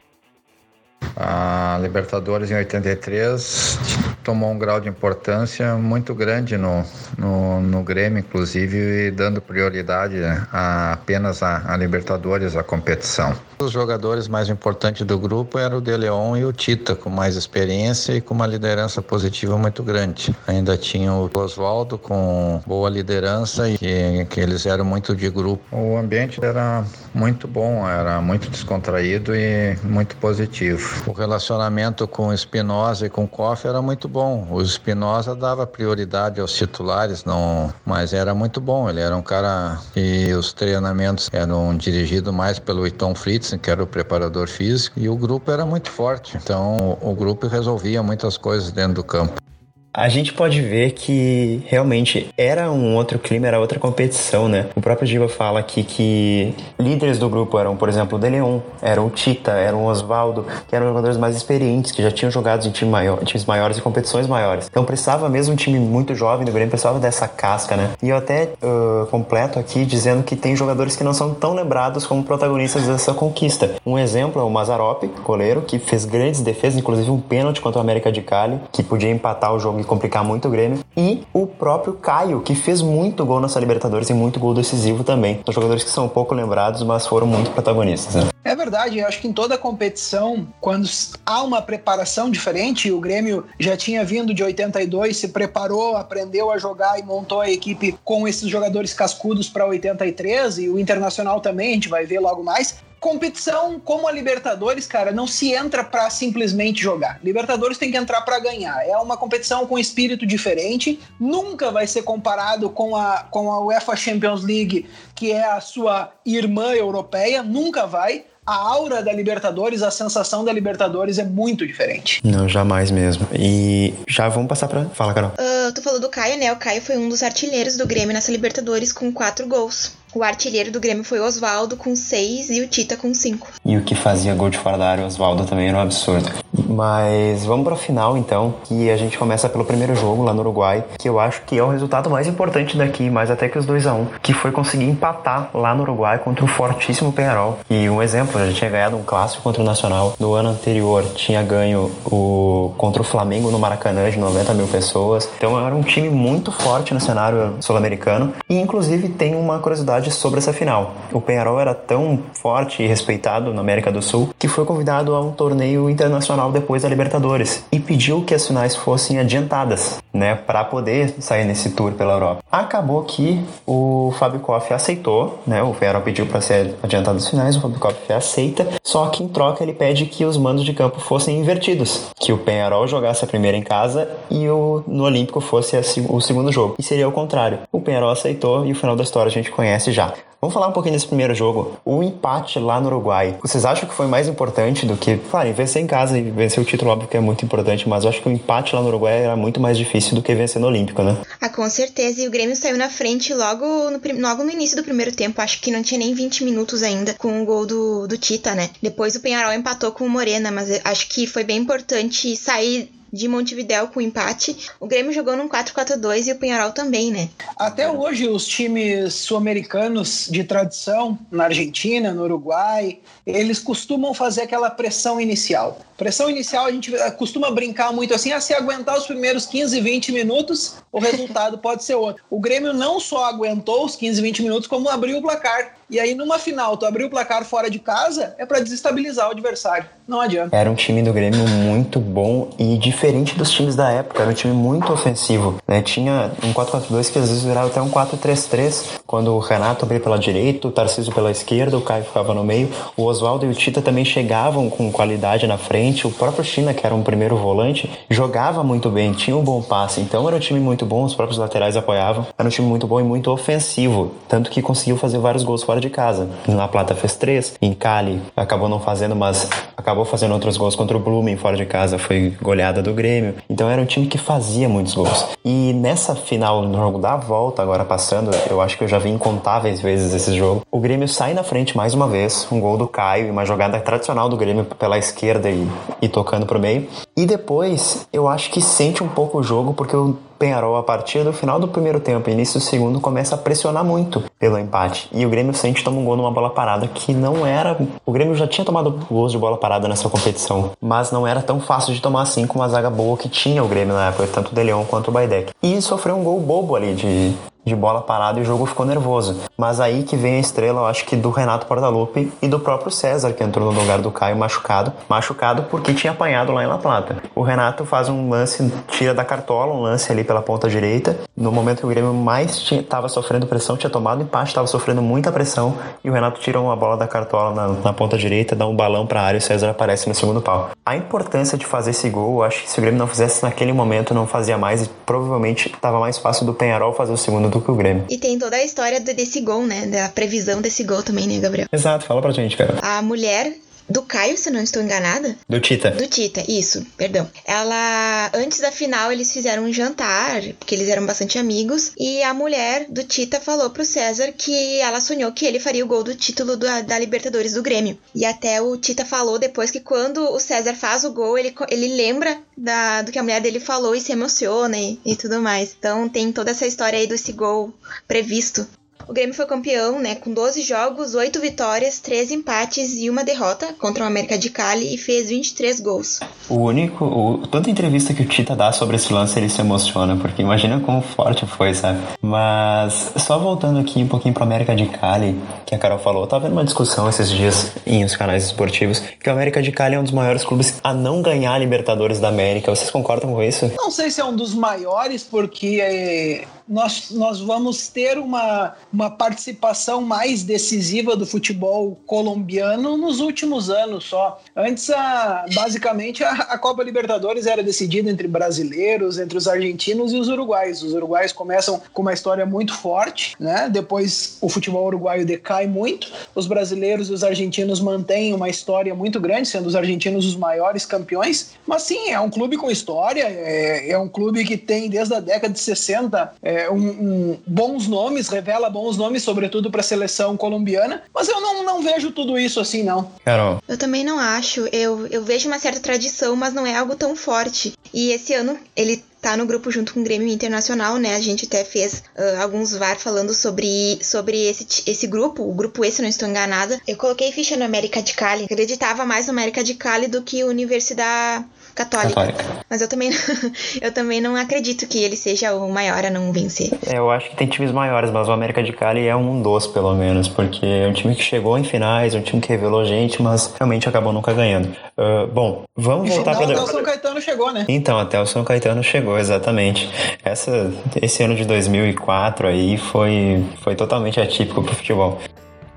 A 1.20 1.78
Libertadores 1.82 2.48
em 2.50 2.54
83 2.54 3.78
tomou 4.22 4.52
um 4.52 4.58
grau 4.58 4.80
de 4.80 4.88
importância 4.88 5.74
muito 5.74 6.14
grande 6.14 6.56
no, 6.56 6.84
no, 7.16 7.61
no 7.61 7.82
Grêmio, 7.82 8.20
inclusive 8.20 9.11
dando 9.11 9.40
prioridade 9.40 10.16
a, 10.52 10.92
apenas 10.92 11.42
a, 11.42 11.72
a 11.72 11.76
Libertadores, 11.76 12.54
a 12.54 12.62
competição. 12.62 13.34
Os 13.58 13.72
jogadores 13.72 14.28
mais 14.28 14.48
importantes 14.48 15.04
do 15.04 15.18
grupo 15.18 15.58
eram 15.58 15.78
o 15.78 15.80
De 15.80 15.96
Leon 15.96 16.37
e 16.37 16.44
o 16.44 16.52
Tita, 16.52 16.94
com 16.94 17.11
mais 17.11 17.34
experiência 17.34 18.12
e 18.12 18.20
com 18.20 18.34
uma 18.34 18.46
liderança 18.46 19.02
positiva 19.02 19.58
muito 19.58 19.82
grande. 19.82 20.37
Ainda 20.46 20.76
tinha 20.76 21.12
o 21.12 21.28
Oswaldo 21.34 21.98
com 21.98 22.62
boa 22.64 22.88
liderança 22.88 23.68
e 23.68 23.76
que, 23.76 24.24
que 24.26 24.40
eles 24.40 24.66
eram 24.66 24.84
muito 24.84 25.16
de 25.16 25.28
grupo. 25.28 25.64
O 25.72 25.96
ambiente 25.96 26.38
era 26.40 26.84
muito 27.12 27.48
bom, 27.48 27.88
era 27.88 28.20
muito 28.20 28.48
descontraído 28.48 29.34
e 29.34 29.76
muito 29.82 30.14
positivo. 30.16 30.88
O 31.07 31.12
relacionamento 31.12 32.07
com 32.07 32.29
o 32.29 32.33
Espinosa 32.33 33.07
e 33.07 33.11
com 33.11 33.24
o 33.24 33.29
Koff 33.29 33.66
era 33.66 33.81
muito 33.81 34.09
bom. 34.09 34.46
O 34.51 34.61
Espinosa 34.61 35.35
dava 35.35 35.66
prioridade 35.66 36.40
aos 36.40 36.53
titulares, 36.53 37.24
não, 37.24 37.72
mas 37.85 38.12
era 38.12 38.35
muito 38.35 38.61
bom. 38.61 38.88
Ele 38.88 39.01
era 39.01 39.16
um 39.16 39.22
cara 39.22 39.79
e 39.96 40.33
os 40.35 40.53
treinamentos 40.53 41.29
eram 41.33 41.77
dirigidos 41.77 42.33
mais 42.33 42.59
pelo 42.59 42.87
Iton 42.87 43.14
Fritz, 43.14 43.55
que 43.61 43.70
era 43.70 43.83
o 43.83 43.87
preparador 43.87 44.48
físico, 44.48 44.98
e 44.98 45.09
o 45.09 45.16
grupo 45.16 45.51
era 45.51 45.64
muito 45.64 45.90
forte. 45.90 46.37
Então 46.37 46.98
o 47.01 47.14
grupo 47.14 47.46
resolvia 47.46 48.03
muitas 48.03 48.37
coisas 48.37 48.70
dentro 48.70 48.94
do 48.94 49.05
campo 49.05 49.47
a 49.92 50.09
gente 50.09 50.33
pode 50.33 50.61
ver 50.61 50.92
que 50.92 51.62
realmente 51.66 52.29
era 52.37 52.70
um 52.70 52.94
outro 52.94 53.18
clima, 53.18 53.46
era 53.46 53.59
outra 53.59 53.79
competição, 53.79 54.48
né? 54.48 54.66
O 54.77 54.81
próprio 54.81 55.07
Giba 55.07 55.29
fala 55.29 55.61
aqui 55.61 55.83
que 55.83 56.55
líderes 56.79 57.18
do 57.18 57.29
grupo 57.29 57.59
eram, 57.59 57.77
por 57.77 57.88
exemplo, 57.88 58.18
o 58.18 58.20
Deleon, 58.20 58.61
era 58.83 59.03
o 59.03 59.11
Tita, 59.11 59.53
era 59.53 59.74
o 59.77 59.87
Oswaldo, 59.87 60.46
que 60.68 60.77
eram 60.77 60.88
jogadores 60.88 61.16
mais 61.16 61.35
experientes, 61.35 61.90
que 61.90 62.03
já 62.03 62.11
tinham 62.11 62.31
jogado 62.31 62.66
em 62.66 62.70
time 62.70 62.90
maior, 62.90 63.18
times 63.24 63.46
maiores 63.46 63.79
e 63.79 63.83
competições 63.83 64.27
maiores. 64.27 64.68
Então 64.70 64.85
precisava 64.85 65.29
mesmo 65.29 65.55
um 65.55 65.57
time 65.57 65.79
muito 65.79 66.14
jovem 66.14 66.44
do 66.44 66.53
Grêmio, 66.53 66.68
precisava 66.68 66.98
dessa 66.98 67.27
casca, 67.27 67.77
né? 67.77 67.90
E 68.03 68.11
eu 68.11 68.16
até 68.16 68.51
uh, 68.62 69.07
completo 69.07 69.59
aqui 69.59 69.85
dizendo 69.85 70.22
que 70.22 70.37
tem 70.37 70.55
jogadores 70.55 70.96
que 70.96 71.03
não 71.03 71.14
são 71.14 71.33
tão 71.35 71.55
lembrados 71.55 72.07
como 72.07 72.22
protagonistas 72.22 72.87
dessa 72.87 73.14
conquista. 73.14 73.77
Um 73.87 73.98
exemplo 73.98 74.40
é 74.40 74.44
o 74.44 74.51
Mazarop, 74.51 75.05
goleiro, 75.24 75.62
que 75.62 75.79
fez 75.79 76.05
grandes 76.05 76.40
defesas, 76.40 76.79
inclusive 76.79 77.11
um 77.11 77.20
pênalti 77.20 77.61
contra 77.61 77.79
o 77.79 77.83
América 77.83 78.12
de 78.12 78.20
Cali, 78.20 78.61
que 78.70 78.83
podia 78.83 79.11
empatar 79.11 79.55
o 79.55 79.59
jogo 79.59 79.78
complicar 79.85 80.25
muito 80.25 80.49
o 80.49 80.51
Grêmio. 80.51 80.81
E 80.97 81.23
o 81.33 81.47
próprio 81.47 81.95
Caio, 81.95 82.41
que 82.41 82.55
fez 82.55 82.83
muito 82.83 83.25
gol 83.25 83.41
nessa 83.41 83.61
Libertadores 83.61 84.09
e 84.11 84.14
muito 84.14 84.41
gol 84.41 84.55
decisivo 84.55 85.05
também. 85.05 85.41
São 85.45 85.55
jogadores 85.55 85.85
que 85.85 85.91
são 85.91 86.09
pouco 86.09 86.35
lembrados, 86.35 86.83
mas 86.83 87.07
foram 87.07 87.27
muito 87.27 87.51
protagonistas. 87.51 88.14
Né? 88.14 88.29
É 88.45 88.57
verdade, 88.57 88.99
eu 88.99 89.07
acho 89.07 89.21
que 89.21 89.29
em 89.29 89.33
toda 89.33 89.59
competição, 89.59 90.47
quando 90.61 90.88
há 91.27 91.43
uma 91.43 91.61
preparação 91.61 92.31
diferente, 92.31 92.91
o 92.91 93.01
Grêmio 93.01 93.45
já 93.59 93.77
tinha 93.77 94.05
vindo 94.05 94.33
de 94.33 94.43
82, 94.43 95.17
se 95.17 95.29
preparou, 95.29 95.97
aprendeu 95.97 96.51
a 96.51 96.59
jogar 96.59 96.99
e 96.99 97.03
montou 97.03 97.41
a 97.41 97.51
equipe 97.51 97.95
com 98.05 98.27
esses 98.27 98.49
jogadores 98.49 98.95
cascudos 98.95 99.49
para 99.49 99.67
83 99.67 100.59
e 100.59 100.69
o 100.69 100.79
Internacional 100.79 101.41
também, 101.41 101.71
a 101.71 101.75
gente 101.75 101.88
vai 101.88 102.07
ver 102.07 102.21
logo 102.21 102.43
mais 102.43 102.77
competição 103.00 103.80
como 103.80 104.08
a 104.08 104.12
Libertadores, 104.12 104.87
cara, 104.87 105.12
não 105.12 105.26
se 105.26 105.52
entra 105.52 105.84
para 105.84 106.08
simplesmente 106.11 106.82
jogar. 106.82 107.20
Libertadores 107.22 107.78
tem 107.78 107.90
que 107.90 107.96
entrar 107.96 108.22
para 108.22 108.38
ganhar. 108.38 108.87
É 108.87 108.96
uma 108.96 109.16
competição 109.16 109.66
com 109.66 109.78
espírito 109.78 110.26
diferente. 110.26 111.00
Nunca 111.18 111.70
vai 111.70 111.87
ser 111.87 112.02
comparado 112.02 112.70
com 112.70 112.96
a, 112.96 113.24
com 113.30 113.52
a 113.52 113.64
UEFA 113.64 113.96
Champions 113.96 114.42
League, 114.42 114.87
que 115.14 115.32
é 115.32 115.44
a 115.44 115.61
sua 115.61 116.12
irmã 116.24 116.72
europeia. 116.74 117.42
Nunca 117.42 117.87
vai 117.87 118.24
a 118.48 118.54
aura 118.54 119.02
da 119.02 119.12
Libertadores, 119.12 119.82
a 119.82 119.90
sensação 119.90 120.42
da 120.42 120.50
Libertadores 120.50 121.18
é 121.18 121.24
muito 121.24 121.66
diferente. 121.66 122.22
Não, 122.24 122.48
jamais 122.48 122.90
mesmo. 122.90 123.28
E 123.30 123.92
já 124.08 124.26
vamos 124.30 124.48
passar 124.48 124.68
pra. 124.68 124.87
Fala, 124.87 125.12
Carol. 125.12 125.32
Uh, 125.32 125.70
tu 125.74 125.82
falou 125.82 126.00
do 126.00 126.08
Caio, 126.08 126.38
né? 126.38 126.50
O 126.50 126.56
Caio 126.56 126.80
foi 126.80 126.96
um 126.96 127.11
dos 127.11 127.22
artilheiros 127.22 127.76
do 127.76 127.87
Grêmio 127.87 128.14
nessa 128.14 128.32
Libertadores 128.32 128.90
com 128.90 129.12
quatro 129.12 129.46
gols. 129.46 129.92
O 130.14 130.23
artilheiro 130.23 130.71
do 130.71 130.81
Grêmio 130.81 131.05
foi 131.05 131.21
Oswaldo 131.21 131.77
com 131.77 131.94
6 131.94 132.51
e 132.51 132.61
o 132.62 132.68
Tita 132.68 132.97
com 132.97 133.12
5. 133.12 133.49
E 133.64 133.77
o 133.77 133.85
que 133.85 133.94
fazia 133.94 134.35
gol 134.35 134.49
de 134.49 134.59
fora 134.59 134.79
da 134.79 134.88
área, 134.88 135.07
Oswaldo 135.07 135.44
também 135.44 135.68
era 135.68 135.77
um 135.77 135.81
absurdo. 135.81 136.31
Mas 136.68 137.46
vamos 137.46 137.64
para 137.64 137.74
o 137.74 137.76
final 137.76 138.16
então, 138.16 138.54
que 138.64 138.90
a 138.90 138.96
gente 138.96 139.18
começa 139.18 139.48
pelo 139.48 139.64
primeiro 139.64 139.94
jogo 139.94 140.22
lá 140.22 140.35
no 140.35 140.40
Uruguai, 140.40 140.85
que 140.98 141.09
eu 141.09 141.18
acho 141.18 141.42
que 141.42 141.59
é 141.59 141.62
o 141.62 141.68
resultado 141.68 142.11
mais 142.11 142.26
importante 142.26 142.76
daqui, 142.76 143.09
mais 143.09 143.31
até 143.31 143.48
que 143.48 143.59
os 143.59 143.64
2 143.64 143.87
a 143.87 143.94
1 143.94 144.00
um, 144.00 144.07
que 144.22 144.33
foi 144.35 144.52
conseguir 144.52 144.85
empatar 144.85 145.50
lá 145.54 145.74
no 145.74 145.83
Uruguai 145.83 146.18
contra 146.18 146.44
o 146.44 146.48
fortíssimo 146.48 147.12
Penharol. 147.12 147.59
E 147.70 147.88
um 147.88 148.02
exemplo, 148.02 148.40
a 148.40 148.46
gente 148.46 148.57
tinha 148.57 148.70
ganhado 148.70 148.96
um 148.96 149.02
clássico 149.02 149.42
contra 149.42 149.62
o 149.62 149.64
Nacional. 149.64 150.14
No 150.20 150.35
ano 150.35 150.50
anterior 150.50 151.04
tinha 151.14 151.42
ganho 151.42 151.90
o 152.04 152.72
contra 152.76 153.02
o 153.02 153.04
Flamengo 153.04 153.50
no 153.50 153.59
Maracanã 153.59 154.11
de 154.11 154.18
90 154.18 154.54
mil 154.54 154.66
pessoas. 154.66 155.28
Então 155.37 155.59
era 155.64 155.74
um 155.74 155.83
time 155.83 156.09
muito 156.11 156.52
forte 156.52 156.92
no 156.92 157.00
cenário 157.00 157.54
sul-americano. 157.61 158.33
E 158.48 158.59
inclusive 158.59 159.09
tem 159.09 159.35
uma 159.35 159.59
curiosidade 159.59 160.11
sobre 160.11 160.38
essa 160.38 160.52
final. 160.52 160.94
O 161.12 161.20
Penharol 161.20 161.59
era 161.61 161.74
tão 161.74 162.20
forte 162.35 162.83
e 162.83 162.87
respeitado 162.87 163.54
na 163.54 163.61
América 163.61 163.90
do 163.90 164.02
Sul 164.02 164.31
que 164.38 164.48
foi 164.48 164.64
convidado 164.64 165.14
a 165.14 165.20
um 165.20 165.33
torneio 165.33 165.88
internacional 165.88 166.50
depois 166.61 166.83
da 166.83 166.88
Libertadores 166.88 167.64
e 167.71 167.79
pediu 167.79 168.23
que 168.23 168.35
as 168.35 168.47
finais 168.47 168.75
fossem 168.75 169.18
adiantadas, 169.18 169.99
né, 170.12 170.35
para 170.35 170.64
poder 170.64 171.14
sair 171.21 171.44
nesse 171.44 171.71
tour 171.71 171.92
pela 171.92 172.14
Europa. 172.14 172.42
Acabou 172.50 173.02
que 173.02 173.44
o 173.66 174.12
Fábio 174.18 174.40
Koff 174.40 174.72
aceitou, 174.72 175.38
né, 175.46 175.62
o 175.62 175.74
Penharol 175.74 176.02
pediu 176.02 176.26
para 176.26 176.40
ser 176.40 176.74
adiantado 176.82 177.18
as 177.18 177.28
finais, 177.28 177.56
o 177.56 177.61
Fábio 177.61 177.78
Koff 177.78 178.12
aceita, 178.12 178.66
só 178.82 179.06
que 179.08 179.22
em 179.22 179.28
troca 179.28 179.62
ele 179.62 179.72
pede 179.72 180.06
que 180.06 180.24
os 180.24 180.37
mandos 180.37 180.64
de 180.64 180.72
campo 180.72 180.98
fossem 180.98 181.38
invertidos, 181.38 182.11
que 182.18 182.32
o 182.32 182.38
Penharol 182.38 182.87
jogasse 182.88 183.24
a 183.24 183.28
primeira 183.28 183.56
em 183.56 183.62
casa 183.62 184.08
e 184.30 184.48
o 184.48 184.82
no 184.87 185.04
Olímpico 185.04 185.40
fosse 185.40 185.76
a, 185.76 185.80
o 186.08 186.20
segundo 186.20 186.50
jogo. 186.50 186.76
E 186.78 186.82
seria 186.82 187.08
o 187.08 187.12
contrário. 187.12 187.61
O 187.70 187.80
Penharol 187.80 188.11
aceitou 188.11 188.64
e 188.64 188.72
o 188.72 188.74
final 188.74 188.96
da 188.96 189.02
história 189.02 189.28
a 189.28 189.32
gente 189.32 189.50
conhece 189.50 189.92
já. 189.92 190.14
Vamos 190.40 190.54
falar 190.54 190.68
um 190.68 190.72
pouquinho 190.72 190.94
desse 190.94 191.08
primeiro 191.08 191.34
jogo. 191.34 191.76
O 191.84 192.00
empate 192.00 192.61
lá 192.61 192.80
no 192.80 192.87
Uruguai. 192.87 193.37
Vocês 193.42 193.64
acham 193.64 193.88
que 193.88 193.94
foi 193.94 194.06
mais 194.06 194.28
importante 194.28 194.87
do 194.87 194.96
que, 194.96 195.16
claro, 195.16 195.52
vencer 195.52 195.82
em 195.82 195.87
casa 195.87 196.16
e 196.16 196.30
vencer 196.30 196.62
o 196.62 196.64
título, 196.64 196.92
óbvio 196.92 197.08
que 197.08 197.16
é 197.16 197.20
muito 197.20 197.44
importante, 197.44 197.88
mas 197.88 198.04
eu 198.04 198.11
acho 198.11 198.22
que 198.22 198.28
o 198.28 198.30
empate 198.30 198.72
lá 198.72 198.80
no 198.80 198.87
Uruguai 198.87 199.24
era 199.24 199.34
muito 199.34 199.58
mais 199.58 199.76
difícil 199.76 200.14
do 200.14 200.22
que 200.22 200.32
vencer 200.37 200.62
no 200.62 200.68
Olímpico, 200.68 201.02
né? 201.02 201.16
Ah, 201.40 201.48
com 201.48 201.68
certeza. 201.68 202.22
E 202.22 202.28
o 202.28 202.30
Grêmio 202.38 202.55
saiu 202.55 202.77
na 202.77 202.88
frente 202.88 203.35
logo 203.35 203.90
no, 203.90 204.01
logo 204.20 204.44
no 204.44 204.51
início 204.53 204.77
do 204.77 204.85
primeiro 204.85 205.11
tempo. 205.11 205.40
Acho 205.40 205.61
que 205.61 205.72
não 205.72 205.83
tinha 205.83 205.98
nem 205.98 206.14
20 206.14 206.44
minutos 206.44 206.85
ainda 206.85 207.12
com 207.14 207.42
o 207.42 207.44
gol 207.44 207.66
do, 207.66 208.07
do 208.07 208.16
Tita, 208.16 208.55
né? 208.55 208.70
Depois 208.81 209.16
o 209.16 209.20
Penharol 209.20 209.53
empatou 209.53 209.90
com 209.90 210.07
o 210.07 210.09
Morena, 210.09 210.53
mas 210.53 210.68
acho 210.85 211.09
que 211.09 211.27
foi 211.27 211.42
bem 211.42 211.59
importante 211.59 212.37
sair 212.37 212.92
de 213.12 213.29
Montevidéu 213.29 213.88
com 213.88 214.01
empate. 214.01 214.71
O 214.79 214.87
Grêmio 214.87 215.12
jogou 215.12 215.37
num 215.37 215.49
4-4-2 215.49 216.27
e 216.27 216.33
o 216.33 216.38
Penharol 216.38 216.73
também, 216.73 217.11
né? 217.11 217.29
Até 217.57 217.90
hoje, 217.90 218.29
os 218.29 218.47
times 218.47 219.14
sul-americanos 219.14 220.29
de 220.31 220.44
tradição, 220.44 221.18
na 221.31 221.44
Argentina, 221.44 222.12
no 222.12 222.23
Uruguai, 222.25 222.99
eles 223.27 223.59
costumam 223.59 224.12
fazer 224.14 224.42
aquela 224.42 224.71
pressão 224.71 225.21
inicial. 225.21 225.81
Pressão 225.97 226.31
inicial, 226.31 226.66
a 226.66 226.71
gente 226.71 226.92
costuma 227.16 227.51
brincar 227.51 227.92
muito 227.92 228.14
assim, 228.14 228.33
a 228.33 228.40
se 228.40 228.55
aguentar 228.55 228.97
os 228.97 229.07
primeiros 229.07 229.47
15, 229.47 229.81
20 229.81 230.12
minutos, 230.12 230.77
o 230.92 231.01
resultado 231.01 231.59
pode 231.59 231.85
ser 231.85 231.94
outro. 231.94 232.23
O 232.31 232.40
Grêmio 232.40 232.73
não 232.73 233.01
só 233.01 233.25
aguentou 233.25 233.85
os 233.85 233.97
15, 233.97 234.23
20 234.23 234.42
minutos, 234.42 234.68
como 234.68 234.88
abriu 234.88 235.18
o 235.18 235.23
placar. 235.23 235.78
E 235.90 235.98
aí, 235.98 236.14
numa 236.14 236.38
final, 236.38 236.77
tu 236.77 236.85
abrir 236.85 237.05
o 237.05 237.11
placar 237.11 237.44
fora 237.44 237.70
de 237.70 237.79
casa 237.79 238.35
é 238.37 238.44
para 238.44 238.61
desestabilizar 238.61 239.29
o 239.29 239.31
adversário. 239.31 239.87
Não 240.07 240.20
adianta. 240.20 240.55
Era 240.57 240.70
um 240.70 240.74
time 240.74 241.03
do 241.03 241.12
Grêmio 241.12 241.46
muito 241.46 241.98
bom 241.98 242.51
e 242.59 242.77
diferente 242.79 243.35
dos 243.37 243.51
times 243.51 243.74
da 243.74 243.90
época. 243.90 244.22
Era 244.22 244.31
um 244.31 244.35
time 244.35 244.55
muito 244.55 244.92
ofensivo. 244.92 245.57
Né? 245.66 245.83
Tinha 245.83 246.31
um 246.42 246.53
4-4-2 246.53 247.11
que 247.11 247.18
às 247.18 247.29
vezes 247.29 247.42
virava 247.42 247.68
até 247.68 247.81
um 247.81 247.90
4-3-3, 247.90 249.01
quando 249.07 249.35
o 249.35 249.38
Renato 249.38 249.85
abria 249.85 250.01
pela 250.01 250.18
direita, 250.18 250.68
o 250.68 250.70
Tarcísio 250.70 251.12
pela 251.12 251.31
esquerda, 251.31 251.77
o 251.77 251.83
Caio 251.83 252.05
ficava 252.05 252.35
no 252.35 252.44
meio. 252.44 252.70
O 252.96 253.05
Oswaldo 253.05 253.46
e 253.46 253.48
o 253.51 253.55
Tita 253.55 253.81
também 253.81 254.05
chegavam 254.05 254.68
com 254.68 254.90
qualidade 254.92 255.46
na 255.46 255.57
frente. 255.57 256.07
O 256.07 256.11
próprio 256.11 256.44
China, 256.44 256.72
que 256.72 256.87
era 256.87 256.94
um 256.94 257.03
primeiro 257.03 257.37
volante, 257.37 257.90
jogava 258.09 258.62
muito 258.62 258.90
bem, 258.90 259.12
tinha 259.12 259.37
um 259.37 259.42
bom 259.42 259.62
passe. 259.62 260.01
Então 260.01 260.27
era 260.27 260.37
um 260.37 260.40
time 260.40 260.61
muito 260.61 260.85
bom, 260.85 261.05
os 261.05 261.14
próprios 261.14 261.38
laterais 261.38 261.77
apoiavam. 261.77 262.27
Era 262.38 262.46
um 262.46 262.51
time 262.51 262.66
muito 262.66 262.87
bom 262.87 263.01
e 263.01 263.03
muito 263.03 263.31
ofensivo. 263.31 264.12
Tanto 264.29 264.51
que 264.51 264.61
conseguiu 264.62 264.96
fazer 264.96 265.18
vários 265.18 265.44
gols 265.44 265.62
fora 265.62 265.78
fora 265.79 265.81
de 265.81 265.91
casa. 265.91 266.29
Na 266.49 266.67
Plata 266.67 266.95
fez 266.95 267.14
três, 267.14 267.55
em 267.62 267.73
Cali 267.73 268.21
acabou 268.37 268.69
não 268.69 268.81
fazendo, 268.81 269.14
mas 269.14 269.49
acabou 269.77 270.05
fazendo 270.05 270.33
outros 270.35 270.57
gols 270.57 270.75
contra 270.75 270.97
o 270.97 271.01
Blooming 271.01 271.37
fora 271.37 271.57
de 271.57 271.64
casa, 271.64 271.99
foi 271.99 272.37
goleada 272.43 272.83
do 272.83 272.93
Grêmio. 272.93 273.35
Então 273.49 273.71
era 273.71 273.81
um 273.81 273.87
time 273.87 274.07
que 274.07 274.19
fazia 274.19 274.69
muitos 274.69 274.95
gols. 274.95 275.27
E 275.45 275.73
nessa 275.75 276.14
final, 276.14 276.62
no 276.62 276.77
jogo 276.77 276.99
da 276.99 277.17
volta, 277.17 277.62
agora 277.62 277.85
passando, 277.85 278.31
eu 278.51 278.61
acho 278.61 278.77
que 278.77 278.85
eu 278.85 278.88
já 278.88 278.99
vi 278.99 279.11
incontáveis 279.11 279.81
vezes 279.81 280.12
esse 280.12 280.37
jogo. 280.37 280.62
O 280.71 280.81
Grêmio 280.81 281.09
sai 281.09 281.33
na 281.33 281.45
frente 281.45 281.77
mais 281.77 281.95
uma 281.95 282.09
vez, 282.09 282.47
um 282.51 282.61
gol 282.61 282.77
do 282.77 282.88
Caio 282.88 283.29
e 283.29 283.31
uma 283.31 283.45
jogada 283.45 283.79
tradicional 283.81 284.29
do 284.29 284.37
Grêmio 284.37 284.64
pela 284.64 284.99
esquerda 284.99 285.49
e, 285.49 285.69
e 286.03 286.09
tocando 286.09 286.47
pro 286.47 286.59
meio. 286.59 286.88
E 287.17 287.25
depois, 287.27 288.07
eu 288.12 288.27
acho 288.27 288.51
que 288.51 288.61
sente 288.61 289.03
um 289.03 289.09
pouco 289.09 289.38
o 289.38 289.43
jogo, 289.43 289.75
porque 289.75 289.97
o 289.97 290.17
Penharol, 290.38 290.77
a 290.77 290.83
partir 290.83 291.24
do 291.24 291.33
final 291.33 291.59
do 291.59 291.66
primeiro 291.66 291.98
tempo, 291.98 292.31
início 292.31 292.61
do 292.61 292.64
segundo, 292.64 293.01
começa 293.01 293.35
a 293.35 293.38
pressionar 293.38 293.85
muito 293.85 294.22
pelo 294.38 294.59
empate. 294.59 295.09
E 295.12 295.27
o 295.27 295.29
Grêmio 295.29 295.53
sente 295.53 295.83
toma 295.83 295.98
um 295.98 296.05
gol 296.05 296.16
numa 296.16 296.31
bola 296.31 296.51
parada 296.51 296.87
que 296.87 297.12
não 297.12 297.44
era. 297.44 297.77
O 298.07 298.12
Grêmio 298.12 298.35
já 298.35 298.46
tinha 298.46 298.64
tomado 298.64 298.90
gols 299.11 299.33
de 299.33 299.38
bola 299.38 299.57
parada 299.57 299.88
nessa 299.88 300.09
competição, 300.09 300.70
mas 300.81 301.11
não 301.11 301.27
era 301.27 301.42
tão 301.42 301.61
fácil 301.61 301.92
de 301.92 302.01
tomar 302.01 302.22
assim 302.22 302.46
com 302.46 302.59
uma 302.59 302.68
zaga 302.68 302.88
boa 302.88 303.16
que 303.16 303.29
tinha 303.29 303.64
o 303.64 303.68
Grêmio 303.68 303.94
na 303.94 304.09
época, 304.09 304.29
tanto 304.33 304.53
o 304.53 304.55
De 304.55 304.62
Leon 304.62 304.85
quanto 304.85 305.09
o 305.09 305.12
Baidec. 305.12 305.53
E 305.62 305.83
sofreu 305.83 306.16
um 306.16 306.22
gol 306.22 306.40
bobo 306.40 306.77
ali 306.77 306.94
de 306.94 307.35
de 307.68 307.76
bola 307.76 308.00
parada 308.00 308.38
e 308.38 308.42
o 308.42 308.44
jogo 308.44 308.66
ficou 308.66 308.85
nervoso. 308.85 309.37
Mas 309.57 309.81
aí 309.81 310.02
que 310.02 310.16
vem 310.16 310.37
a 310.37 310.40
estrela, 310.40 310.81
eu 310.81 310.87
acho 310.87 311.04
que 311.04 311.14
do 311.14 311.31
Renato 311.31 311.66
Portaluppi 311.66 312.33
e 312.42 312.48
do 312.48 312.59
próprio 312.59 312.90
César, 312.90 313.33
que 313.33 313.44
entrou 313.44 313.72
no 313.72 313.81
lugar 313.81 314.00
do 314.00 314.11
Caio 314.11 314.37
machucado. 314.37 314.92
Machucado 315.09 315.64
porque 315.64 315.94
tinha 315.94 316.12
apanhado 316.12 316.52
lá 316.52 316.64
em 316.64 316.66
La 316.66 316.78
Plata. 316.78 317.22
O 317.35 317.42
Renato 317.42 317.85
faz 317.85 318.09
um 318.09 318.28
lance, 318.28 318.72
tira 318.88 319.14
da 319.14 319.24
cartola, 319.24 319.72
um 319.72 319.83
lance 319.83 320.11
ali 320.11 320.24
pela 320.24 320.42
ponta 320.42 320.68
direita. 320.68 321.18
No 321.37 321.52
momento 321.52 321.81
que 321.81 321.87
o 321.87 321.88
Grêmio 321.88 322.12
mais 322.12 322.57
estava 322.72 323.09
sofrendo 323.09 323.46
pressão, 323.46 323.76
tinha 323.76 323.90
tomado 323.90 324.22
empate, 324.22 324.48
estava 324.48 324.66
sofrendo 324.66 325.02
muita 325.02 325.31
pressão. 325.31 325.76
E 326.02 326.11
o 326.11 326.12
Renato 326.12 326.40
tira 326.40 326.61
uma 326.61 326.74
bola 326.74 326.96
da 326.96 327.07
cartola 327.07 327.54
na, 327.54 327.68
na 327.68 327.92
ponta 327.92 328.16
direita, 328.16 328.57
dá 328.57 328.66
um 328.66 328.74
balão 328.74 329.07
para 329.07 329.20
a 329.20 329.24
área 329.24 329.38
e 329.38 329.40
o 329.40 329.42
César 329.42 329.70
aparece 329.70 330.09
no 330.09 330.14
segundo 330.14 330.40
pau. 330.40 330.70
A 330.85 330.96
importância 330.96 331.59
de 331.59 331.66
fazer 331.66 331.90
esse 331.90 332.09
gol, 332.09 332.38
eu 332.38 332.42
acho 332.42 332.62
que 332.62 332.70
se 332.70 332.78
o 332.78 332.81
Grêmio 332.81 332.98
não 332.98 333.07
fizesse 333.07 333.42
naquele 333.42 333.72
momento, 333.72 334.14
não 334.14 334.26
fazia 334.26 334.57
mais 334.57 334.87
e 334.87 334.90
provavelmente 335.04 335.68
estava 335.68 336.00
mais 336.00 336.18
fácil 336.18 336.46
do 336.46 336.54
Penharol 336.54 336.92
fazer 336.92 337.12
o 337.12 337.16
segundo 337.16 337.48
do 337.48 337.58
que 337.61 337.71
o 337.71 337.75
Grêmio. 337.75 338.05
E 338.09 338.18
tem 338.18 338.38
toda 338.38 338.57
a 338.57 338.64
história 338.64 339.01
desse 339.01 339.40
gol, 339.40 339.66
né? 339.66 339.87
Da 339.87 340.09
previsão 340.09 340.61
desse 340.61 340.85
gol 340.85 341.03
também, 341.03 341.27
né, 341.27 341.38
Gabriel? 341.38 341.68
Exato, 341.73 342.05
fala 342.05 342.21
pra 342.21 342.33
gente, 342.33 342.57
cara. 342.57 342.79
A 342.83 343.03
mulher 343.03 343.53
do 343.88 344.03
Caio, 344.03 344.37
se 344.37 344.51
não 344.51 344.61
estou 344.61 344.83
enganada. 344.83 345.37
Do 345.48 345.61
Tita. 345.61 345.90
Do 345.90 346.07
Tita, 346.07 346.44
isso, 346.48 346.87
perdão. 346.96 347.29
Ela, 347.44 348.31
antes 348.35 348.61
da 348.61 348.70
final, 348.70 349.11
eles 349.11 349.33
fizeram 349.33 349.64
um 349.64 349.72
jantar, 349.72 350.42
porque 350.59 350.74
eles 350.74 350.88
eram 350.88 351.07
bastante 351.07 351.38
amigos, 351.38 351.92
e 351.98 352.22
a 352.22 352.35
mulher 352.35 352.87
do 352.88 353.03
Tita 353.05 353.40
falou 353.40 353.70
pro 353.70 353.85
César 353.85 354.33
que 354.33 354.79
ela 354.81 355.01
sonhou 355.01 355.33
que 355.33 355.46
ele 355.46 355.61
faria 355.61 355.85
o 355.85 355.88
gol 355.88 356.03
do 356.03 356.14
título 356.14 356.57
da, 356.57 356.83
da 356.83 356.98
Libertadores 356.98 357.55
do 357.55 357.62
Grêmio. 357.62 357.98
E 358.14 358.24
até 358.24 358.61
o 358.61 358.77
Tita 358.77 359.05
falou 359.05 359.38
depois 359.38 359.70
que 359.70 359.81
quando 359.81 360.18
o 360.33 360.38
César 360.38 360.74
faz 360.74 361.05
o 361.05 361.12
gol, 361.12 361.38
ele, 361.38 361.55
ele 361.70 361.88
lembra 361.96 362.38
da, 362.57 363.03
do 363.03 363.12
que 363.12 363.18
a 363.18 363.22
mulher 363.22 363.40
dele 363.40 363.61
falou 363.61 363.94
e 363.94 364.01
se 364.01 364.12
emociona 364.12 364.77
e, 364.77 365.01
e 365.05 365.16
tudo 365.16 365.40
mais. 365.40 365.74
Então 365.79 366.09
tem 366.09 366.33
toda 366.33 366.51
essa 366.51 366.66
história 366.66 366.98
aí 366.98 367.07
desse 367.07 367.33
gol 367.33 367.72
previsto. 368.07 368.66
O 369.09 369.12
Grêmio 369.14 369.35
foi 369.35 369.47
campeão, 369.47 369.99
né, 369.99 370.16
com 370.16 370.31
12 370.35 370.61
jogos, 370.61 371.14
8 371.14 371.40
vitórias, 371.40 371.99
3 371.99 372.31
empates 372.31 372.94
e 372.94 373.09
uma 373.09 373.25
derrota 373.25 373.75
contra 373.79 374.05
o 374.05 374.07
América 374.07 374.37
de 374.37 374.51
Cali 374.51 374.94
e 374.94 374.99
fez 374.99 375.31
23 375.31 375.81
gols. 375.81 376.21
O 376.47 376.57
único, 376.57 377.07
o, 377.07 377.47
toda 377.47 377.71
entrevista 377.71 378.12
que 378.12 378.21
o 378.21 378.27
Tita 378.27 378.55
dá 378.55 378.71
sobre 378.71 378.97
esse 378.97 379.11
lance, 379.11 379.38
ele 379.38 379.49
se 379.49 379.62
emociona, 379.62 380.14
porque 380.16 380.42
imagina 380.42 380.79
como 380.81 381.01
forte 381.01 381.47
foi, 381.47 381.73
sabe? 381.73 382.01
Mas 382.21 383.12
só 383.16 383.38
voltando 383.38 383.79
aqui 383.79 384.03
um 384.03 384.09
pouquinho 384.09 384.35
para 384.35 384.44
América 384.44 384.77
de 384.77 384.85
Cali, 384.85 385.40
que 385.64 385.75
a 385.75 385.79
Carol 385.79 385.99
falou, 385.99 386.25
eu 386.25 386.29
tava 386.29 386.44
vendo 386.44 386.53
uma 386.53 386.64
discussão 386.64 387.09
esses 387.09 387.31
dias 387.31 387.73
em 387.87 388.05
os 388.05 388.14
canais 388.14 388.44
esportivos, 388.44 389.01
que 389.01 389.31
o 389.31 389.33
América 389.33 389.62
de 389.62 389.73
Cali 389.73 389.94
é 389.94 389.99
um 389.99 390.05
dos 390.05 390.12
maiores 390.12 390.44
clubes 390.44 390.75
a 390.85 390.92
não 390.92 391.23
ganhar 391.23 391.55
a 391.55 391.59
Libertadores 391.59 392.21
da 392.21 392.29
América. 392.29 392.77
Vocês 392.77 392.90
concordam 392.90 393.33
com 393.33 393.42
isso? 393.42 393.73
Não 393.75 393.90
sei 393.90 394.11
se 394.11 394.21
é 394.21 394.25
um 394.27 394.37
dos 394.37 394.53
maiores, 394.53 395.23
porque 395.23 395.81
é, 395.81 396.44
nós, 396.68 397.11
nós 397.11 397.40
vamos 397.40 397.88
ter 397.88 398.18
uma, 398.18 398.74
uma 398.92 399.11
participação 399.11 400.02
mais 400.02 400.42
decisiva 400.42 401.16
do 401.16 401.26
futebol 401.26 401.98
colombiano 402.07 402.96
nos 402.96 403.20
últimos 403.20 403.70
anos 403.70 404.04
só. 404.04 404.40
Antes, 404.54 404.90
a, 404.90 405.46
basicamente, 405.54 406.22
a, 406.22 406.33
a, 406.33 406.59
Copa 406.59 406.83
Libertadores 406.83 407.46
era 407.46 407.62
decidida 407.62 408.11
entre 408.11 408.28
brasileiros, 408.28 409.18
entre 409.18 409.38
os 409.38 409.48
argentinos 409.48 410.12
e 410.12 410.16
os 410.16 410.28
uruguaios. 410.28 410.83
Os 410.83 410.92
uruguaios 410.92 411.33
começam 411.33 411.81
com 411.92 412.02
uma 412.02 412.12
história 412.12 412.44
muito 412.44 412.74
forte, 412.74 413.35
né? 413.40 413.68
depois 413.70 414.37
o 414.40 414.48
futebol 414.48 414.87
uruguaio 414.87 415.24
decai 415.24 415.66
muito, 415.66 416.12
os 416.35 416.46
brasileiros 416.46 417.09
e 417.09 417.12
os 417.12 417.24
argentinos 417.24 417.81
mantêm 417.81 418.35
uma 418.35 418.48
história 418.48 418.94
muito 418.94 419.20
grande, 419.20 419.48
sendo 419.48 419.66
os 419.66 419.74
argentinos 419.74 420.26
os 420.26 420.37
maiores 420.37 420.85
campeões. 420.85 421.52
Mas 421.66 421.83
sim, 421.83 422.11
é 422.11 422.20
um 422.20 422.31
clube 422.31 422.57
com 422.57 422.70
história, 422.70 423.24
é, 423.24 423.90
é 423.90 423.98
um 423.98 424.09
clube 424.09 424.44
que 424.44 424.57
tem 424.57 424.88
desde 424.88 425.14
a 425.14 425.20
década 425.20 425.52
de 425.52 425.61
60 425.61 426.35
é, 426.42 426.58
um, 426.71 426.88
um, 426.88 427.38
bons 427.47 427.87
nomes, 427.87 428.29
revela 428.29 428.71
bons 428.71 428.97
nomes, 428.97 429.23
sobretudo 429.23 429.71
para 429.71 429.81
a 429.81 429.85
seleção 429.85 430.37
colombiana. 430.37 431.03
Mas 431.14 431.29
eu 431.29 431.40
não, 431.40 431.62
não 431.62 431.83
vejo 431.83 432.11
tudo 432.11 432.38
isso 432.38 432.61
assim, 432.61 432.83
não. 432.83 433.11
Carol. 433.25 433.62
Eu 433.68 433.77
também 433.77 434.05
não 434.05 434.18
acho. 434.18 434.66
Eu, 434.73 435.07
eu 435.09 435.23
vejo 435.23 435.49
uma 435.49 435.59
certa 435.59 435.81
tradição, 435.81 436.35
mas 436.35 436.55
não 436.55 436.66
é 436.66 436.75
algo 436.75 436.97
tão 436.97 437.14
forte. 437.14 437.75
E 437.92 438.11
esse 438.11 438.35
ano 438.35 438.59
ele 438.75 439.03
tá 439.21 439.37
no 439.37 439.47
grupo 439.47 439.71
junto 439.71 439.92
com 439.92 440.01
o 440.01 440.05
Grêmio 440.05 440.29
Internacional, 440.29 440.97
né? 440.97 441.14
A 441.14 441.21
gente 441.21 441.44
até 441.47 441.64
fez 441.64 442.03
uh, 442.16 442.42
alguns 442.42 442.75
VAR 442.75 442.99
falando 442.99 443.35
sobre, 443.35 443.99
sobre 444.03 444.49
esse, 444.49 444.66
esse 444.87 445.07
grupo, 445.07 445.42
o 445.42 445.55
grupo 445.55 445.85
esse, 445.85 446.01
não 446.01 446.09
estou 446.09 446.29
enganada. 446.29 446.81
Eu 446.87 446.97
coloquei 446.97 447.33
ficha 447.33 447.57
no 447.57 447.64
América 447.64 448.01
de 448.01 448.14
Cali, 448.14 448.44
acreditava 448.44 449.05
mais 449.05 449.27
no 449.27 449.33
América 449.33 449.62
de 449.64 449.75
Cali 449.75 450.07
do 450.07 450.23
que 450.23 450.44
Universidade 450.44 451.44
Católica. 451.79 452.09
Católica. 452.09 452.45
Mas 452.69 452.83
eu 452.83 452.88
também, 452.88 453.11
eu 453.81 453.93
também 453.93 454.21
não 454.21 454.35
acredito 454.35 454.85
que 454.88 454.99
ele 455.03 455.17
seja 455.17 455.55
o 455.55 455.71
maior 455.71 456.05
a 456.05 456.11
não 456.11 456.33
vencer. 456.33 456.71
É, 456.85 456.99
eu 456.99 457.09
acho 457.09 457.31
que 457.31 457.37
tem 457.37 457.47
times 457.47 457.71
maiores, 457.71 458.11
mas 458.11 458.29
o 458.29 458.33
América 458.33 458.64
de 458.64 458.73
Cali 458.73 459.07
é 459.07 459.14
um 459.14 459.41
dos, 459.41 459.69
pelo 459.69 459.95
menos, 459.95 460.27
porque 460.27 460.67
é 460.67 460.88
um 460.88 460.93
time 460.93 461.14
que 461.14 461.23
chegou 461.23 461.57
em 461.57 461.62
finais, 461.62 462.17
é 462.17 462.19
um 462.19 462.23
time 462.23 462.43
que 462.43 462.49
revelou 462.49 462.85
gente, 462.85 463.23
mas 463.23 463.55
realmente 463.57 463.88
acabou 463.88 464.12
nunca 464.12 464.33
ganhando. 464.33 464.69
Uh, 464.97 465.29
bom, 465.33 465.62
vamos 465.77 466.09
voltar 466.09 466.35
para... 466.37 466.47
Até 466.47 466.61
o 466.61 466.67
São 466.67 466.83
Caetano 466.83 467.21
chegou, 467.21 467.53
né? 467.53 467.64
Então, 467.69 467.97
até 467.97 468.21
o 468.21 468.27
São 468.27 468.43
Caetano 468.43 468.83
chegou, 468.83 469.17
exatamente. 469.17 469.88
Essa, 470.25 470.73
esse 471.01 471.23
ano 471.23 471.37
de 471.37 471.45
2004 471.45 472.49
aí 472.49 472.77
foi, 472.77 473.45
foi 473.62 473.77
totalmente 473.77 474.21
atípico 474.21 474.64
pro 474.64 474.75
futebol. 474.75 475.21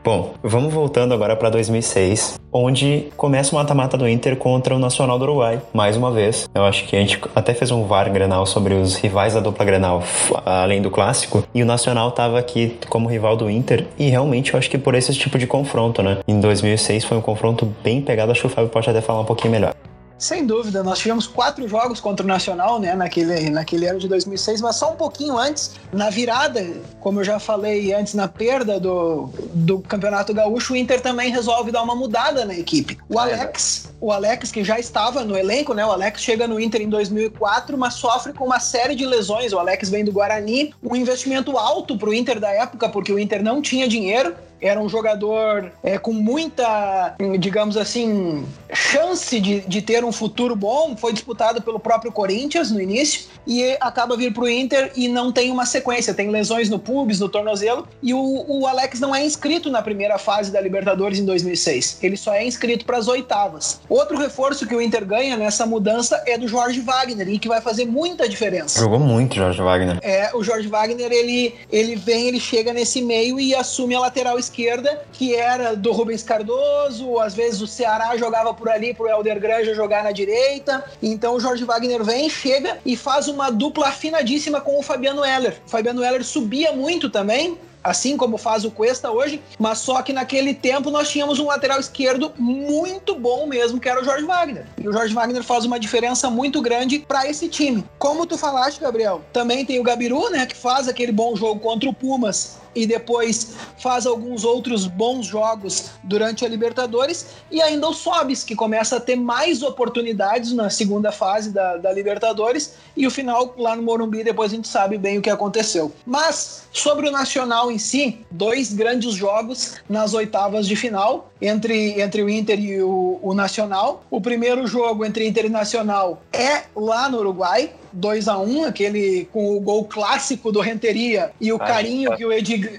Bom, 0.04 0.34
vamos 0.42 0.74
voltando 0.74 1.14
agora 1.14 1.36
para 1.36 1.52
2006, 1.52 2.40
onde 2.52 3.10
começa 3.16 3.52
o 3.52 3.56
mata-mata 3.56 3.96
do 3.96 4.10
Inter 4.10 4.36
contra 4.36 4.76
o 4.76 4.80
Nacional 4.80 5.20
do 5.20 5.26
Uruguai, 5.26 5.62
mais 5.72 5.96
uma 5.96 6.10
vez. 6.10 6.50
Eu 6.56 6.64
acho 6.66 6.88
que 6.88 6.96
a 6.96 7.00
gente 7.00 7.22
até 7.36 7.54
fez 7.54 7.70
um 7.70 7.84
VAR 7.84 8.12
Grenal 8.12 8.48
sobre 8.48 8.74
os 8.74 8.96
rivais 8.96 9.36
da 9.36 9.40
dupla 9.40 9.64
Grenal, 9.64 10.02
além 10.44 10.82
do 10.82 10.90
clássico, 10.90 11.44
e 11.54 11.62
o 11.62 11.68
Nacional 11.68 12.10
estava 12.10 12.40
aqui 12.40 12.80
como 12.90 13.08
rival 13.08 13.38
do 13.38 13.48
Inter, 13.48 13.86
e 14.00 14.10
realmente 14.10 14.54
eu 14.54 14.58
acho 14.58 14.72
que 14.72 14.78
por 14.80 14.96
esse 14.96 15.14
tipo 15.14 15.38
de 15.38 15.46
confronto, 15.46 16.02
né? 16.02 16.18
Em 16.28 16.40
2006 16.40 17.06
foi 17.06 17.18
um 17.18 17.22
confronto 17.22 17.72
bem 17.84 18.02
pegado, 18.02 18.32
acho 18.32 18.42
que 18.42 18.48
o 18.48 18.50
Fábio 18.50 18.72
pode 18.72 18.90
até 18.90 19.02
falar 19.02 19.22
um 19.22 19.26
pouquinho 19.26 19.52
melhor. 19.52 19.76
Sem 20.22 20.46
dúvida, 20.46 20.84
nós 20.84 21.00
tivemos 21.00 21.26
quatro 21.26 21.68
jogos 21.68 22.00
contra 22.00 22.24
o 22.24 22.28
Nacional, 22.28 22.80
né, 22.80 22.94
naquele, 22.94 23.50
naquele 23.50 23.88
ano 23.88 23.98
de 23.98 24.08
2006, 24.08 24.62
mas 24.62 24.76
só 24.76 24.92
um 24.92 24.96
pouquinho 24.96 25.36
antes, 25.36 25.72
na 25.92 26.12
virada, 26.12 26.64
como 27.00 27.20
eu 27.20 27.24
já 27.24 27.40
falei 27.40 27.92
antes, 27.92 28.14
na 28.14 28.28
perda 28.28 28.80
do, 28.80 29.32
do 29.52 29.80
Campeonato 29.80 30.32
Gaúcho, 30.32 30.74
o 30.74 30.78
Inter 30.78 31.02
também 31.02 31.32
resolve 31.32 31.72
dar 31.72 31.82
uma 31.82 31.96
mudada 31.96 32.46
na 32.46 32.54
equipe. 32.54 33.00
O 33.10 33.18
Alex, 33.18 33.92
o 34.00 34.12
Alex 34.12 34.52
que 34.52 34.64
já 34.64 34.78
estava 34.78 35.26
no 35.26 35.36
elenco, 35.36 35.74
né, 35.74 35.84
o 35.84 35.92
Alex 35.92 36.22
chega 36.22 36.48
no 36.48 36.60
Inter 36.60 36.84
em 36.84 36.90
2004, 36.90 37.76
mas 37.76 37.96
sofre 37.96 38.32
com 38.32 38.46
uma 38.46 38.60
série 38.60 38.94
de 38.94 39.08
lesões. 39.08 39.54
O 39.54 39.58
Alex 39.58 39.90
vem 39.90 40.06
do 40.06 40.12
Guarani, 40.12 40.72
um 40.84 40.96
investimento 40.96 41.58
alto 41.58 41.98
para 41.98 42.10
o 42.10 42.14
Inter 42.14 42.40
da 42.40 42.52
época, 42.52 42.88
porque 42.90 43.12
o 43.12 43.18
Inter 43.18 43.42
não 43.42 43.60
tinha 43.60 43.88
dinheiro, 43.88 44.36
era 44.62 44.80
um 44.80 44.88
jogador 44.88 45.72
é, 45.82 45.98
com 45.98 46.14
muita, 46.14 47.16
digamos 47.40 47.76
assim, 47.76 48.46
chance 48.72 49.40
de, 49.40 49.62
de 49.62 49.82
ter 49.82 50.06
um 50.06 50.12
futuro 50.12 50.56
bom. 50.56 50.96
Foi 50.96 51.12
disputado 51.12 51.62
pelo 51.62 51.80
próprio 51.80 52.12
Corinthians 52.12 52.70
no 52.70 52.80
início 52.80 53.24
e 53.48 53.76
acaba 53.82 54.16
vir 54.16 54.32
para 54.32 54.44
o 54.44 54.50
Inter 54.50 54.92
e 54.96 55.08
não 55.08 55.32
tem 55.32 55.52
uma 55.52 55.66
sequência. 55.66 56.14
Tem 56.14 56.30
lesões 56.30 56.70
no 56.70 56.78
pubis, 56.78 57.20
no 57.20 57.28
tornozelo 57.28 57.88
e 58.04 58.14
o, 58.14 58.46
o 58.48 58.68
Alex 58.68 59.00
não 59.00 59.16
é 59.16 59.26
inscrito 59.26 59.72
na 59.72 59.82
primeira 59.82 60.20
fase 60.20 60.52
da 60.52 60.62
Libertadores 60.62 61.18
em 61.18 61.26
2006. 61.26 61.98
Ele 62.04 62.16
só 62.16 62.34
é 62.34 62.46
inscrito 62.46 62.86
para 62.86 62.98
as 62.98 63.08
oitavas. 63.08 63.82
Outro 63.90 64.18
reforço 64.18 64.68
que 64.68 64.76
o 64.76 64.82
Inter 64.82 65.06
ganha 65.06 65.36
nessa 65.36 65.66
mudança 65.66 66.22
é 66.28 66.38
do 66.38 66.48
Jorge 66.48 66.82
Wagner 66.82 67.28
e 67.30 67.40
que 67.40 67.48
vai 67.48 67.62
fazer 67.62 67.86
muita 67.86 68.30
diferença. 68.30 68.80
Jogou 68.80 69.00
muito 69.00 69.36
Jorge 69.36 69.62
Wagner. 69.62 69.98
É, 70.04 70.30
o 70.36 70.44
Jorge 70.44 70.68
Wagner 70.68 71.12
ele, 71.12 71.56
ele 71.72 71.96
vem, 71.96 72.28
ele 72.28 72.40
chega 72.40 72.72
nesse 72.72 73.02
meio 73.02 73.40
e 73.40 73.56
assume 73.56 73.96
a 73.96 74.00
lateral 74.00 74.38
esquerda 74.38 74.51
esquerda, 74.52 75.02
que 75.14 75.34
era 75.34 75.76
do 75.76 75.94
Rubens 75.94 76.22
Cardoso, 76.22 77.18
às 77.20 77.34
vezes 77.34 77.62
o 77.62 77.68
Ceará 77.68 78.18
jogava 78.18 78.54
por 78.54 78.70
ali 78.70 78.94
pro 78.94 79.08
Helder 79.08 79.40
Granja 79.40 79.74
jogar 79.74 80.04
na 80.04 80.12
direita. 80.12 80.84
Então 81.02 81.36
o 81.36 81.40
Jorge 81.40 81.64
Wagner 81.64 82.04
vem, 82.04 82.30
chega 82.30 82.78
e 82.86 82.98
faz 82.98 83.30
uma 83.30 83.50
dupla 83.50 83.88
afinadíssima 83.88 84.60
com 84.60 84.78
o 84.78 84.84
Fabiano 84.84 85.24
Heller. 85.24 85.58
O 85.66 85.70
Fabiano 85.70 86.04
Heller 86.04 86.24
subia 86.24 86.74
muito 86.74 87.10
também, 87.10 87.58
assim 87.84 88.18
como 88.18 88.38
faz 88.38 88.66
o 88.66 88.72
Cuesta 88.72 89.10
hoje, 89.10 89.42
mas 89.58 89.80
só 89.80 90.02
que 90.02 90.14
naquele 90.14 90.54
tempo 90.54 90.92
nós 90.92 91.10
tínhamos 91.10 91.40
um 91.40 91.48
lateral 91.48 91.80
esquerdo 91.80 92.32
muito 92.38 93.16
bom 93.16 93.48
mesmo, 93.48 93.80
que 93.80 93.90
era 93.90 94.02
o 94.02 94.04
Jorge 94.04 94.26
Wagner. 94.26 94.66
E 94.78 94.88
o 94.88 94.94
Jorge 94.94 95.14
Wagner 95.14 95.44
faz 95.44 95.66
uma 95.66 95.80
diferença 95.80 96.30
muito 96.30 96.62
grande 96.62 97.00
para 97.00 97.28
esse 97.28 97.48
time. 97.48 97.84
Como 97.98 98.26
tu 98.26 98.38
falaste, 98.38 98.82
Gabriel, 98.82 99.22
também 99.32 99.66
tem 99.66 99.80
o 99.80 99.84
Gabiru, 99.84 100.30
né, 100.30 100.46
que 100.46 100.56
faz 100.56 100.88
aquele 100.88 101.12
bom 101.12 101.36
jogo 101.36 101.60
contra 101.60 101.90
o 101.90 101.94
Pumas 101.94 102.62
e 102.76 102.86
depois 102.86 103.56
faz 103.78 104.06
alguns 104.06 104.44
outros 104.44 104.88
bons 104.88 105.26
jogos 105.26 105.92
durante 106.04 106.46
a 106.46 106.48
Libertadores, 106.48 107.28
e 107.50 107.62
ainda 107.62 107.88
o 107.88 107.94
Sobis, 107.94 108.44
que 108.44 108.56
começa 108.56 108.98
a 108.98 109.00
ter 109.00 109.16
mais 109.16 109.62
oportunidades 109.62 110.54
na 110.54 110.70
segunda 110.70 111.12
fase 111.12 111.52
da, 111.52 111.78
da 111.78 111.92
Libertadores, 111.92 112.74
e 112.96 113.06
o 113.06 113.12
final 113.12 113.54
lá 113.58 113.76
no 113.76 113.84
Morumbi, 113.84 114.24
depois 114.24 114.52
a 114.52 114.56
gente 114.56 114.68
sabe 114.68 114.98
bem 114.98 115.18
o 115.18 115.22
que 115.22 115.30
aconteceu. 115.30 115.92
Mas 116.06 116.64
sobre 116.72 117.08
o 117.08 117.12
Nacional 117.12 117.72
em 117.72 117.78
si, 117.78 118.20
dois 118.30 118.74
grandes 118.74 119.14
jogos 119.14 119.76
nas 119.90 120.14
oitavas 120.14 120.68
de 120.68 120.76
final 120.76 121.32
entre, 121.42 122.00
entre 122.02 122.22
o 122.22 122.30
Inter 122.30 122.60
e 122.60 122.82
o, 122.82 123.20
o 123.22 123.34
Nacional. 123.34 124.04
O 124.10 124.22
primeiro 124.22 124.66
jogo 124.68 125.06
entre 125.06 125.28
Inter 125.28 125.46
e 125.46 125.50
Nacional 125.50 126.22
é 126.32 126.64
lá 126.76 127.10
no 127.10 127.20
Uruguai, 127.20 127.72
2 127.94 128.28
a 128.28 128.38
1 128.38 128.66
aquele 128.66 129.28
com 129.34 129.58
o 129.58 129.60
gol 129.60 129.86
clássico 129.86 130.52
do 130.52 130.62
Renteria 130.62 131.32
e 131.42 131.52
o 131.52 131.58
Ai, 131.62 131.68
carinho 131.68 132.16
que 132.16 132.26
o 132.26 132.32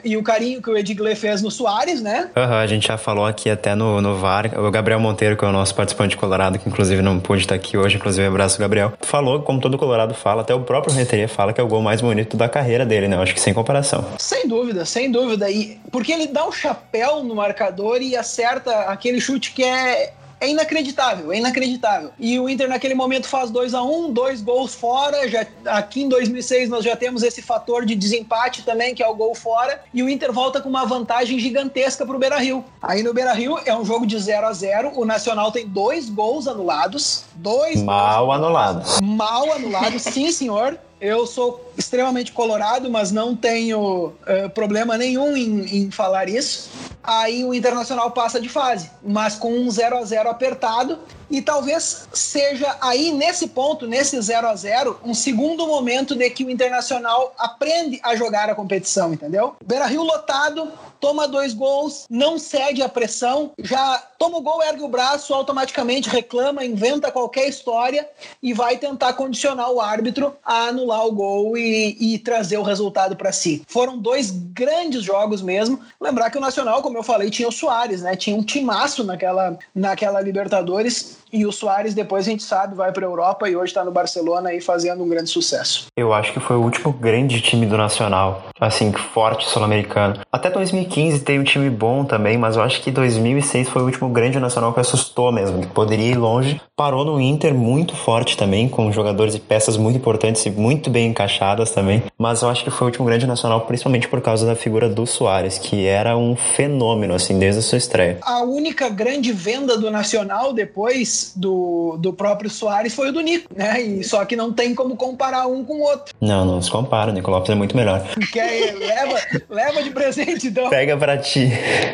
E 0.05 0.17
o 0.17 0.23
carinho 0.23 0.61
que 0.61 0.71
o 0.71 0.77
Edgley 0.77 1.15
fez 1.15 1.43
no 1.43 1.51
Soares, 1.51 2.03
né? 2.03 2.31
Uhum, 2.37 2.55
a 2.55 2.67
gente 2.67 2.89
já 2.89 2.97
falou 2.97 3.27
aqui 3.27 3.51
até 3.51 3.75
no, 3.75 4.01
no 4.01 4.17
VAR, 4.17 4.59
o 4.59 4.71
Gabriel 4.71 5.01
Monteiro, 5.01 5.37
que 5.37 5.45
é 5.45 5.49
o 5.49 5.53
nosso 5.53 5.75
participante 5.75 6.17
colorado, 6.17 6.59
que 6.59 6.69
inclusive 6.69 7.03
não 7.03 7.19
pôde 7.21 7.43
estar 7.43 7.55
aqui 7.55 7.77
hoje, 7.77 7.97
inclusive 7.97 8.27
abraço 8.27 8.59
Gabriel, 8.59 8.93
falou, 9.01 9.43
como 9.43 9.61
todo 9.61 9.79
colorado 9.79 10.15
fala, 10.15 10.43
até 10.43 10.55
o 10.55 10.61
próprio 10.61 10.95
Renteria 10.95 11.29
fala 11.29 11.53
que 11.53 11.61
é 11.61 11.65
o 11.65 11.69
gol 11.69 11.83
mais 11.83 12.01
bonito 12.01 12.37
da 12.37 12.49
carreira 12.49 12.85
dele, 12.85 13.09
né? 13.09 13.17
Eu 13.17 13.23
acho 13.23 13.35
que 13.35 13.41
sem 13.41 13.55
comparação. 13.55 14.05
Sem 14.19 14.49
dúvida, 14.49 14.85
sem 14.85 15.11
dúvida. 15.11 15.51
E 15.51 15.79
porque 15.91 16.13
ele 16.13 16.27
dá 16.27 16.47
um 16.47 16.53
chapéu 16.53 17.23
no 17.23 17.35
marcador 17.35 18.01
e 18.01 18.17
acerta 18.17 18.83
aquele 18.83 19.21
chute 19.21 19.53
que 19.53 19.65
é 19.65 20.13
é 20.43 20.49
inacreditável, 20.49 21.33
é 21.33 21.39
inacreditável. 21.39 22.11
E 22.19 22.39
o 22.41 22.49
Inter 22.49 22.69
naquele 22.69 22.95
momento 22.95 23.29
faz 23.29 23.49
2 23.49 23.75
a 23.75 23.83
1 23.83 24.07
um, 24.07 24.13
dois 24.13 24.43
gols 24.43 24.75
fora. 24.75 25.29
Já, 25.29 25.47
aqui 25.67 26.03
em 26.03 26.09
2006 26.09 26.69
nós 26.69 26.85
já 26.85 26.97
temos 26.97 27.23
esse 27.23 27.41
fator 27.41 27.87
de 27.87 27.95
desempate 27.95 28.63
também, 28.65 28.93
que 28.93 29.03
é 29.03 29.07
o 29.07 29.15
gol 29.15 29.37
fora. 29.37 29.81
E 29.95 30.03
o 30.03 30.09
Inter 30.09 30.33
volta 30.33 30.61
com 30.61 30.69
uma 30.69 30.85
vantagem 30.85 31.39
gigantesca 31.39 32.05
para 32.05 32.17
o 32.17 32.19
Beira 32.19 32.39
Rio. 32.39 32.65
Aí 32.83 33.05
no 33.05 33.15
Beira 33.15 33.33
Rio 33.33 33.57
é 33.65 33.73
um 33.73 33.85
jogo 33.85 34.05
de 34.05 34.19
0 34.19 34.49
a 34.49 34.53
0 34.53 34.93
O 34.97 35.05
Nacional 35.05 35.53
tem 35.53 35.69
dois 35.69 36.11
gols 36.11 36.49
anulados. 36.49 37.25
Dois 37.37 37.81
Mal 37.81 38.33
anulados. 38.33 39.01
Mal 39.01 39.53
anulados, 39.53 40.03
sim, 40.03 40.33
senhor. 40.33 40.77
Eu 41.03 41.27
sou 41.27 41.73
extremamente 41.77 42.31
colorado, 42.31 42.89
mas 42.89 43.11
não 43.11 43.35
tenho 43.35 44.07
uh, 44.07 44.49
problema 44.55 44.97
nenhum 44.97 45.37
em, 45.37 45.79
em, 45.79 45.91
falar 45.91 46.29
isso. 46.29 46.71
Aí 47.03 47.45
o 47.45 47.53
Internacional 47.53 48.13
passa 48.13 48.41
de 48.41 48.49
fase, 48.49 48.89
mas 49.03 49.35
com 49.35 49.53
um 49.53 49.69
0 49.69 49.99
a 49.99 50.05
0 50.05 50.29
apertado. 50.29 51.01
E 51.33 51.41
talvez 51.41 52.07
seja 52.13 52.77
aí 52.79 53.11
nesse 53.11 53.49
ponto, 53.49 53.87
nesse 53.87 54.21
0 54.21 54.49
a 54.49 54.55
0 54.55 55.01
um 55.03 55.15
segundo 55.15 55.67
momento 55.67 56.15
de 56.15 56.29
que 56.29 56.45
o 56.45 56.51
Internacional 56.51 57.35
aprende 57.39 57.99
a 58.03 58.15
jogar 58.15 58.51
a 58.51 58.55
competição, 58.55 59.15
entendeu? 59.15 59.57
Beira 59.65 59.87
Rio 59.87 60.03
lotado, 60.03 60.71
toma 61.01 61.27
dois 61.27 61.55
gols, 61.55 62.07
não 62.11 62.39
cede 62.39 62.83
a 62.83 62.89
pressão, 62.89 63.53
já 63.59 63.99
toma 64.19 64.37
o 64.37 64.43
gol, 64.43 64.63
ergue 64.63 64.83
o 64.83 64.89
braço, 64.89 65.33
automaticamente 65.33 66.09
reclama, 66.09 66.65
inventa 66.65 67.11
qualquer 67.11 67.49
história 67.49 68.07
e 68.43 68.53
vai 68.53 68.77
tentar 68.77 69.15
condicionar 69.15 69.71
o 69.71 69.81
árbitro 69.81 70.37
a 70.45 70.67
anular 70.67 71.07
o 71.07 71.13
gol 71.13 71.57
e, 71.57 71.97
e 71.99 72.19
trazer 72.19 72.59
o 72.59 72.63
resultado 72.63 73.17
para 73.17 73.33
si. 73.33 73.63
Foram 73.67 73.97
dois 73.97 74.31
grandes 74.31 75.03
jogos 75.03 75.41
mesmo. 75.41 75.81
Lembrar 75.99 76.31
que 76.31 76.37
o 76.37 76.41
Nacional, 76.43 76.83
como 76.83 76.99
eu 76.99 77.03
falei, 77.03 77.31
tinha 77.31 77.49
o 77.49 77.53
Soares, 77.53 78.03
né? 78.03 78.15
Tinha 78.15 78.37
um 78.37 78.43
timaço 78.43 79.03
naquela, 79.03 79.59
naquela 79.75 80.21
Libertadores 80.21 81.22
e 81.33 81.47
o 81.47 81.53
Soares, 81.53 81.95
depois 81.95 82.27
a 82.27 82.31
gente 82.31 82.43
sabe, 82.43 82.75
vai 82.75 82.93
para 82.93 83.07
a 83.07 83.09
Europa 83.09 83.49
e 83.49 83.57
hoje 83.57 83.71
está 83.71 83.83
no 83.83 83.91
Barcelona 83.91 84.51
aí 84.51 84.61
fazendo 84.61 85.03
um 85.03 85.09
grande 85.09 85.31
sucesso. 85.31 85.87
Eu 85.97 86.13
acho 86.13 86.33
que 86.33 86.41
foi 86.41 86.57
o 86.57 86.61
último 86.61 86.93
grande 86.93 87.41
time 87.41 87.65
do 87.65 87.77
Nacional, 87.77 88.45
assim, 88.61 88.93
forte 88.93 89.49
sul-americano. 89.49 90.21
Até 90.31 90.51
2015 90.51 91.21
tem 91.21 91.41
um 91.41 91.45
time 91.45 91.71
bom 91.71 92.05
também, 92.05 92.37
mas 92.37 92.57
eu 92.57 92.63
acho 92.63 92.83
que 92.83 92.91
2006 92.91 93.71
foi 93.71 93.83
o 93.83 93.87
último 93.87 94.11
grande 94.11 94.39
Nacional 94.39 94.75
que 94.75 94.81
assustou 94.81 95.33
mesmo, 95.33 95.63
que 95.63 95.69
poderia 95.69 96.11
ir 96.11 96.19
longe. 96.19 96.61
Parou 96.77 97.05
no 97.05 97.21
Inter 97.21 97.55
muito 97.55 97.97
forte 97.97 98.37
também, 98.37 98.69
com 98.69 98.93
jogadores 98.93 99.35
e 99.35 99.41
peças 99.41 99.77
muito 99.77 99.97
importantes 99.97 100.45
e 100.45 100.51
muito 100.51 100.91
bem 100.91 101.09
encaixadas 101.09 101.71
também. 101.71 102.03
Mas 102.19 102.43
eu 102.43 102.51
acho 102.51 102.63
que 102.63 102.71
foi 102.71 102.87
o 102.87 102.89
último 102.89 103.07
grande 103.07 103.27
Nacional, 103.27 103.63
principalmente 103.63 104.09
por 104.09 104.21
causa 104.21 104.45
da 104.45 104.55
figura 104.55 104.89
do 104.89 105.07
Soares, 105.07 105.57
que 105.57 105.87
era 105.87 106.17
um 106.17 106.37
fenômeno, 106.37 107.15
assim, 107.15 107.39
desde 107.39 107.61
a 107.61 107.63
sua 107.63 107.79
estreia. 107.79 108.19
A 108.23 108.43
única 108.43 108.89
grande 108.89 109.33
venda 109.33 109.79
do 109.79 109.91
Nacional 109.91 110.53
depois 110.53 111.22
do, 111.37 111.97
do 111.99 112.13
próprio 112.13 112.51
Soares 112.51 112.95
foi 112.95 113.09
o 113.11 113.13
do 113.13 113.21
Nico, 113.21 113.49
né? 113.55 113.81
E 113.81 114.05
só 114.05 114.25
que 114.25 114.35
não 114.37 114.53
tem 114.53 114.75
como 114.75 114.97
comparar 114.97 115.47
um 115.47 115.65
com 115.65 115.75
o 115.75 115.81
outro. 115.83 116.15
Não, 116.21 116.45
não 116.45 116.61
se 116.61 116.71
compara. 116.71 117.11
O 117.11 117.15
Nico 117.15 117.31
Lopes 117.31 117.51
é 117.51 117.55
muito 117.55 117.77
melhor. 117.77 118.03
Quer, 118.33 118.75
leva, 118.75 119.21
leva 119.51 119.83
de 119.83 119.91
presente, 119.91 120.49
então. 120.49 120.69
Pega 120.71 120.97
pra 120.97 121.17
ti. 121.19 121.51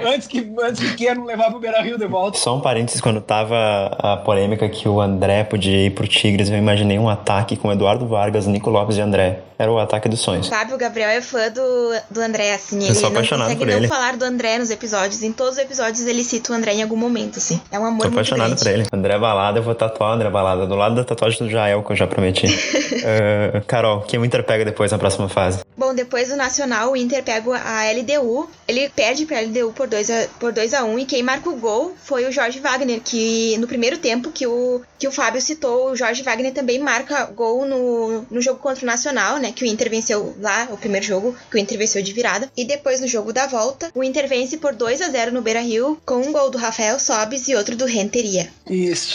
Antes 0.07 0.27
que, 0.27 0.53
antes 0.63 0.81
que 0.81 0.97
queiram 0.97 1.25
levar 1.25 1.51
pro 1.51 1.61
Beira 1.61 1.81
Rio 1.83 1.99
de 1.99 2.07
volta. 2.07 2.39
Só 2.39 2.57
um 2.57 2.61
parênteses, 2.61 3.01
quando 3.01 3.21
tava 3.21 3.57
a 3.99 4.17
polêmica 4.17 4.69
que 4.69 4.89
o 4.89 5.01
André 5.01 5.45
podia 5.45 5.87
ir 5.87 5.91
pro 5.91 6.07
Tigres, 6.07 6.51
eu 6.51 6.57
imaginei 6.57 6.99
um 6.99 7.09
ataque 7.09 7.57
com 7.57 7.71
Eduardo 7.73 8.07
Vargas, 8.07 8.47
Nico 8.47 8.71
Lopes 8.71 8.97
e 8.97 9.01
André. 9.01 9.41
Era 9.59 9.73
o 9.73 9.79
ataque 9.79 10.09
dos 10.09 10.21
sonhos. 10.21 10.47
Sabe, 10.47 10.73
o 10.73 10.79
Gabriel 10.79 11.11
é 11.11 11.21
fã 11.21 11.51
do, 11.51 11.61
do 12.09 12.21
André, 12.21 12.55
assim. 12.55 12.87
Eu 12.87 12.95
sou 12.95 13.09
apaixonado 13.09 13.57
por 13.57 13.69
ele. 13.69 13.81
não 13.81 13.89
falar 13.89 14.17
do 14.17 14.25
André 14.25 14.57
nos 14.57 14.71
episódios. 14.71 15.21
Em 15.23 15.33
todos 15.33 15.55
os 15.55 15.59
episódios 15.59 16.07
ele 16.07 16.23
cita 16.23 16.53
o 16.53 16.55
André 16.55 16.75
em 16.75 16.83
algum 16.83 16.97
momento, 16.97 17.39
assim. 17.39 17.61
É 17.73 17.79
um 17.79 17.85
amor 17.85 18.03
Tô 18.03 18.05
muito 18.05 18.15
apaixonado 18.15 18.49
grande. 18.51 18.63
por 18.63 18.71
ele. 18.71 18.87
André 18.93 19.18
Balada, 19.19 19.59
eu 19.59 19.63
vou 19.63 19.75
tatuar 19.75 20.11
o 20.11 20.15
André 20.15 20.31
Balada. 20.31 20.67
Do 20.67 20.75
lado 20.75 20.95
da 20.95 21.05
tatuagem 21.05 21.39
do 21.39 21.51
Jael, 21.51 21.83
que 21.83 21.93
eu 21.93 21.97
já 21.97 22.07
prometi. 22.07 22.47
uh, 22.47 23.63
Carol, 23.67 24.03
quem 24.03 24.19
o 24.19 24.25
Inter 24.25 24.45
pega 24.45 24.65
depois 24.65 24.93
na 24.93 24.99
próxima 24.99 25.29
fase? 25.29 25.61
Bom, 25.77 25.95
depois 25.95 26.29
do 26.29 26.37
Nacional, 26.37 26.93
o 26.93 26.97
Inter 26.97 27.23
pega 27.23 27.51
a 27.57 27.91
LDU. 27.93 28.49
Ele 28.67 28.89
perde 28.89 29.27
pra 29.27 29.41
LDU 29.41 29.73
por 29.73 29.87
2 29.87 30.11
a, 30.11 30.27
por 30.41 30.53
2 30.53 30.75
a 30.75 30.85
1 30.85 30.91
um, 30.91 30.99
e 30.99 31.05
quem 31.05 31.23
marca 31.23 31.49
o 31.49 31.57
gol 31.57 31.95
foi 32.03 32.27
o 32.27 32.33
Jorge 32.33 32.61
Wagner, 32.61 33.01
que 33.01 33.57
no 33.59 33.67
primeiro 33.67 33.99
tempo 33.99 34.31
que 34.31 34.47
o, 34.47 34.83
que 34.99 35.07
o 35.07 35.13
Fábio 35.13 35.41
citou, 35.41 35.91
o 35.91 35.97
Jorge 35.97 36.23
Wagner 36.23 36.53
também 36.53 36.79
marca 36.79 37.25
gol 37.27 37.65
no, 37.65 38.27
no 38.31 38.41
jogo 38.41 38.59
contra 38.59 38.83
o 38.83 38.87
Nacional, 38.87 39.39
né? 39.39 39.53
Que 39.53 39.65
o 39.65 39.67
Inter 39.67 39.89
venceu 39.89 40.37
lá, 40.41 40.69
o 40.71 40.77
primeiro 40.77 41.07
jogo, 41.07 41.35
que 41.51 41.57
o 41.57 41.59
Inter 41.59 41.79
venceu 41.79 42.03
de 42.03 42.13
virada. 42.13 42.51
E 42.57 42.65
depois 42.65 43.01
no 43.01 43.07
jogo 43.07 43.33
da 43.33 43.47
volta, 43.47 43.91
o 43.95 44.03
Inter 44.03 44.29
vence 44.29 44.57
por 44.57 44.75
2 44.75 45.01
a 45.01 45.09
0 45.09 45.33
no 45.33 45.43
Beira 45.43 45.61
Rio, 45.61 46.01
com 46.05 46.17
um 46.17 46.33
gol 46.33 46.51
do 46.51 46.59
Rafael 46.59 46.99
Sobis 46.99 47.49
e 47.49 47.55
outro 47.55 47.77
do 47.77 47.87
Renteria. 47.87 48.49
Isso. 48.69 49.08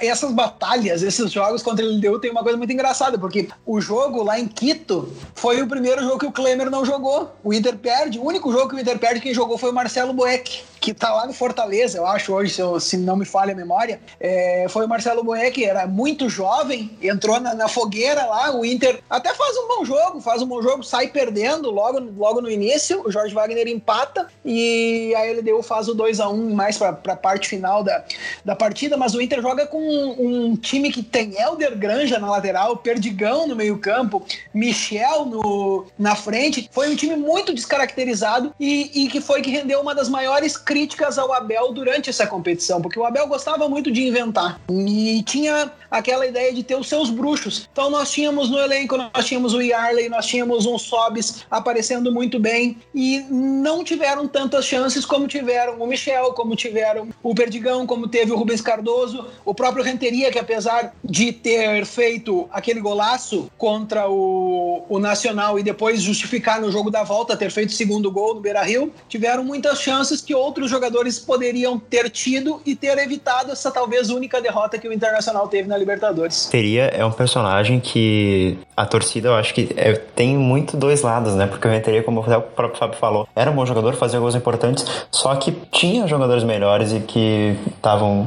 Essas 0.00 0.32
batalhas, 0.32 1.02
esses 1.02 1.30
jogos 1.32 1.62
contra 1.62 1.84
ele 1.84 2.00
deu 2.00 2.18
tem 2.18 2.30
uma 2.30 2.42
coisa 2.42 2.56
muito 2.56 2.72
engraçada, 2.72 3.18
porque 3.18 3.48
o 3.64 3.80
jogo 3.80 4.22
lá 4.22 4.38
em 4.38 4.46
Quito 4.46 5.12
foi 5.34 5.62
o 5.62 5.66
primeiro 5.66 6.02
jogo 6.02 6.18
que 6.18 6.26
o 6.26 6.32
Klemer 6.32 6.70
não 6.70 6.84
jogou. 6.84 7.34
O 7.42 7.52
Inter 7.52 7.76
perde, 7.76 8.18
o 8.18 8.24
único 8.24 8.52
jogo 8.52 8.68
que 8.68 8.76
o 8.76 8.78
Inter 8.78 8.98
perde, 8.98 9.20
quem 9.20 9.34
jogou 9.34 9.58
foi 9.58 9.70
o 9.70 9.74
Marcelo 9.74 10.12
Boeck, 10.12 10.62
que 10.84 10.92
tá 10.92 11.14
lá 11.14 11.26
no 11.26 11.32
Fortaleza, 11.32 11.96
eu 11.96 12.06
acho 12.06 12.30
hoje, 12.30 12.52
se, 12.52 12.60
eu, 12.60 12.78
se 12.78 12.98
não 12.98 13.16
me 13.16 13.24
falha 13.24 13.54
a 13.54 13.56
memória. 13.56 13.98
É, 14.20 14.66
foi 14.68 14.84
o 14.84 14.88
Marcelo 14.88 15.24
Boeck, 15.24 15.64
era 15.64 15.86
muito 15.86 16.28
jovem, 16.28 16.90
entrou 17.00 17.40
na, 17.40 17.54
na, 17.54 17.68
fogueira 17.68 18.26
lá, 18.26 18.54
o 18.54 18.66
Inter 18.66 19.02
até 19.08 19.32
faz 19.32 19.56
um 19.56 19.66
bom 19.66 19.84
jogo, 19.86 20.20
faz 20.20 20.42
um 20.42 20.46
bom 20.46 20.60
jogo, 20.60 20.82
sai 20.82 21.08
perdendo 21.08 21.70
logo, 21.70 22.00
logo 22.18 22.42
no 22.42 22.50
início, 22.50 23.02
o 23.06 23.10
Jorge 23.10 23.34
Wagner 23.34 23.66
empata 23.66 24.26
e 24.44 25.14
a 25.14 25.24
LDU 25.32 25.62
faz 25.62 25.88
o 25.88 25.94
2 25.94 26.20
a 26.20 26.28
1 26.28 26.54
mais 26.54 26.76
pra, 26.76 26.92
pra 26.92 27.16
parte 27.16 27.48
final 27.48 27.82
da, 27.82 28.04
da 28.44 28.54
partida, 28.54 28.94
mas 28.94 29.13
o 29.14 29.22
Inter 29.22 29.40
joga 29.40 29.66
com 29.66 29.78
um, 29.78 30.48
um 30.50 30.56
time 30.56 30.90
que 30.90 31.02
tem 31.02 31.34
Helder 31.38 31.76
Granja 31.76 32.18
na 32.18 32.30
lateral, 32.30 32.76
Perdigão 32.76 33.46
no 33.46 33.56
meio 33.56 33.78
campo, 33.78 34.24
Michel 34.52 35.24
no, 35.26 35.86
na 35.98 36.14
frente, 36.14 36.68
foi 36.72 36.90
um 36.90 36.96
time 36.96 37.16
muito 37.16 37.54
descaracterizado 37.54 38.54
e, 38.58 39.04
e 39.04 39.08
que 39.08 39.20
foi 39.20 39.42
que 39.42 39.50
rendeu 39.50 39.80
uma 39.80 39.94
das 39.94 40.08
maiores 40.08 40.56
críticas 40.56 41.18
ao 41.18 41.32
Abel 41.32 41.72
durante 41.72 42.10
essa 42.10 42.26
competição, 42.26 42.80
porque 42.80 42.98
o 42.98 43.04
Abel 43.04 43.26
gostava 43.26 43.68
muito 43.68 43.90
de 43.90 44.06
inventar. 44.06 44.60
E 44.70 45.22
tinha 45.22 45.70
aquela 45.94 46.26
ideia 46.26 46.52
de 46.52 46.62
ter 46.62 46.74
os 46.74 46.88
seus 46.88 47.08
bruxos. 47.08 47.68
Então 47.72 47.88
nós 47.88 48.10
tínhamos 48.10 48.50
no 48.50 48.58
elenco, 48.58 48.96
nós 48.96 49.24
tínhamos 49.24 49.54
o 49.54 49.60
Yarley, 49.60 50.08
nós 50.08 50.26
tínhamos 50.26 50.66
um 50.66 50.76
Sobis 50.76 51.44
aparecendo 51.50 52.12
muito 52.12 52.38
bem 52.40 52.78
e 52.94 53.20
não 53.30 53.84
tiveram 53.84 54.26
tantas 54.26 54.64
chances 54.64 55.06
como 55.06 55.28
tiveram 55.28 55.80
o 55.80 55.86
Michel, 55.86 56.32
como 56.32 56.56
tiveram 56.56 57.08
o 57.22 57.34
Perdigão, 57.34 57.86
como 57.86 58.08
teve 58.08 58.32
o 58.32 58.36
Rubens 58.36 58.60
Cardoso, 58.60 59.26
o 59.44 59.54
próprio 59.54 59.84
Renteria, 59.84 60.32
que 60.32 60.38
apesar 60.38 60.92
de 61.04 61.32
ter 61.32 61.86
feito 61.86 62.48
aquele 62.50 62.80
golaço 62.80 63.50
contra 63.56 64.08
o, 64.08 64.84
o 64.88 64.98
Nacional 64.98 65.58
e 65.58 65.62
depois 65.62 66.02
justificar 66.02 66.60
no 66.60 66.72
jogo 66.72 66.90
da 66.90 67.04
volta 67.04 67.36
ter 67.36 67.50
feito 67.50 67.70
o 67.70 67.74
segundo 67.74 68.10
gol 68.10 68.34
no 68.34 68.40
Beira-Rio, 68.40 68.92
tiveram 69.08 69.44
muitas 69.44 69.80
chances 69.80 70.20
que 70.20 70.34
outros 70.34 70.70
jogadores 70.70 71.18
poderiam 71.18 71.78
ter 71.78 72.10
tido 72.10 72.60
e 72.66 72.74
ter 72.74 72.98
evitado 72.98 73.52
essa 73.52 73.70
talvez 73.70 74.10
única 74.10 74.40
derrota 74.40 74.78
que 74.78 74.88
o 74.88 74.92
Internacional 74.92 75.46
teve 75.48 75.68
na 75.68 75.83
Libertadores. 75.84 76.46
Teria 76.46 76.84
é 76.84 77.04
um 77.04 77.12
personagem 77.12 77.78
que 77.78 78.58
a 78.76 78.86
torcida, 78.86 79.28
eu 79.28 79.34
acho 79.34 79.54
que 79.54 79.68
é, 79.76 79.92
tem 79.92 80.36
muito 80.36 80.76
dois 80.76 81.02
lados, 81.02 81.34
né? 81.34 81.46
Porque 81.46 81.68
o 81.68 81.70
Renteria, 81.70 82.02
como 82.02 82.20
o 82.20 82.24
próprio 82.24 82.78
Fábio 82.78 82.98
falou, 82.98 83.28
era 83.36 83.50
um 83.50 83.54
bom 83.54 83.66
jogador, 83.66 83.94
fazia 83.94 84.18
gols 84.18 84.34
importantes, 84.34 84.84
só 85.10 85.34
que 85.36 85.52
tinha 85.70 86.06
jogadores 86.06 86.42
melhores 86.42 86.92
e 86.92 87.00
que 87.00 87.56
estavam 87.76 88.26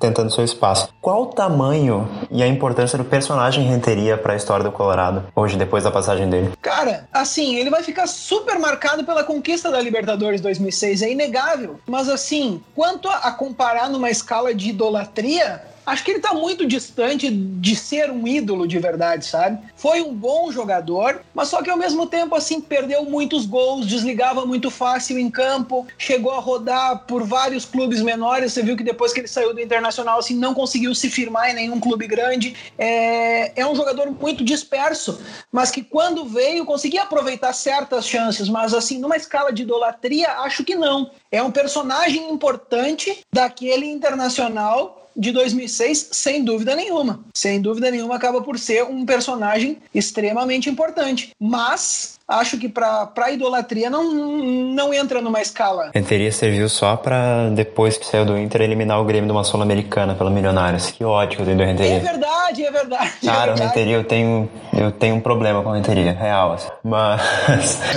tentando 0.00 0.32
seu 0.32 0.42
espaço. 0.42 0.88
Qual 1.00 1.22
o 1.22 1.26
tamanho 1.26 2.08
e 2.30 2.42
a 2.42 2.48
importância 2.48 2.96
do 2.96 3.04
personagem 3.04 3.64
Renteria 3.64 4.16
para 4.16 4.32
a 4.32 4.36
história 4.36 4.64
do 4.64 4.72
Colorado, 4.72 5.24
hoje, 5.36 5.56
depois 5.56 5.84
da 5.84 5.90
passagem 5.90 6.28
dele? 6.28 6.52
Cara, 6.62 7.06
assim, 7.12 7.56
ele 7.56 7.70
vai 7.70 7.82
ficar 7.82 8.06
super 8.06 8.58
marcado 8.58 9.04
pela 9.04 9.22
conquista 9.22 9.70
da 9.70 9.80
Libertadores 9.80 10.40
2006, 10.40 11.02
é 11.02 11.10
inegável. 11.10 11.78
Mas, 11.86 12.08
assim, 12.08 12.62
quanto 12.74 13.08
a 13.08 13.30
comparar 13.30 13.90
numa 13.90 14.10
escala 14.10 14.54
de 14.54 14.70
idolatria, 14.70 15.62
acho 15.90 16.04
que 16.04 16.12
ele 16.12 16.20
tá 16.20 16.32
muito 16.32 16.66
distante 16.66 17.28
de 17.30 17.74
ser 17.74 18.10
um 18.10 18.26
ídolo 18.26 18.66
de 18.66 18.78
verdade, 18.78 19.26
sabe? 19.26 19.58
Foi 19.74 20.00
um 20.00 20.14
bom 20.14 20.50
jogador, 20.52 21.22
mas 21.34 21.48
só 21.48 21.62
que 21.62 21.70
ao 21.70 21.76
mesmo 21.76 22.06
tempo, 22.06 22.34
assim, 22.34 22.60
perdeu 22.60 23.04
muitos 23.04 23.44
gols, 23.44 23.86
desligava 23.86 24.46
muito 24.46 24.70
fácil 24.70 25.18
em 25.18 25.28
campo, 25.28 25.86
chegou 25.98 26.32
a 26.32 26.38
rodar 26.38 27.06
por 27.06 27.24
vários 27.24 27.64
clubes 27.64 28.00
menores. 28.02 28.52
Você 28.52 28.62
viu 28.62 28.76
que 28.76 28.84
depois 28.84 29.12
que 29.12 29.20
ele 29.20 29.28
saiu 29.28 29.52
do 29.52 29.60
Internacional, 29.60 30.20
assim, 30.20 30.36
não 30.36 30.54
conseguiu 30.54 30.94
se 30.94 31.10
firmar 31.10 31.50
em 31.50 31.54
nenhum 31.54 31.80
clube 31.80 32.06
grande. 32.06 32.54
É, 32.78 33.60
é 33.60 33.66
um 33.66 33.74
jogador 33.74 34.10
muito 34.10 34.44
disperso, 34.44 35.20
mas 35.50 35.70
que 35.70 35.82
quando 35.82 36.24
veio 36.24 36.64
conseguia 36.64 37.02
aproveitar 37.02 37.52
certas 37.52 38.06
chances, 38.06 38.48
mas 38.48 38.72
assim, 38.72 38.98
numa 38.98 39.16
escala 39.16 39.52
de 39.52 39.62
idolatria, 39.62 40.30
acho 40.40 40.64
que 40.64 40.76
não. 40.76 41.10
É 41.32 41.42
um 41.42 41.50
personagem 41.50 42.30
importante 42.30 43.24
daquele 43.32 43.86
Internacional 43.86 44.99
de 45.16 45.32
2006, 45.32 46.10
sem 46.12 46.44
dúvida 46.44 46.74
nenhuma. 46.74 47.20
Sem 47.34 47.60
dúvida 47.60 47.90
nenhuma, 47.90 48.16
acaba 48.16 48.40
por 48.40 48.58
ser 48.58 48.84
um 48.84 49.04
personagem 49.04 49.78
extremamente 49.94 50.68
importante. 50.68 51.34
Mas 51.38 52.18
acho 52.26 52.56
que 52.58 52.68
para 52.68 53.32
idolatria 53.32 53.90
não, 53.90 54.12
não 54.14 54.94
entra 54.94 55.20
numa 55.20 55.40
escala. 55.40 55.90
Renteria 55.94 56.30
serviu 56.30 56.68
só 56.68 56.96
para 56.96 57.50
depois 57.50 57.96
que 57.96 58.06
saiu 58.06 58.24
do 58.24 58.38
Inter 58.38 58.62
eliminar 58.62 59.00
o 59.00 59.04
Grêmio 59.04 59.26
de 59.26 59.32
uma 59.32 59.42
Sul-Americana 59.42 60.14
pela 60.14 60.30
Milionários. 60.30 60.90
Que 60.90 61.04
tenho 61.04 61.36
do 61.44 61.50
Renteria. 61.64 61.96
É 61.96 61.98
verdade, 61.98 62.64
é 62.64 62.70
verdade. 62.70 63.12
Cara, 63.24 63.52
é 63.52 63.54
verdade. 63.54 63.60
o 63.60 63.64
Renteria 63.64 63.96
eu 63.96 64.04
tenho, 64.04 64.50
eu 64.72 64.92
tenho 64.92 65.16
um 65.16 65.20
problema 65.20 65.62
com 65.62 65.70
o 65.70 65.72
Renteria, 65.72 66.12
real. 66.12 66.52
Assim. 66.52 66.68
Mas. 66.84 67.20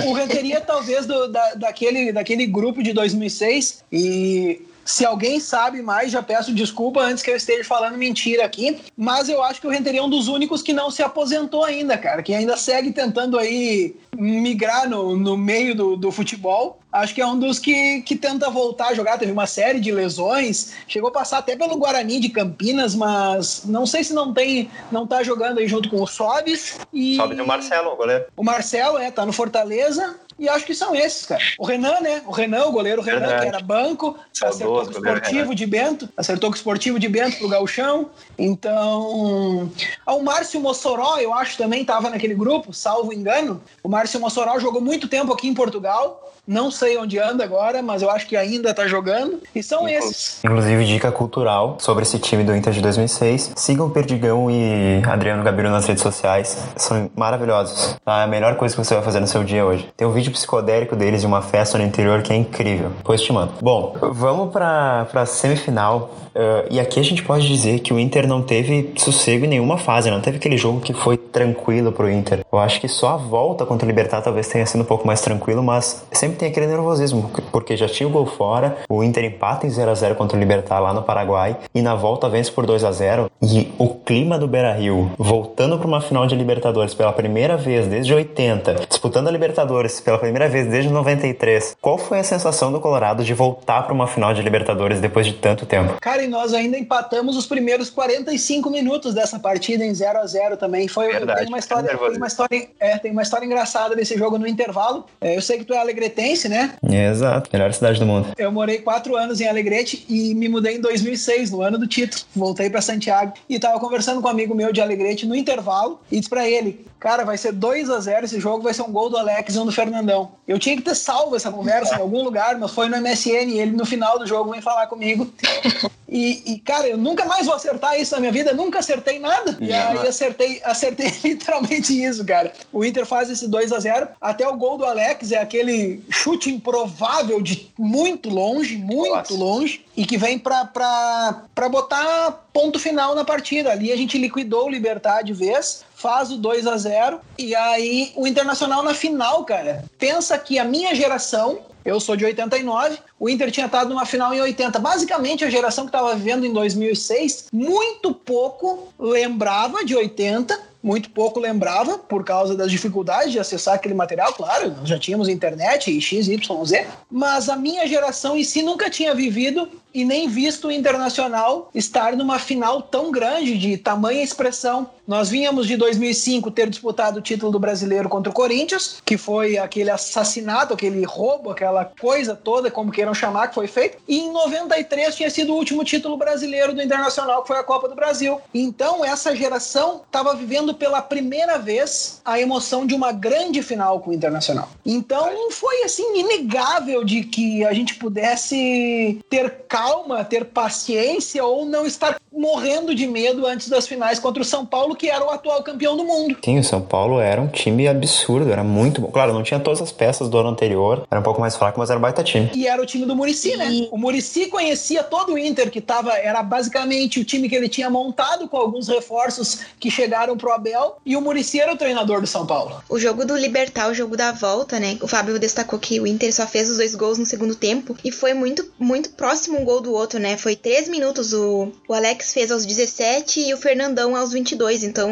O 0.06 0.12
Renteria 0.12 0.60
talvez 0.60 1.06
do, 1.06 1.28
da, 1.28 1.54
daquele, 1.54 2.12
daquele 2.12 2.46
grupo 2.46 2.82
de 2.82 2.92
2006 2.92 3.84
e 3.92 4.60
se 4.84 5.04
alguém 5.04 5.40
sabe 5.40 5.80
mais, 5.80 6.12
já 6.12 6.22
peço 6.22 6.54
desculpa 6.54 7.00
antes 7.00 7.22
que 7.22 7.30
eu 7.30 7.36
esteja 7.36 7.64
falando 7.64 7.96
mentira 7.96 8.44
aqui. 8.44 8.78
Mas 8.96 9.28
eu 9.28 9.42
acho 9.42 9.60
que 9.60 9.66
o 9.66 9.70
Renteria 9.70 10.00
é 10.00 10.02
um 10.02 10.10
dos 10.10 10.28
únicos 10.28 10.62
que 10.62 10.72
não 10.72 10.90
se 10.90 11.02
aposentou 11.02 11.64
ainda, 11.64 11.96
cara. 11.96 12.22
Que 12.22 12.34
ainda 12.34 12.56
segue 12.56 12.92
tentando 12.92 13.38
aí 13.38 13.96
migrar 14.16 14.88
no, 14.88 15.16
no 15.16 15.36
meio 15.36 15.74
do, 15.74 15.96
do 15.96 16.10
futebol. 16.12 16.78
Acho 16.94 17.12
que 17.12 17.20
é 17.20 17.26
um 17.26 17.36
dos 17.36 17.58
que, 17.58 18.02
que 18.02 18.14
tenta 18.14 18.48
voltar 18.48 18.88
a 18.88 18.94
jogar. 18.94 19.18
Teve 19.18 19.32
uma 19.32 19.48
série 19.48 19.80
de 19.80 19.90
lesões. 19.90 20.74
Chegou 20.86 21.08
a 21.08 21.12
passar 21.12 21.38
até 21.38 21.56
pelo 21.56 21.76
Guarani 21.76 22.20
de 22.20 22.28
Campinas, 22.28 22.94
mas 22.94 23.64
não 23.64 23.84
sei 23.84 24.04
se 24.04 24.14
não 24.14 24.32
tem, 24.32 24.70
não 24.92 25.04
tá 25.04 25.20
jogando 25.24 25.58
aí 25.58 25.66
junto 25.66 25.90
com 25.90 26.00
o 26.00 26.06
Sobis. 26.06 26.78
E... 26.92 27.16
Sobis 27.16 27.36
e 27.36 27.40
o 27.42 27.46
Marcelo, 27.46 27.90
o 27.90 27.96
goleiro. 27.96 28.26
O 28.36 28.44
Marcelo, 28.44 28.96
é, 28.96 29.10
tá 29.10 29.26
no 29.26 29.32
Fortaleza. 29.32 30.20
E 30.38 30.48
acho 30.48 30.64
que 30.64 30.74
são 30.74 30.94
esses, 30.94 31.26
cara. 31.26 31.42
O 31.58 31.64
Renan, 31.64 32.00
né? 32.00 32.22
O 32.26 32.30
Renan, 32.30 32.66
o 32.66 32.72
goleiro 32.72 33.02
Renan, 33.02 33.20
Verdade. 33.20 33.42
que 33.42 33.48
era 33.48 33.60
banco, 33.60 34.16
acertou 34.40 34.82
com 34.82 34.88
o 34.88 34.90
esportivo 34.90 35.54
de 35.54 35.66
Bento, 35.66 36.08
acertou 36.16 36.50
com 36.50 36.54
o 36.54 36.56
esportivo 36.56 36.98
de 36.98 37.08
Bento 37.08 37.38
pro 37.38 37.48
Gauchão. 37.48 38.10
Então. 38.38 39.70
Ah, 40.04 40.14
o 40.14 40.22
Márcio 40.22 40.60
Mossoró, 40.60 41.18
eu 41.18 41.32
acho, 41.32 41.56
também 41.56 41.82
estava 41.82 42.10
naquele 42.10 42.34
grupo, 42.34 42.72
salvo 42.72 43.12
engano. 43.12 43.62
O 43.82 43.88
Márcio 43.88 44.20
Mossoró 44.20 44.58
jogou 44.58 44.80
muito 44.80 45.08
tempo 45.08 45.32
aqui 45.32 45.48
em 45.48 45.54
Portugal. 45.54 46.33
Não 46.46 46.70
sei 46.70 46.98
onde 46.98 47.18
anda 47.18 47.42
agora, 47.42 47.82
mas 47.82 48.02
eu 48.02 48.10
acho 48.10 48.26
que 48.26 48.36
ainda 48.36 48.74
tá 48.74 48.86
jogando. 48.86 49.40
E 49.54 49.62
são 49.62 49.88
Inclu 49.88 50.08
esses. 50.08 50.44
Inclusive, 50.44 50.84
dica 50.84 51.10
cultural 51.10 51.76
sobre 51.80 52.02
esse 52.02 52.18
time 52.18 52.44
do 52.44 52.54
Inter 52.54 52.72
de 52.72 52.82
2006. 52.82 53.52
Sigam 53.56 53.86
o 53.86 53.90
Perdigão 53.90 54.50
e 54.50 55.02
Adriano 55.06 55.42
Gabiru 55.42 55.70
nas 55.70 55.86
redes 55.86 56.02
sociais. 56.02 56.58
São 56.76 57.10
maravilhosos. 57.16 57.96
Tá? 58.04 58.20
É 58.20 58.24
a 58.24 58.26
melhor 58.26 58.56
coisa 58.56 58.74
que 58.74 58.84
você 58.84 58.94
vai 58.94 59.02
fazer 59.02 59.20
no 59.20 59.26
seu 59.26 59.42
dia 59.42 59.64
hoje. 59.64 59.88
Tem 59.96 60.06
um 60.06 60.12
vídeo 60.12 60.32
psicodélico 60.32 60.94
deles 60.94 61.22
de 61.22 61.26
uma 61.26 61.40
festa 61.40 61.78
no 61.78 61.84
interior 61.84 62.22
que 62.22 62.32
é 62.32 62.36
incrível. 62.36 62.90
Depois 62.98 63.22
te 63.22 63.32
mando. 63.32 63.52
Bom, 63.62 63.96
vamos 64.12 64.52
pra, 64.52 65.06
pra 65.10 65.24
semifinal. 65.24 66.10
Uh, 66.34 66.66
e 66.68 66.80
aqui 66.80 66.98
a 66.98 67.02
gente 67.02 67.22
pode 67.22 67.46
dizer 67.46 67.78
que 67.78 67.94
o 67.94 67.98
Inter 67.98 68.26
não 68.26 68.42
teve 68.42 68.92
sossego 68.96 69.44
em 69.44 69.48
nenhuma 69.48 69.78
fase, 69.78 70.10
não 70.10 70.20
teve 70.20 70.38
aquele 70.38 70.56
jogo 70.56 70.80
que 70.80 70.92
foi 70.92 71.16
tranquilo 71.16 71.92
pro 71.92 72.10
Inter. 72.10 72.44
Eu 72.52 72.58
acho 72.58 72.80
que 72.80 72.88
só 72.88 73.10
a 73.10 73.16
volta 73.16 73.64
contra 73.64 73.86
o 73.86 73.88
Libertar 73.88 74.20
talvez 74.20 74.48
tenha 74.48 74.66
sido 74.66 74.80
um 74.80 74.84
pouco 74.84 75.06
mais 75.06 75.20
tranquilo, 75.20 75.62
mas 75.62 76.04
sempre 76.12 76.36
tem 76.36 76.48
aquele 76.48 76.66
nervosismo, 76.66 77.30
porque 77.52 77.76
já 77.76 77.88
tinha 77.88 78.08
o 78.08 78.10
gol 78.12 78.26
fora, 78.26 78.78
o 78.88 79.04
Inter 79.04 79.24
empata 79.24 79.66
em 79.66 79.70
0 79.70 79.90
a 79.90 79.94
0 79.94 80.14
contra 80.16 80.36
o 80.36 80.40
Libertar 80.40 80.80
lá 80.80 80.92
no 80.92 81.02
Paraguai 81.02 81.56
e 81.74 81.80
na 81.80 81.94
volta 81.94 82.28
vence 82.28 82.50
por 82.50 82.66
2 82.66 82.82
a 82.82 82.90
0 82.90 83.30
e 83.40 83.72
o 83.78 83.88
clima 83.88 84.38
do 84.38 84.48
Beira-Rio, 84.48 85.12
voltando 85.16 85.78
para 85.78 85.86
uma 85.86 86.00
final 86.00 86.26
de 86.26 86.34
Libertadores 86.34 86.94
pela 86.94 87.12
primeira 87.12 87.56
vez 87.56 87.86
desde 87.86 88.12
80, 88.12 88.86
disputando 88.88 89.28
a 89.28 89.30
Libertadores 89.30 90.00
pela 90.00 90.18
primeira 90.18 90.48
vez 90.48 90.66
desde 90.66 90.90
93. 90.90 91.76
Qual 91.80 91.98
foi 91.98 92.18
a 92.18 92.24
sensação 92.24 92.72
do 92.72 92.80
Colorado 92.80 93.22
de 93.22 93.34
voltar 93.34 93.82
para 93.82 93.94
uma 93.94 94.06
final 94.06 94.34
de 94.34 94.42
Libertadores 94.42 95.00
depois 95.00 95.26
de 95.26 95.34
tanto 95.34 95.66
tempo? 95.66 95.94
Cara, 96.00 96.23
e 96.24 96.28
nós 96.28 96.52
ainda 96.52 96.78
empatamos 96.78 97.36
os 97.36 97.46
primeiros 97.46 97.90
45 97.90 98.70
minutos 98.70 99.14
dessa 99.14 99.38
partida 99.38 99.84
em 99.84 99.94
0 99.94 100.18
a 100.18 100.26
0 100.26 100.56
também. 100.56 100.88
Foi 100.88 101.12
Verdade, 101.12 101.40
tem 101.40 101.48
uma 101.48 101.58
história, 101.58 101.96
tem 101.96 102.16
uma 102.16 102.26
história, 102.26 102.68
é, 102.80 102.98
tem 102.98 103.12
uma 103.12 103.22
história 103.22 103.44
engraçada 103.44 103.94
desse 103.94 104.16
jogo 104.16 104.38
no 104.38 104.46
intervalo. 104.46 105.06
É, 105.20 105.36
eu 105.36 105.42
sei 105.42 105.58
que 105.58 105.64
tu 105.64 105.74
é 105.74 105.78
alegretense, 105.78 106.48
né? 106.48 106.74
Exato, 106.82 107.50
melhor 107.52 107.72
cidade 107.72 107.98
do 107.98 108.06
mundo. 108.06 108.28
Eu 108.36 108.50
morei 108.50 108.78
quatro 108.78 109.16
anos 109.16 109.40
em 109.40 109.48
Alegrete 109.48 110.04
e 110.08 110.34
me 110.34 110.48
mudei 110.48 110.76
em 110.76 110.80
2006, 110.80 111.50
no 111.50 111.62
ano 111.62 111.78
do 111.78 111.86
título. 111.86 112.24
Voltei 112.34 112.68
para 112.70 112.80
Santiago 112.80 113.34
e 113.48 113.58
tava 113.58 113.78
conversando 113.78 114.20
com 114.20 114.28
um 114.28 114.30
amigo 114.30 114.54
meu 114.54 114.72
de 114.72 114.80
Alegrete 114.80 115.26
no 115.26 115.34
intervalo 115.34 116.00
e 116.10 116.16
disse 116.16 116.30
para 116.30 116.48
ele: 116.48 116.86
"Cara, 116.98 117.24
vai 117.24 117.36
ser 117.36 117.52
2 117.52 117.90
a 117.90 118.00
0 118.00 118.24
esse 118.24 118.40
jogo, 118.40 118.62
vai 118.62 118.74
ser 118.74 118.82
um 118.82 118.92
gol 118.92 119.10
do 119.10 119.16
Alex 119.16 119.54
e 119.54 119.58
um 119.58 119.66
do 119.66 119.72
Fernandão". 119.72 120.32
Eu 120.46 120.58
tinha 120.58 120.76
que 120.76 120.82
ter 120.82 120.94
salvo 120.94 121.36
essa 121.36 121.50
conversa 121.50 121.96
em 121.96 122.00
algum 122.00 122.22
lugar, 122.22 122.58
mas 122.58 122.70
foi 122.70 122.88
no 122.88 122.96
MSN 122.96 123.50
e 123.50 123.60
ele 123.60 123.72
no 123.72 123.84
final 123.84 124.18
do 124.18 124.26
jogo 124.26 124.50
vem 124.50 124.60
falar 124.60 124.86
comigo. 124.86 125.30
E, 126.14 126.52
e, 126.52 126.58
cara, 126.60 126.86
eu 126.86 126.96
nunca 126.96 127.24
mais 127.24 127.44
vou 127.44 127.56
acertar 127.56 128.00
isso 128.00 128.14
na 128.14 128.20
minha 128.20 128.30
vida, 128.30 128.52
nunca 128.52 128.78
acertei 128.78 129.18
nada. 129.18 129.58
E 129.60 129.72
aí 129.72 129.98
acertei, 130.06 130.62
acertei 130.62 131.12
literalmente 131.24 131.92
isso, 131.92 132.24
cara. 132.24 132.52
O 132.72 132.84
Inter 132.84 133.04
faz 133.04 133.28
esse 133.28 133.48
2 133.48 133.72
a 133.72 133.80
0 133.80 134.08
Até 134.20 134.46
o 134.46 134.56
gol 134.56 134.78
do 134.78 134.84
Alex 134.84 135.32
é 135.32 135.38
aquele 135.38 136.04
chute 136.08 136.54
improvável 136.54 137.42
de 137.42 137.68
muito 137.76 138.30
longe, 138.30 138.76
muito 138.76 139.12
Nossa. 139.12 139.34
longe, 139.34 139.84
e 139.96 140.06
que 140.06 140.16
vem 140.16 140.38
pra, 140.38 140.64
pra, 140.64 141.42
pra 141.52 141.68
botar 141.68 142.44
ponto 142.52 142.78
final 142.78 143.16
na 143.16 143.24
partida. 143.24 143.72
Ali 143.72 143.90
a 143.90 143.96
gente 143.96 144.16
liquidou 144.16 144.66
o 144.66 144.70
Libertar 144.70 145.22
de 145.22 145.32
vez, 145.32 145.84
faz 145.96 146.30
o 146.30 146.36
2 146.36 146.68
a 146.68 146.76
0 146.76 147.20
e 147.36 147.56
aí 147.56 148.12
o 148.14 148.24
Internacional 148.24 148.84
na 148.84 148.94
final, 148.94 149.44
cara. 149.44 149.84
Pensa 149.98 150.38
que 150.38 150.60
a 150.60 150.64
minha 150.64 150.94
geração 150.94 151.58
eu 151.84 152.00
sou 152.00 152.16
de 152.16 152.24
89, 152.24 152.98
o 153.20 153.28
Inter 153.28 153.50
tinha 153.50 153.66
estado 153.66 153.90
numa 153.90 154.06
final 154.06 154.32
em 154.32 154.40
80. 154.40 154.78
Basicamente, 154.78 155.44
a 155.44 155.50
geração 155.50 155.84
que 155.84 155.90
estava 155.90 156.14
vivendo 156.14 156.46
em 156.46 156.52
2006, 156.52 157.48
muito 157.52 158.14
pouco 158.14 158.92
lembrava 158.98 159.84
de 159.84 159.94
80, 159.94 160.58
muito 160.84 161.08
pouco 161.08 161.40
lembrava, 161.40 161.96
por 161.96 162.22
causa 162.22 162.54
das 162.54 162.70
dificuldades 162.70 163.32
de 163.32 163.38
acessar 163.38 163.74
aquele 163.74 163.94
material, 163.94 164.34
claro, 164.34 164.70
nós 164.76 164.86
já 164.86 164.98
tínhamos 164.98 165.28
internet 165.28 165.90
e 165.90 165.98
X, 165.98 166.28
Y, 166.28 166.64
Z, 166.66 166.86
mas 167.10 167.48
a 167.48 167.56
minha 167.56 167.86
geração 167.86 168.36
em 168.36 168.44
si 168.44 168.62
nunca 168.62 168.90
tinha 168.90 169.14
vivido 169.14 169.66
e 169.94 170.04
nem 170.04 170.28
visto 170.28 170.68
o 170.68 170.72
Internacional 170.72 171.70
estar 171.72 172.16
numa 172.16 172.38
final 172.38 172.82
tão 172.82 173.12
grande, 173.12 173.56
de 173.56 173.76
tamanha 173.76 174.22
expressão. 174.22 174.90
Nós 175.06 175.28
vínhamos 175.28 175.66
de 175.68 175.76
2005 175.76 176.50
ter 176.50 176.68
disputado 176.68 177.18
o 177.18 177.22
título 177.22 177.52
do 177.52 177.60
brasileiro 177.60 178.08
contra 178.08 178.30
o 178.30 178.34
Corinthians, 178.34 179.00
que 179.04 179.16
foi 179.16 179.56
aquele 179.56 179.90
assassinato, 179.90 180.74
aquele 180.74 181.04
roubo, 181.04 181.50
aquela 181.50 181.84
coisa 181.84 182.34
toda, 182.34 182.70
como 182.70 182.90
queiram 182.90 183.14
chamar, 183.14 183.48
que 183.48 183.54
foi 183.54 183.68
feito. 183.68 183.98
E 184.08 184.18
em 184.18 184.32
93 184.32 185.14
tinha 185.14 185.30
sido 185.30 185.52
o 185.52 185.56
último 185.56 185.84
título 185.84 186.16
brasileiro 186.16 186.74
do 186.74 186.82
Internacional, 186.82 187.42
que 187.42 187.48
foi 187.48 187.58
a 187.58 187.62
Copa 187.62 187.88
do 187.88 187.94
Brasil. 187.94 188.40
Então 188.52 189.04
essa 189.04 189.36
geração 189.36 190.02
estava 190.06 190.34
vivendo 190.34 190.73
vivendo 190.74 190.76
pela 190.76 191.00
primeira 191.00 191.58
vez 191.58 192.20
a 192.24 192.38
emoção 192.40 192.86
de 192.86 192.94
uma 192.94 193.12
grande 193.12 193.62
final 193.62 194.00
com 194.00 194.10
o 194.10 194.12
Internacional. 194.12 194.68
Então 194.84 195.50
foi 195.50 195.82
assim 195.84 196.18
inegável 196.18 197.04
de 197.04 197.22
que 197.22 197.64
a 197.64 197.72
gente 197.72 197.94
pudesse 197.94 199.20
ter 199.30 199.64
calma, 199.68 200.24
ter 200.24 200.44
paciência 200.46 201.44
ou 201.44 201.64
não 201.64 201.86
estar 201.86 202.16
morrendo 202.32 202.94
de 202.94 203.06
medo 203.06 203.46
antes 203.46 203.68
das 203.68 203.86
finais 203.86 204.18
contra 204.18 204.42
o 204.42 204.44
São 204.44 204.66
Paulo, 204.66 204.96
que 204.96 205.08
era 205.08 205.24
o 205.24 205.30
atual 205.30 205.62
campeão 205.62 205.96
do 205.96 206.04
mundo. 206.04 206.36
Sim, 206.44 206.58
o 206.58 206.64
São 206.64 206.80
Paulo 206.80 207.20
era 207.20 207.40
um 207.40 207.46
time 207.46 207.86
absurdo, 207.86 208.50
era 208.50 208.64
muito 208.64 209.00
bom. 209.00 209.08
Claro, 209.08 209.32
não 209.32 209.42
tinha 209.42 209.60
todas 209.60 209.80
as 209.80 209.92
peças 209.92 210.28
do 210.28 210.36
ano 210.36 210.48
anterior, 210.48 211.06
era 211.10 211.20
um 211.20 211.22
pouco 211.22 211.40
mais 211.40 211.56
fraco, 211.56 211.78
mas 211.78 211.90
era 211.90 211.98
um 211.98 212.02
baita 212.02 212.24
time. 212.24 212.50
E 212.54 212.66
era 212.66 212.82
o 212.82 212.86
time 212.86 213.06
do 213.06 213.14
Murici, 213.14 213.56
né? 213.56 213.86
O 213.92 213.96
Murici 213.96 214.46
conhecia 214.46 215.04
todo 215.04 215.34
o 215.34 215.38
Inter, 215.38 215.70
que 215.70 215.80
tava, 215.80 216.12
era 216.18 216.42
basicamente 216.42 217.20
o 217.20 217.24
time 217.24 217.48
que 217.48 217.54
ele 217.54 217.68
tinha 217.68 217.88
montado 217.88 218.48
com 218.48 218.56
alguns 218.56 218.88
reforços 218.88 219.60
que 219.78 219.90
chegaram 219.90 220.36
pro 220.36 220.52
Abel, 220.64 220.96
e 221.04 221.14
o 221.14 221.20
Murici 221.20 221.60
era 221.60 221.72
o 221.72 221.76
treinador 221.76 222.22
do 222.22 222.26
São 222.26 222.46
Paulo. 222.46 222.82
O 222.88 222.98
jogo 222.98 223.26
do 223.26 223.36
Libertar, 223.36 223.90
o 223.90 223.94
jogo 223.94 224.16
da 224.16 224.32
volta, 224.32 224.80
né? 224.80 224.96
O 225.02 225.06
Fábio 225.06 225.38
destacou 225.38 225.78
que 225.78 226.00
o 226.00 226.06
Inter 226.06 226.32
só 226.32 226.46
fez 226.46 226.70
os 226.70 226.78
dois 226.78 226.94
gols 226.94 227.18
no 227.18 227.26
segundo 227.26 227.54
tempo 227.54 227.94
e 228.02 228.10
foi 228.10 228.32
muito, 228.32 228.66
muito 228.78 229.10
próximo 229.10 229.60
um 229.60 229.64
gol 229.64 229.82
do 229.82 229.92
outro, 229.92 230.18
né? 230.18 230.38
Foi 230.38 230.56
três 230.56 230.88
minutos. 230.88 231.34
O, 231.34 231.70
o 231.86 231.92
Alex 231.92 232.32
fez 232.32 232.50
aos 232.50 232.64
17 232.64 233.40
e 233.40 233.52
o 233.52 233.58
Fernandão 233.58 234.16
aos 234.16 234.32
22. 234.32 234.84
Então, 234.84 235.10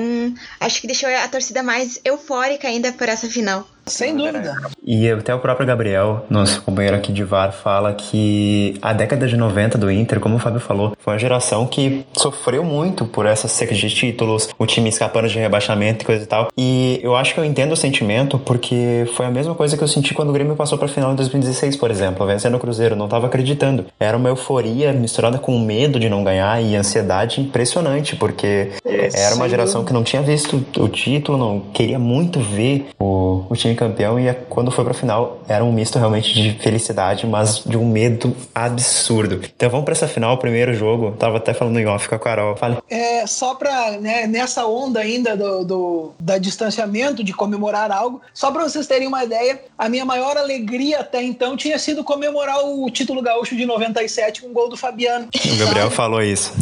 acho 0.58 0.80
que 0.80 0.86
deixou 0.86 1.10
a 1.10 1.28
torcida 1.28 1.62
mais 1.62 2.00
eufórica 2.02 2.68
ainda 2.68 2.90
por 2.92 3.08
essa 3.08 3.28
final. 3.28 3.66
Sem 3.86 4.16
dúvida. 4.16 4.56
E 4.84 5.10
até 5.10 5.34
o 5.34 5.38
próprio 5.38 5.66
Gabriel, 5.66 6.24
nosso 6.30 6.62
companheiro 6.62 6.96
aqui 6.96 7.12
de 7.12 7.24
VAR, 7.24 7.52
fala 7.52 7.92
que 7.92 8.78
a 8.80 8.92
década 8.92 9.26
de 9.26 9.36
90 9.36 9.76
do 9.76 9.90
Inter, 9.90 10.20
como 10.20 10.36
o 10.36 10.38
Fábio 10.38 10.60
falou, 10.60 10.92
foi 10.98 11.12
uma 11.12 11.18
geração 11.18 11.66
que 11.66 12.04
sofreu 12.16 12.64
muito 12.64 13.04
por 13.04 13.26
essa 13.26 13.48
seca 13.48 13.74
de 13.74 13.90
títulos, 13.90 14.48
o 14.58 14.66
time 14.66 14.88
escapando 14.88 15.28
de 15.28 15.38
rebaixamento 15.38 16.02
e 16.02 16.06
coisa 16.06 16.22
e 16.22 16.26
tal. 16.26 16.48
E 16.56 17.00
eu 17.02 17.16
acho 17.16 17.34
que 17.34 17.40
eu 17.40 17.44
entendo 17.44 17.72
o 17.72 17.76
sentimento, 17.76 18.38
porque 18.38 19.04
foi 19.14 19.26
a 19.26 19.30
mesma 19.30 19.54
coisa 19.54 19.76
que 19.76 19.82
eu 19.82 19.88
senti 19.88 20.14
quando 20.14 20.30
o 20.30 20.32
Grêmio 20.32 20.54
passou 20.54 20.78
pra 20.78 20.88
final 20.88 21.12
em 21.12 21.16
2016, 21.16 21.76
por 21.76 21.90
exemplo, 21.90 22.26
vencendo 22.26 22.56
o 22.56 22.60
Cruzeiro. 22.60 22.94
Não 22.94 23.08
tava 23.08 23.26
acreditando. 23.26 23.86
Era 23.98 24.16
uma 24.16 24.28
euforia 24.28 24.92
misturada 24.92 25.38
com 25.38 25.58
medo 25.58 25.98
de 25.98 26.08
não 26.08 26.22
ganhar 26.22 26.62
e 26.62 26.76
ansiedade 26.76 27.40
impressionante, 27.40 28.16
porque 28.16 28.70
era 28.84 29.34
uma 29.34 29.48
geração 29.48 29.84
que 29.84 29.92
não 29.92 30.04
tinha 30.04 30.22
visto 30.22 30.64
o 30.78 30.88
título, 30.88 31.36
não 31.36 31.60
queria 31.72 31.98
muito 31.98 32.40
ver 32.40 32.86
o, 32.98 33.44
o 33.48 33.56
time 33.56 33.71
campeão 33.74 34.18
e 34.18 34.32
quando 34.48 34.70
foi 34.70 34.84
pra 34.84 34.94
final 34.94 35.42
era 35.48 35.64
um 35.64 35.72
misto 35.72 35.98
realmente 35.98 36.32
de 36.32 36.52
felicidade, 36.58 37.26
mas 37.26 37.62
de 37.64 37.76
um 37.76 37.86
medo 37.88 38.34
absurdo. 38.54 39.40
Então 39.54 39.70
vamos 39.70 39.84
pra 39.84 39.92
essa 39.92 40.08
final, 40.08 40.34
o 40.34 40.38
primeiro 40.38 40.74
jogo. 40.74 41.12
Tava 41.12 41.36
até 41.36 41.52
falando 41.52 41.78
em 41.78 41.86
off 41.86 42.08
com 42.08 42.14
a 42.14 42.18
Carol. 42.18 42.56
Fale. 42.56 42.78
É, 42.88 43.26
só 43.26 43.54
pra, 43.54 43.92
né, 43.92 44.26
nessa 44.26 44.66
onda 44.66 45.00
ainda 45.00 45.36
do, 45.36 45.64
do 45.64 46.12
da 46.20 46.38
distanciamento, 46.38 47.22
de 47.22 47.32
comemorar 47.32 47.90
algo, 47.90 48.20
só 48.32 48.50
pra 48.50 48.62
vocês 48.62 48.86
terem 48.86 49.08
uma 49.08 49.24
ideia, 49.24 49.60
a 49.76 49.88
minha 49.88 50.04
maior 50.04 50.36
alegria 50.36 51.00
até 51.00 51.22
então 51.22 51.56
tinha 51.56 51.78
sido 51.78 52.04
comemorar 52.04 52.64
o 52.64 52.90
título 52.90 53.22
gaúcho 53.22 53.56
de 53.56 53.66
97 53.66 54.42
com 54.42 54.48
o 54.48 54.52
gol 54.52 54.68
do 54.68 54.76
Fabiano. 54.76 55.28
O 55.34 55.56
Gabriel 55.56 55.84
sabe? 55.84 55.94
falou 55.94 56.22
isso. 56.22 56.52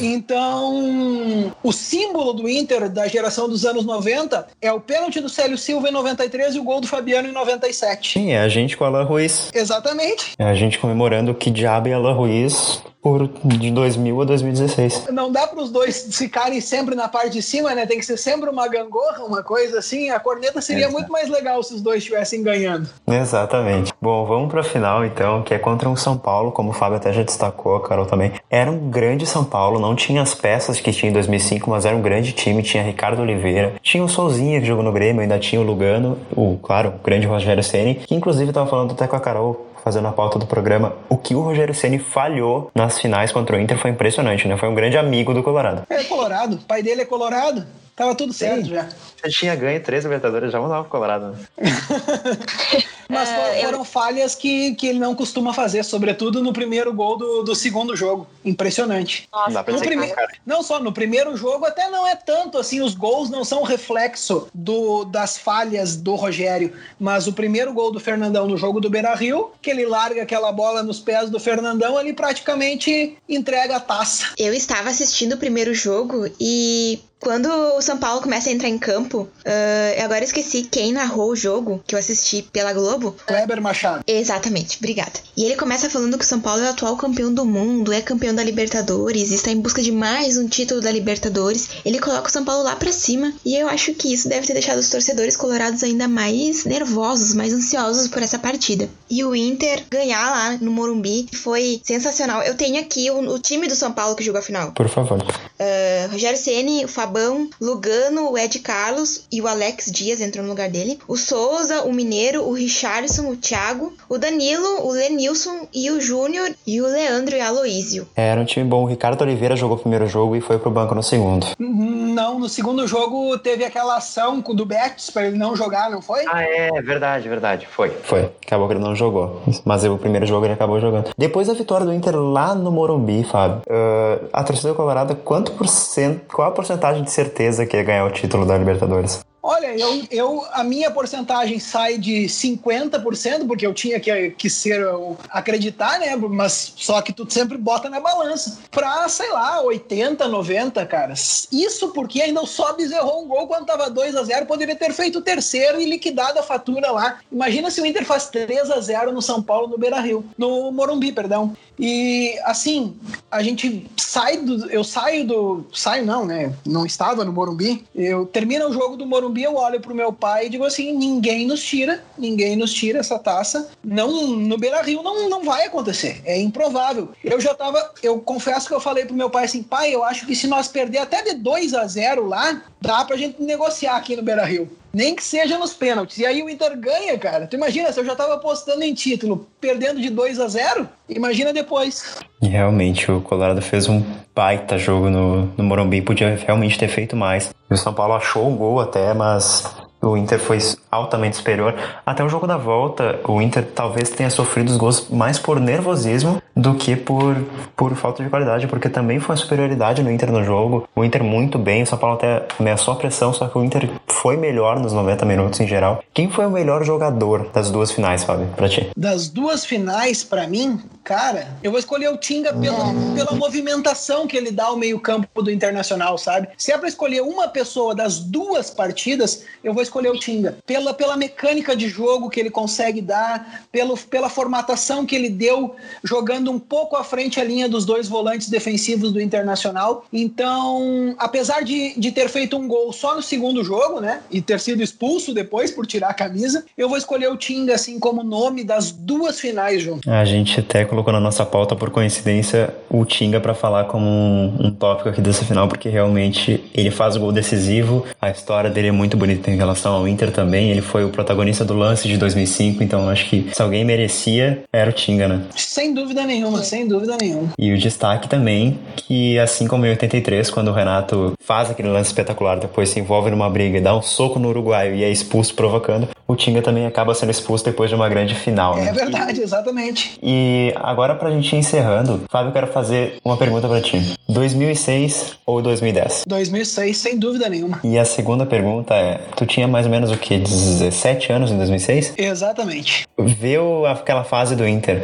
Então, 0.00 1.52
o 1.62 1.72
símbolo 1.72 2.32
do 2.32 2.48
Inter 2.48 2.88
da 2.88 3.06
geração 3.08 3.48
dos 3.48 3.64
anos 3.64 3.84
90 3.84 4.46
é 4.60 4.72
o 4.72 4.80
pênalti 4.80 5.20
do 5.20 5.28
Célio 5.28 5.58
Silva 5.58 5.88
em 5.88 5.92
93 5.92 6.53
e 6.54 6.60
o 6.60 6.64
gol 6.64 6.80
do 6.80 6.86
Fabiano 6.86 7.28
em 7.28 7.32
97. 7.32 8.12
Sim, 8.12 8.32
é 8.32 8.40
a 8.40 8.48
gente 8.48 8.76
com 8.76 8.84
a 8.84 8.88
Alan 8.88 9.04
Ruiz. 9.04 9.50
Exatamente. 9.54 10.32
É 10.38 10.44
a 10.44 10.54
gente 10.54 10.78
comemorando 10.78 11.34
que 11.34 11.50
diabo 11.50 11.88
é 11.88 11.92
Alan 11.92 12.14
Ruiz 12.14 12.82
por 13.04 13.28
de 13.44 13.70
2000 13.70 14.22
a 14.22 14.24
2016. 14.24 15.08
Não 15.12 15.30
dá 15.30 15.46
para 15.46 15.60
os 15.60 15.70
dois 15.70 16.08
ficarem 16.16 16.58
sempre 16.62 16.94
na 16.94 17.06
parte 17.06 17.32
de 17.32 17.42
cima, 17.42 17.74
né? 17.74 17.84
Tem 17.84 17.98
que 17.98 18.06
ser 18.06 18.16
sempre 18.16 18.48
uma 18.48 18.66
gangorra, 18.66 19.22
uma 19.24 19.42
coisa 19.42 19.80
assim. 19.80 20.08
A 20.08 20.18
corneta 20.18 20.62
seria 20.62 20.84
Exato. 20.84 20.94
muito 20.94 21.12
mais 21.12 21.28
legal 21.28 21.62
se 21.62 21.74
os 21.74 21.82
dois 21.82 21.98
estivessem 21.98 22.42
ganhando. 22.42 22.88
Exatamente. 23.06 23.92
Bom, 24.00 24.24
vamos 24.24 24.50
para 24.50 24.62
a 24.62 24.64
final 24.64 25.04
então, 25.04 25.42
que 25.42 25.52
é 25.52 25.58
contra 25.58 25.86
um 25.86 25.94
São 25.94 26.16
Paulo, 26.16 26.50
como 26.50 26.70
o 26.70 26.72
Fábio 26.72 26.96
até 26.96 27.12
já 27.12 27.22
destacou, 27.22 27.76
a 27.76 27.86
Carol 27.86 28.06
também. 28.06 28.32
Era 28.48 28.70
um 28.70 28.88
grande 28.88 29.26
São 29.26 29.44
Paulo, 29.44 29.78
não 29.78 29.94
tinha 29.94 30.22
as 30.22 30.34
peças 30.34 30.80
que 30.80 30.90
tinha 30.90 31.10
em 31.10 31.12
2005, 31.12 31.68
mas 31.68 31.84
era 31.84 31.94
um 31.94 32.00
grande 32.00 32.32
time. 32.32 32.62
Tinha 32.62 32.82
Ricardo 32.82 33.20
Oliveira, 33.20 33.74
tinha 33.82 34.02
o 34.02 34.08
Souzinha 34.08 34.58
que 34.62 34.66
jogou 34.66 34.82
no 34.82 34.92
Grêmio, 34.92 35.20
ainda 35.20 35.38
tinha 35.38 35.60
o 35.60 35.64
Lugano, 35.64 36.18
o, 36.34 36.56
claro, 36.62 36.88
o 36.88 37.04
grande 37.04 37.26
Rogério 37.26 37.62
Ceni, 37.62 37.96
que 37.96 38.14
inclusive 38.14 38.48
estava 38.48 38.66
falando 38.66 38.92
até 38.92 39.06
com 39.06 39.16
a 39.16 39.20
Carol 39.20 39.73
fazendo 39.84 40.08
a 40.08 40.12
pauta 40.12 40.38
do 40.38 40.46
programa, 40.46 40.96
o 41.10 41.18
que 41.18 41.34
o 41.34 41.40
Rogério 41.40 41.74
Ceni 41.74 41.98
falhou 41.98 42.70
nas 42.74 42.98
finais 42.98 43.30
contra 43.30 43.56
o 43.56 43.60
Inter 43.60 43.76
foi 43.76 43.90
impressionante, 43.90 44.48
né? 44.48 44.56
Foi 44.56 44.68
um 44.68 44.74
grande 44.74 44.96
amigo 44.96 45.34
do 45.34 45.42
Colorado. 45.42 45.82
É 45.90 46.02
Colorado, 46.04 46.56
o 46.56 46.58
pai 46.60 46.82
dele 46.82 47.02
é 47.02 47.04
Colorado. 47.04 47.66
Tava 47.94 48.14
tudo 48.14 48.32
certo 48.32 48.64
Sim. 48.64 48.70
já. 48.70 48.88
Já 49.22 49.30
tinha 49.30 49.54
ganho 49.54 49.80
três 49.80 50.02
Libertadores, 50.02 50.50
já 50.50 50.58
mandava 50.58 50.82
pro 50.82 50.90
Colorado. 50.90 51.32
Né? 51.32 51.38
Mas 53.08 53.28
é, 53.28 53.62
foram 53.64 53.78
eu... 53.78 53.84
falhas 53.84 54.34
que, 54.34 54.74
que 54.74 54.86
ele 54.86 54.98
não 54.98 55.14
costuma 55.14 55.52
fazer, 55.52 55.84
sobretudo 55.84 56.42
no 56.42 56.52
primeiro 56.52 56.92
gol 56.92 57.16
do, 57.16 57.42
do 57.42 57.54
segundo 57.54 57.96
jogo. 57.96 58.26
Impressionante. 58.44 59.28
Nossa, 59.32 59.62
no 59.62 59.80
prime... 59.80 60.12
Não 60.44 60.62
só, 60.62 60.80
no 60.80 60.92
primeiro 60.92 61.36
jogo 61.36 61.64
até 61.64 61.88
não 61.90 62.06
é 62.06 62.14
tanto 62.14 62.58
assim, 62.58 62.80
os 62.80 62.94
gols 62.94 63.30
não 63.30 63.44
são 63.44 63.62
reflexo 63.62 64.48
do, 64.54 65.04
das 65.04 65.38
falhas 65.38 65.96
do 65.96 66.14
Rogério, 66.14 66.72
mas 66.98 67.26
o 67.26 67.32
primeiro 67.32 67.72
gol 67.72 67.90
do 67.90 68.00
Fernandão 68.00 68.46
no 68.46 68.56
jogo 68.56 68.80
do 68.80 68.90
Beira-Rio, 68.90 69.50
que 69.60 69.70
ele 69.70 69.86
larga 69.86 70.22
aquela 70.22 70.52
bola 70.52 70.82
nos 70.82 71.00
pés 71.00 71.30
do 71.30 71.40
Fernandão, 71.40 71.98
ele 71.98 72.12
praticamente 72.12 73.16
entrega 73.28 73.76
a 73.76 73.80
taça. 73.80 74.32
Eu 74.38 74.52
estava 74.52 74.90
assistindo 74.90 75.34
o 75.34 75.38
primeiro 75.38 75.74
jogo 75.74 76.28
e 76.40 77.00
quando 77.24 77.46
o 77.46 77.80
São 77.80 77.96
Paulo 77.96 78.20
começa 78.20 78.50
a 78.50 78.52
entrar 78.52 78.68
em 78.68 78.78
campo, 78.78 79.22
uh, 79.22 80.04
agora 80.04 80.22
esqueci 80.22 80.62
quem 80.62 80.92
narrou 80.92 81.30
o 81.30 81.36
jogo 81.36 81.82
que 81.86 81.94
eu 81.94 81.98
assisti 81.98 82.42
pela 82.42 82.74
Globo. 82.74 83.16
Kleber 83.26 83.62
Machado. 83.62 84.04
Exatamente, 84.06 84.76
obrigada. 84.76 85.12
E 85.34 85.42
ele 85.44 85.56
começa 85.56 85.88
falando 85.88 86.18
que 86.18 86.24
o 86.24 86.28
São 86.28 86.38
Paulo 86.38 86.62
é 86.62 86.66
o 86.66 86.70
atual 86.70 86.96
campeão 86.96 87.32
do 87.32 87.46
mundo, 87.46 87.92
é 87.92 88.02
campeão 88.02 88.34
da 88.34 88.44
Libertadores, 88.44 89.30
está 89.30 89.50
em 89.50 89.60
busca 89.60 89.82
de 89.82 89.90
mais 89.90 90.36
um 90.36 90.46
título 90.46 90.82
da 90.82 90.90
Libertadores. 90.90 91.70
Ele 91.84 91.98
coloca 91.98 92.28
o 92.28 92.30
São 92.30 92.44
Paulo 92.44 92.62
lá 92.62 92.76
para 92.76 92.92
cima 92.92 93.32
e 93.42 93.56
eu 93.56 93.68
acho 93.68 93.94
que 93.94 94.12
isso 94.12 94.28
deve 94.28 94.46
ter 94.46 94.52
deixado 94.52 94.78
os 94.78 94.90
torcedores 94.90 95.34
colorados 95.34 95.82
ainda 95.82 96.06
mais 96.06 96.66
nervosos, 96.66 97.34
mais 97.34 97.54
ansiosos 97.54 98.06
por 98.06 98.22
essa 98.22 98.38
partida. 98.38 98.88
E 99.08 99.24
o 99.24 99.34
Inter 99.34 99.82
ganhar 99.90 100.30
lá 100.30 100.58
no 100.60 100.70
Morumbi 100.70 101.26
foi 101.32 101.80
sensacional. 101.82 102.42
Eu 102.42 102.54
tenho 102.54 102.78
aqui 102.78 103.10
o, 103.10 103.32
o 103.32 103.38
time 103.38 103.66
do 103.66 103.74
São 103.74 103.92
Paulo 103.92 104.14
que 104.14 104.22
jogou 104.22 104.40
a 104.40 104.42
final. 104.42 104.72
Por 104.72 104.88
favor. 104.90 105.22
Uh, 105.22 106.12
Rogério 106.12 106.38
Ceni, 106.38 106.84
o 106.84 106.88
Fabio 106.88 107.13
Fabão, 107.14 107.48
Lugano, 107.60 108.32
o 108.32 108.36
Ed 108.36 108.58
Carlos 108.58 109.26
e 109.30 109.40
o 109.40 109.46
Alex 109.46 109.88
Dias 109.92 110.20
entrou 110.20 110.42
no 110.42 110.50
lugar 110.50 110.68
dele. 110.68 110.98
O 111.06 111.16
Souza, 111.16 111.82
o 111.82 111.92
Mineiro, 111.92 112.42
o 112.42 112.52
Richardson, 112.52 113.28
o 113.28 113.36
Thiago, 113.36 113.92
o 114.08 114.18
Danilo, 114.18 114.84
o 114.84 114.90
Lenilson 114.90 115.68
e 115.72 115.92
o 115.92 116.00
Júnior 116.00 116.50
e 116.66 116.80
o 116.80 116.86
Leandro 116.86 117.36
e 117.36 117.40
a 117.40 117.46
Aloísio. 117.46 118.08
Era 118.16 118.40
um 118.40 118.44
time 118.44 118.68
bom. 118.68 118.82
O 118.82 118.86
Ricardo 118.86 119.22
Oliveira 119.22 119.54
jogou 119.54 119.76
o 119.76 119.80
primeiro 119.80 120.08
jogo 120.08 120.34
e 120.34 120.40
foi 120.40 120.58
pro 120.58 120.72
banco 120.72 120.92
no 120.92 121.04
segundo. 121.04 121.46
Não, 121.56 122.40
no 122.40 122.48
segundo 122.48 122.84
jogo 122.88 123.38
teve 123.38 123.64
aquela 123.64 123.96
ação 123.96 124.40
do 124.40 124.66
Betis 124.66 125.08
para 125.10 125.28
ele 125.28 125.38
não 125.38 125.54
jogar, 125.54 125.90
não 125.90 126.02
foi? 126.02 126.24
Ah, 126.26 126.42
é, 126.42 126.82
verdade, 126.82 127.28
verdade. 127.28 127.68
Foi. 127.70 127.90
Foi. 127.90 128.32
Acabou 128.44 128.66
que 128.66 128.74
ele 128.74 128.82
não 128.82 128.96
jogou. 128.96 129.40
Mas 129.64 129.84
o 129.84 129.96
primeiro 129.98 130.26
jogo 130.26 130.46
ele 130.46 130.54
acabou 130.54 130.80
jogando. 130.80 131.10
Depois 131.16 131.46
da 131.46 131.54
vitória 131.54 131.86
do 131.86 131.92
Inter 131.92 132.16
lá 132.16 132.56
no 132.56 132.72
Morumbi, 132.72 133.22
Fábio, 133.22 133.62
uh, 133.68 134.28
a 134.32 134.42
torcida 134.42 134.70
do 134.70 134.74
Colorado, 134.74 135.14
quanto 135.14 135.52
por 135.52 135.68
cento, 135.68 136.34
qual 136.34 136.48
a 136.48 136.50
porcentagem 136.50 136.93
de 137.02 137.10
certeza 137.10 137.66
que 137.66 137.76
ia 137.76 137.82
ganhar 137.82 138.04
o 138.04 138.10
título 138.10 138.46
da 138.46 138.56
Libertadores. 138.56 139.24
Olha, 139.46 139.78
eu, 139.78 140.06
eu, 140.10 140.46
a 140.52 140.64
minha 140.64 140.90
porcentagem 140.90 141.58
sai 141.58 141.98
de 141.98 142.24
50%, 142.24 143.46
porque 143.46 143.66
eu 143.66 143.74
tinha 143.74 144.00
que, 144.00 144.30
que 144.30 144.48
ser 144.48 144.82
acreditar, 145.28 146.00
né? 146.00 146.16
Mas 146.16 146.72
só 146.76 147.02
que 147.02 147.12
tu 147.12 147.30
sempre 147.30 147.58
bota 147.58 147.90
na 147.90 148.00
balança. 148.00 148.58
Pra, 148.70 149.06
sei 149.06 149.30
lá, 149.30 149.60
80, 149.60 150.26
90, 150.26 150.86
cara. 150.86 151.12
Isso 151.52 151.88
porque 151.92 152.22
ainda 152.22 152.40
o 152.40 152.46
Sobis 152.46 152.90
errou 152.90 153.22
um 153.22 153.28
gol 153.28 153.46
quando 153.46 153.66
tava 153.66 153.90
2 153.90 154.16
a 154.16 154.22
0 154.22 154.46
poderia 154.46 154.76
ter 154.76 154.94
feito 154.94 155.18
o 155.18 155.22
terceiro 155.22 155.78
e 155.78 155.84
liquidado 155.84 156.38
a 156.38 156.42
fatura 156.42 156.90
lá. 156.90 157.18
Imagina 157.30 157.70
se 157.70 157.82
o 157.82 157.86
Inter 157.86 158.06
faz 158.06 158.30
3 158.30 158.70
a 158.70 158.80
0 158.80 159.12
no 159.12 159.20
São 159.20 159.42
Paulo, 159.42 159.68
no 159.68 159.76
Beira 159.76 160.00
Rio. 160.00 160.24
No 160.38 160.72
Morumbi, 160.72 161.12
perdão. 161.12 161.54
E 161.78 162.38
assim, 162.44 162.96
a 163.30 163.42
gente 163.42 163.86
sai 163.96 164.38
do. 164.38 164.70
Eu 164.70 164.84
saio 164.84 165.26
do. 165.26 165.66
Saio 165.72 166.06
não, 166.06 166.24
né? 166.24 166.54
Não 166.64 166.86
estava 166.86 167.24
no 167.24 167.32
Morumbi. 167.32 167.84
Eu 167.94 168.26
termino 168.26 168.68
o 168.68 168.72
jogo 168.72 168.96
do 168.96 169.06
Morumbi, 169.06 169.42
eu 169.42 169.56
olho 169.56 169.80
pro 169.80 169.94
meu 169.94 170.12
pai 170.12 170.46
e 170.46 170.50
digo 170.50 170.64
assim: 170.64 170.92
ninguém 170.92 171.46
nos 171.46 171.62
tira, 171.62 172.04
ninguém 172.16 172.56
nos 172.56 172.72
tira 172.72 173.00
essa 173.00 173.18
taça. 173.18 173.68
Não, 173.82 174.26
no 174.36 174.56
Beira 174.56 174.82
Rio 174.82 175.02
não, 175.02 175.28
não 175.28 175.42
vai 175.42 175.66
acontecer. 175.66 176.22
É 176.24 176.40
improvável. 176.40 177.10
Eu 177.22 177.40
já 177.40 177.54
tava. 177.54 177.92
Eu 178.02 178.20
confesso 178.20 178.68
que 178.68 178.74
eu 178.74 178.80
falei 178.80 179.04
pro 179.04 179.14
meu 179.14 179.30
pai 179.30 179.44
assim, 179.44 179.62
pai, 179.62 179.94
eu 179.94 180.04
acho 180.04 180.26
que 180.26 180.36
se 180.36 180.46
nós 180.46 180.68
perder 180.68 180.98
até 180.98 181.22
de 181.22 181.34
2 181.34 181.74
a 181.74 181.86
0 181.86 182.26
lá, 182.26 182.62
dá 182.80 183.04
pra 183.04 183.16
gente 183.16 183.42
negociar 183.42 183.96
aqui 183.96 184.14
no 184.14 184.22
Beira 184.22 184.44
Rio. 184.44 184.70
Nem 184.94 185.14
que 185.14 185.24
seja 185.24 185.58
nos 185.58 185.74
pênaltis. 185.74 186.18
E 186.18 186.26
aí 186.26 186.42
o 186.42 186.48
Inter 186.48 186.78
ganha, 186.78 187.18
cara. 187.18 187.46
Tu 187.46 187.56
imagina, 187.56 187.92
se 187.92 187.98
eu 187.98 188.04
já 188.04 188.14
tava 188.14 188.34
apostando 188.34 188.82
em 188.82 188.94
título, 188.94 189.48
perdendo 189.60 190.00
de 190.00 190.08
2 190.08 190.38
a 190.38 190.46
0 190.46 190.88
imagina 191.08 191.52
depois. 191.52 192.18
E 192.40 192.46
realmente, 192.46 193.10
o 193.10 193.20
Colorado 193.20 193.60
fez 193.60 193.88
um 193.88 194.02
baita 194.34 194.78
jogo 194.78 195.10
no, 195.10 195.46
no 195.56 195.64
Morumbi, 195.64 196.00
podia 196.00 196.36
realmente 196.36 196.78
ter 196.78 196.88
feito 196.88 197.16
mais. 197.16 197.52
E 197.70 197.74
o 197.74 197.76
São 197.76 197.92
Paulo 197.92 198.14
achou 198.14 198.50
o 198.50 198.56
gol 198.56 198.80
até, 198.80 199.12
mas 199.12 199.64
o 200.04 200.16
Inter 200.16 200.38
foi 200.38 200.58
altamente 200.90 201.36
superior. 201.36 201.74
Até 202.04 202.24
o 202.24 202.28
jogo 202.28 202.46
da 202.46 202.56
volta, 202.56 203.20
o 203.26 203.40
Inter 203.40 203.64
talvez 203.74 204.10
tenha 204.10 204.30
sofrido 204.30 204.70
os 204.70 204.76
gols 204.76 205.08
mais 205.10 205.38
por 205.38 205.58
nervosismo 205.58 206.42
do 206.56 206.74
que 206.74 206.94
por, 206.94 207.36
por 207.74 207.94
falta 207.96 208.22
de 208.22 208.30
qualidade, 208.30 208.66
porque 208.68 208.88
também 208.88 209.18
foi 209.18 209.34
uma 209.34 209.40
superioridade 209.40 210.02
no 210.02 210.10
Inter 210.10 210.30
no 210.30 210.44
jogo. 210.44 210.88
O 210.94 211.04
Inter 211.04 211.24
muito 211.24 211.58
bem, 211.58 211.82
o 211.82 211.86
São 211.86 211.98
Paulo 211.98 212.16
até 212.16 212.46
ameaçou 212.58 212.94
a 212.94 212.96
pressão, 212.96 213.32
só 213.32 213.48
que 213.48 213.58
o 213.58 213.64
Inter 213.64 213.90
foi 214.06 214.36
melhor 214.36 214.78
nos 214.78 214.92
90 214.92 215.24
minutos 215.24 215.60
em 215.60 215.66
geral. 215.66 216.02
Quem 216.12 216.30
foi 216.30 216.46
o 216.46 216.50
melhor 216.50 216.84
jogador 216.84 217.50
das 217.52 217.70
duas 217.70 217.90
finais, 217.90 218.22
Fábio, 218.22 218.46
pra 218.56 218.68
ti? 218.68 218.90
Das 218.96 219.28
duas 219.28 219.64
finais, 219.64 220.22
para 220.22 220.46
mim, 220.46 220.80
cara, 221.02 221.48
eu 221.62 221.70
vou 221.70 221.80
escolher 221.80 222.08
o 222.08 222.16
Tinga 222.16 222.54
pela, 222.54 222.94
pela 223.14 223.32
movimentação 223.32 224.26
que 224.26 224.36
ele 224.36 224.50
dá 224.52 224.66
ao 224.66 224.76
meio-campo 224.76 225.42
do 225.42 225.50
Internacional, 225.50 226.16
sabe? 226.16 226.48
Se 226.56 226.72
é 226.72 226.78
pra 226.78 226.88
escolher 226.88 227.22
uma 227.22 227.48
pessoa 227.48 227.94
das 227.94 228.20
duas 228.20 228.70
partidas, 228.70 229.44
eu 229.62 229.74
vou 229.74 229.82
escolher 229.82 229.93
escolher 229.94 230.10
o 230.10 230.18
Tinga. 230.18 230.56
Pela, 230.66 230.92
pela 230.92 231.16
mecânica 231.16 231.76
de 231.76 231.88
jogo 231.88 232.28
que 232.28 232.40
ele 232.40 232.50
consegue 232.50 233.00
dar, 233.00 233.62
pelo, 233.70 233.96
pela 233.96 234.28
formatação 234.28 235.06
que 235.06 235.14
ele 235.14 235.28
deu, 235.28 235.76
jogando 236.02 236.50
um 236.50 236.58
pouco 236.58 236.96
à 236.96 237.04
frente 237.04 237.38
a 237.38 237.44
linha 237.44 237.68
dos 237.68 237.84
dois 237.84 238.08
volantes 238.08 238.48
defensivos 238.48 239.12
do 239.12 239.20
Internacional. 239.20 240.04
Então, 240.12 241.14
apesar 241.18 241.62
de, 241.62 241.98
de 241.98 242.10
ter 242.10 242.28
feito 242.28 242.56
um 242.56 242.66
gol 242.66 242.92
só 242.92 243.14
no 243.14 243.22
segundo 243.22 243.62
jogo, 243.62 244.00
né? 244.00 244.20
E 244.30 244.42
ter 244.42 244.58
sido 244.58 244.82
expulso 244.82 245.32
depois 245.32 245.70
por 245.70 245.86
tirar 245.86 246.08
a 246.08 246.14
camisa, 246.14 246.64
eu 246.76 246.88
vou 246.88 246.98
escolher 246.98 247.30
o 247.30 247.36
Tinga, 247.36 247.74
assim, 247.74 247.98
como 248.00 248.22
nome 248.22 248.64
das 248.64 248.90
duas 248.90 249.38
finais, 249.38 249.82
João. 249.82 250.00
A 250.06 250.24
gente 250.24 250.58
até 250.58 250.84
colocou 250.84 251.12
na 251.12 251.20
nossa 251.20 251.46
pauta, 251.46 251.76
por 251.76 251.90
coincidência, 251.90 252.74
o 252.90 253.04
Tinga 253.04 253.40
para 253.40 253.54
falar 253.54 253.84
como 253.84 254.06
um, 254.06 254.66
um 254.66 254.70
tópico 254.70 255.08
aqui 255.08 255.20
dessa 255.20 255.44
final, 255.44 255.68
porque 255.68 255.88
realmente 255.88 256.64
ele 256.74 256.90
faz 256.90 257.16
o 257.16 257.20
gol 257.20 257.32
decisivo, 257.32 258.04
a 258.20 258.30
história 258.30 258.70
dele 258.70 258.88
é 258.88 258.92
muito 258.92 259.16
bonita 259.16 259.50
em 259.50 259.56
relação 259.56 259.83
relação 259.84 259.94
ao 259.94 260.08
Inter 260.08 260.30
também. 260.30 260.70
Ele 260.70 260.80
foi 260.80 261.04
o 261.04 261.10
protagonista 261.10 261.64
do 261.64 261.74
lance 261.74 262.08
de 262.08 262.16
2005, 262.16 262.82
então 262.82 263.08
acho 263.08 263.28
que 263.28 263.50
se 263.52 263.60
alguém 263.60 263.84
merecia, 263.84 264.62
era 264.72 264.90
o 264.90 264.92
Tinga, 264.92 265.28
né? 265.28 265.42
Sem 265.54 265.92
dúvida 265.92 266.24
nenhuma, 266.24 266.62
sem 266.62 266.88
dúvida 266.88 267.16
nenhuma. 267.20 267.50
E 267.58 267.72
o 267.72 267.78
destaque 267.78 268.28
também, 268.28 268.78
que 268.96 269.38
assim 269.38 269.66
como 269.66 269.84
em 269.84 269.90
83, 269.90 270.50
quando 270.50 270.68
o 270.68 270.72
Renato 270.72 271.34
faz 271.38 271.70
aquele 271.70 271.88
lance 271.88 272.08
espetacular, 272.08 272.58
depois 272.58 272.88
se 272.88 272.98
envolve 272.98 273.30
numa 273.30 273.50
briga 273.50 273.78
e 273.78 273.80
dá 273.80 273.96
um 273.96 274.02
soco 274.02 274.38
no 274.38 274.48
uruguaio 274.48 274.94
e 274.94 275.04
é 275.04 275.10
expulso 275.10 275.54
provocando, 275.54 276.08
o 276.26 276.34
Tinga 276.34 276.62
também 276.62 276.86
acaba 276.86 277.14
sendo 277.14 277.30
expulso 277.30 277.64
depois 277.64 277.90
de 277.90 277.96
uma 277.96 278.08
grande 278.08 278.34
final. 278.34 278.76
Né? 278.76 278.88
É 278.88 278.92
verdade, 278.92 279.40
exatamente. 279.40 280.18
E 280.22 280.72
agora 280.76 281.14
pra 281.14 281.30
gente 281.30 281.54
ir 281.54 281.58
encerrando, 281.58 282.22
Fábio, 282.30 282.48
eu 282.48 282.52
quero 282.52 282.66
fazer 282.66 283.18
uma 283.24 283.36
pergunta 283.36 283.68
para 283.68 283.80
ti. 283.80 284.14
2006 284.28 285.34
ou 285.46 285.60
2010? 285.60 286.24
2006, 286.26 286.96
sem 286.96 287.18
dúvida 287.18 287.48
nenhuma. 287.48 287.80
E 287.84 287.98
a 287.98 288.04
segunda 288.04 288.46
pergunta 288.46 288.94
é, 288.94 289.20
tu 289.36 289.46
tinha 289.46 289.68
mais 289.68 289.86
ou 289.86 289.92
menos 289.92 290.10
o 290.10 290.16
que, 290.16 290.38
17 290.38 291.32
anos 291.32 291.50
em 291.50 291.56
2006? 291.56 292.14
Exatamente. 292.16 293.06
Ver 293.18 293.60
aquela 293.90 294.24
fase 294.24 294.56
do 294.56 294.66
Inter 294.66 295.02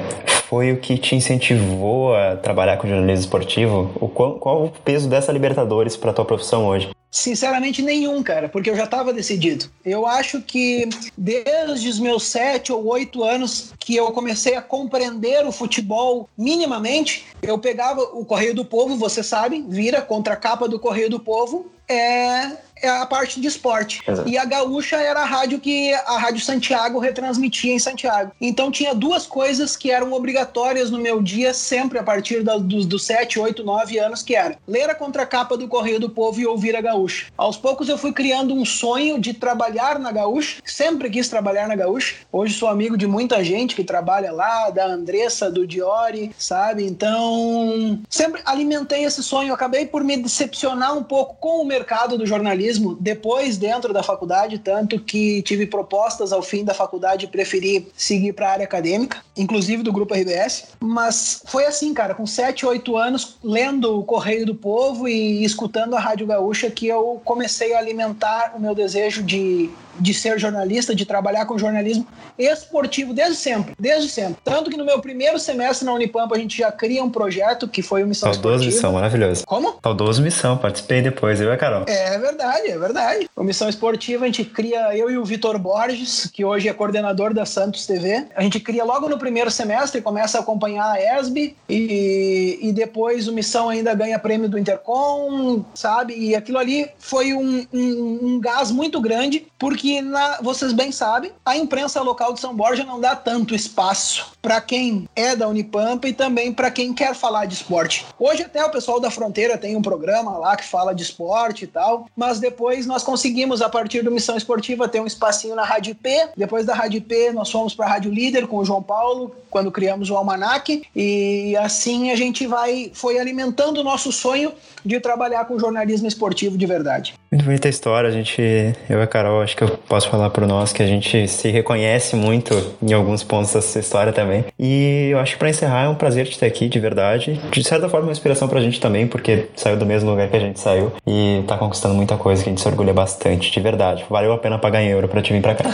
foi 0.48 0.72
o 0.72 0.78
que 0.78 0.98
te 0.98 1.14
incentivou 1.14 2.14
a 2.16 2.36
trabalhar 2.36 2.76
com 2.76 2.88
jornalismo 2.88 3.20
esportivo? 3.20 3.90
O 4.00 4.08
qual, 4.08 4.34
qual 4.34 4.64
o 4.64 4.70
peso 4.84 5.08
dessa 5.08 5.30
Libertadores 5.30 5.96
para 5.96 6.12
tua 6.12 6.24
profissão 6.24 6.66
hoje? 6.66 6.90
Sinceramente, 7.10 7.82
nenhum, 7.82 8.22
cara, 8.22 8.48
porque 8.48 8.70
eu 8.70 8.76
já 8.76 8.84
estava 8.84 9.12
decidido. 9.12 9.66
Eu 9.84 10.06
acho 10.06 10.40
que 10.40 10.88
desde 11.18 11.88
os 11.88 11.98
meus 11.98 12.22
sete 12.24 12.72
ou 12.72 12.86
oito 12.86 13.24
anos 13.24 13.72
que 13.80 13.96
eu 13.96 14.12
comecei 14.12 14.54
a 14.54 14.62
compreender 14.62 15.44
o 15.44 15.50
futebol 15.50 16.28
minimamente, 16.38 17.26
eu 17.42 17.58
pegava 17.58 18.00
o 18.00 18.24
Correio 18.24 18.54
do 18.54 18.64
Povo, 18.64 18.96
você 18.96 19.24
sabe, 19.24 19.64
vira 19.68 20.00
contra 20.00 20.34
a 20.34 20.36
capa 20.36 20.68
do 20.68 20.78
Correio 20.78 21.10
do 21.10 21.18
Povo, 21.18 21.70
é 21.88 22.56
a 22.88 23.06
parte 23.06 23.40
de 23.40 23.48
esporte. 23.48 24.02
Exato. 24.06 24.28
E 24.28 24.38
a 24.38 24.44
Gaúcha 24.44 24.96
era 24.96 25.20
a 25.20 25.24
rádio 25.24 25.60
que 25.60 25.92
a 25.92 26.18
Rádio 26.18 26.40
Santiago 26.40 26.98
retransmitia 26.98 27.74
em 27.74 27.78
Santiago. 27.78 28.32
Então 28.40 28.70
tinha 28.70 28.94
duas 28.94 29.26
coisas 29.26 29.76
que 29.76 29.90
eram 29.90 30.12
obrigatórias 30.12 30.90
no 30.90 30.98
meu 30.98 31.22
dia, 31.22 31.52
sempre 31.52 31.98
a 31.98 32.02
partir 32.02 32.42
da, 32.42 32.56
dos, 32.56 32.86
dos 32.86 33.04
7, 33.04 33.38
8, 33.38 33.62
9 33.62 33.98
anos, 33.98 34.22
que 34.22 34.34
era 34.34 34.56
ler 34.66 34.88
a 34.90 34.94
contracapa 34.94 35.56
do 35.56 35.68
Correio 35.68 36.00
do 36.00 36.10
Povo 36.10 36.40
e 36.40 36.46
ouvir 36.46 36.76
a 36.76 36.80
Gaúcha. 36.80 37.26
Aos 37.36 37.56
poucos 37.56 37.88
eu 37.88 37.98
fui 37.98 38.12
criando 38.12 38.54
um 38.54 38.64
sonho 38.64 39.18
de 39.18 39.34
trabalhar 39.34 39.98
na 39.98 40.12
Gaúcha, 40.12 40.62
sempre 40.64 41.10
quis 41.10 41.28
trabalhar 41.28 41.68
na 41.68 41.76
Gaúcha. 41.76 42.16
Hoje 42.32 42.54
sou 42.54 42.68
amigo 42.68 42.96
de 42.96 43.06
muita 43.06 43.42
gente 43.42 43.74
que 43.74 43.84
trabalha 43.84 44.32
lá, 44.32 44.70
da 44.70 44.86
Andressa, 44.86 45.50
do 45.50 45.66
Diori, 45.66 46.32
sabe? 46.38 46.84
Então, 46.84 48.00
sempre 48.08 48.40
alimentei 48.44 49.04
esse 49.04 49.22
sonho. 49.22 49.52
acabei 49.52 49.86
por 49.86 50.04
me 50.04 50.16
decepcionar 50.16 50.96
um 50.96 51.02
pouco 51.02 51.36
com 51.40 51.62
o 51.62 51.64
mercado 51.64 52.16
do 52.16 52.26
jornalismo 52.26 52.69
jornalismo 52.70 52.96
depois 53.00 53.56
dentro 53.56 53.92
da 53.92 54.02
faculdade, 54.02 54.58
tanto 54.58 54.98
que 55.00 55.42
tive 55.42 55.66
propostas 55.66 56.32
ao 56.32 56.42
fim 56.42 56.64
da 56.64 56.72
faculdade 56.72 57.26
e 57.26 57.28
preferi 57.28 57.88
seguir 57.96 58.32
para 58.32 58.48
a 58.48 58.52
área 58.52 58.64
acadêmica, 58.64 59.18
inclusive 59.36 59.82
do 59.82 59.92
grupo 59.92 60.14
RBS. 60.14 60.68
Mas 60.80 61.42
foi 61.46 61.66
assim, 61.66 61.92
cara, 61.92 62.14
com 62.14 62.26
7, 62.26 62.64
8 62.64 62.96
anos, 62.96 63.36
lendo 63.42 63.98
o 63.98 64.04
Correio 64.04 64.46
do 64.46 64.54
Povo 64.54 65.08
e 65.08 65.44
escutando 65.44 65.96
a 65.96 66.00
Rádio 66.00 66.26
Gaúcha, 66.26 66.70
que 66.70 66.86
eu 66.86 67.20
comecei 67.24 67.74
a 67.74 67.78
alimentar 67.78 68.52
o 68.56 68.60
meu 68.60 68.74
desejo 68.74 69.22
de 69.22 69.70
de 69.98 70.14
ser 70.14 70.38
jornalista, 70.38 70.94
de 70.94 71.04
trabalhar 71.04 71.46
com 71.46 71.58
jornalismo 71.58 72.06
esportivo 72.38 73.12
desde 73.12 73.36
sempre, 73.36 73.74
desde 73.78 74.08
sempre. 74.08 74.36
Tanto 74.42 74.70
que 74.70 74.76
no 74.76 74.84
meu 74.84 75.00
primeiro 75.00 75.38
semestre 75.38 75.84
na 75.84 75.92
Unipampa 75.92 76.34
a 76.34 76.38
gente 76.38 76.56
já 76.56 76.72
cria 76.72 77.02
um 77.02 77.10
projeto 77.10 77.68
que 77.68 77.82
foi 77.82 78.02
o 78.02 78.06
Missão 78.06 78.32
Saudoso 78.32 78.54
Esportiva. 78.54 78.76
Missão, 78.76 78.92
maravilhoso. 78.92 79.44
Como? 79.46 79.78
Saudoso 79.82 80.22
Missão, 80.22 80.56
participei 80.56 81.02
depois, 81.02 81.40
eu 81.40 81.48
e 81.48 81.52
a 81.52 81.56
Carol. 81.56 81.84
É 81.86 82.18
verdade, 82.18 82.59
é 82.68 82.78
verdade. 82.78 83.28
O 83.34 83.42
Missão 83.42 83.68
Esportiva 83.68 84.24
a 84.24 84.28
gente 84.28 84.44
cria, 84.44 84.96
eu 84.96 85.10
e 85.10 85.18
o 85.18 85.24
Vitor 85.24 85.58
Borges, 85.58 86.30
que 86.32 86.44
hoje 86.44 86.68
é 86.68 86.72
coordenador 86.72 87.34
da 87.34 87.44
Santos 87.44 87.86
TV, 87.86 88.26
a 88.34 88.42
gente 88.42 88.60
cria 88.60 88.84
logo 88.84 89.08
no 89.08 89.18
primeiro 89.18 89.50
semestre, 89.50 90.00
começa 90.00 90.38
a 90.38 90.40
acompanhar 90.40 90.92
a 90.92 91.18
ESB 91.20 91.56
e, 91.68 92.58
e 92.62 92.72
depois 92.72 93.26
o 93.26 93.32
Missão 93.32 93.68
ainda 93.68 93.94
ganha 93.94 94.18
prêmio 94.18 94.48
do 94.48 94.58
Intercom, 94.58 95.64
sabe? 95.74 96.14
E 96.16 96.34
aquilo 96.34 96.58
ali 96.58 96.88
foi 96.98 97.34
um, 97.34 97.66
um, 97.72 98.18
um 98.22 98.40
gás 98.40 98.70
muito 98.70 99.00
grande, 99.00 99.46
porque 99.58 99.80
que, 99.80 100.02
na, 100.02 100.38
vocês 100.42 100.72
bem 100.72 100.92
sabem, 100.92 101.32
a 101.44 101.56
imprensa 101.56 102.02
local 102.02 102.34
de 102.34 102.40
São 102.40 102.54
Borja 102.54 102.84
não 102.84 103.00
dá 103.00 103.16
tanto 103.16 103.54
espaço 103.54 104.32
para 104.42 104.60
quem 104.60 105.08
é 105.16 105.34
da 105.34 105.48
Unipampa 105.48 106.06
e 106.06 106.12
também 106.12 106.52
para 106.52 106.70
quem 106.70 106.92
quer 106.92 107.14
falar 107.14 107.46
de 107.46 107.54
esporte. 107.54 108.06
Hoje 108.18 108.42
até 108.42 108.64
o 108.64 108.70
pessoal 108.70 109.00
da 109.00 109.10
Fronteira 109.10 109.56
tem 109.56 109.74
um 109.74 109.82
programa 109.82 110.36
lá 110.36 110.54
que 110.54 110.64
fala 110.64 110.94
de 110.94 111.02
esporte 111.02 111.64
e 111.64 111.66
tal, 111.66 112.06
mas 112.14 112.38
depois 112.38 112.49
nós 112.86 113.02
conseguimos, 113.02 113.62
a 113.62 113.68
partir 113.68 114.02
do 114.02 114.10
Missão 114.10 114.36
Esportiva, 114.36 114.88
ter 114.88 115.00
um 115.00 115.06
espacinho 115.06 115.54
na 115.54 115.64
Rádio 115.64 115.92
IP. 115.92 116.08
Depois 116.36 116.66
da 116.66 116.74
Rádio 116.74 116.98
IP, 116.98 117.32
nós 117.32 117.50
fomos 117.50 117.74
para 117.74 117.86
a 117.86 117.88
Rádio 117.90 118.10
Líder 118.10 118.46
com 118.46 118.58
o 118.58 118.64
João 118.64 118.82
Paulo, 118.82 119.34
quando 119.50 119.70
criamos 119.70 120.10
o 120.10 120.16
Almanac, 120.16 120.82
e 120.94 121.56
assim 121.56 122.10
a 122.10 122.16
gente 122.16 122.46
vai 122.46 122.90
foi 122.94 123.18
alimentando 123.18 123.80
o 123.80 123.84
nosso 123.84 124.12
sonho 124.12 124.52
de 124.84 124.98
trabalhar 125.00 125.44
com 125.44 125.58
jornalismo 125.58 126.06
esportivo 126.06 126.56
de 126.56 126.66
verdade. 126.66 127.14
Muito 127.30 127.44
bonita 127.44 127.68
a 127.68 127.70
história, 127.70 128.08
a 128.08 128.12
gente, 128.12 128.40
eu 128.88 128.98
e 128.98 129.02
a 129.02 129.06
Carol, 129.06 129.42
acho 129.42 129.56
que 129.56 129.62
eu 129.62 129.68
posso 129.88 130.08
falar 130.08 130.30
por 130.30 130.46
nós 130.46 130.72
que 130.72 130.82
a 130.82 130.86
gente 130.86 131.28
se 131.28 131.48
reconhece 131.48 132.16
muito 132.16 132.74
em 132.82 132.92
alguns 132.92 133.22
pontos 133.22 133.52
dessa 133.52 133.78
história 133.78 134.12
também. 134.12 134.44
E 134.58 135.10
eu 135.12 135.18
acho 135.18 135.34
que 135.34 135.38
para 135.38 135.50
encerrar 135.50 135.84
é 135.84 135.88
um 135.88 135.94
prazer 135.94 136.26
te 136.26 136.38
ter 136.38 136.46
aqui, 136.46 136.68
de 136.68 136.80
verdade. 136.80 137.40
De 137.50 137.62
certa 137.62 137.88
forma, 137.88 138.06
uma 138.06 138.12
inspiração 138.12 138.48
pra 138.48 138.60
gente 138.60 138.80
também, 138.80 139.06
porque 139.06 139.46
saiu 139.54 139.76
do 139.76 139.86
mesmo 139.86 140.10
lugar 140.10 140.28
que 140.28 140.36
a 140.36 140.40
gente 140.40 140.58
saiu 140.58 140.92
e 141.06 141.42
tá 141.46 141.56
conquistando 141.56 141.94
muita 141.94 142.16
coisa 142.16 142.39
que 142.42 142.48
a 142.48 142.52
gente 142.52 142.60
se 142.60 142.68
orgulha 142.68 142.92
bastante, 142.92 143.50
de 143.50 143.60
verdade. 143.60 144.04
Valeu 144.08 144.32
a 144.32 144.38
pena 144.38 144.58
pagar 144.58 144.82
em 144.82 144.88
euro 144.88 145.08
pra 145.08 145.22
te 145.22 145.32
vir 145.32 145.42
pra 145.42 145.54
cá. 145.54 145.64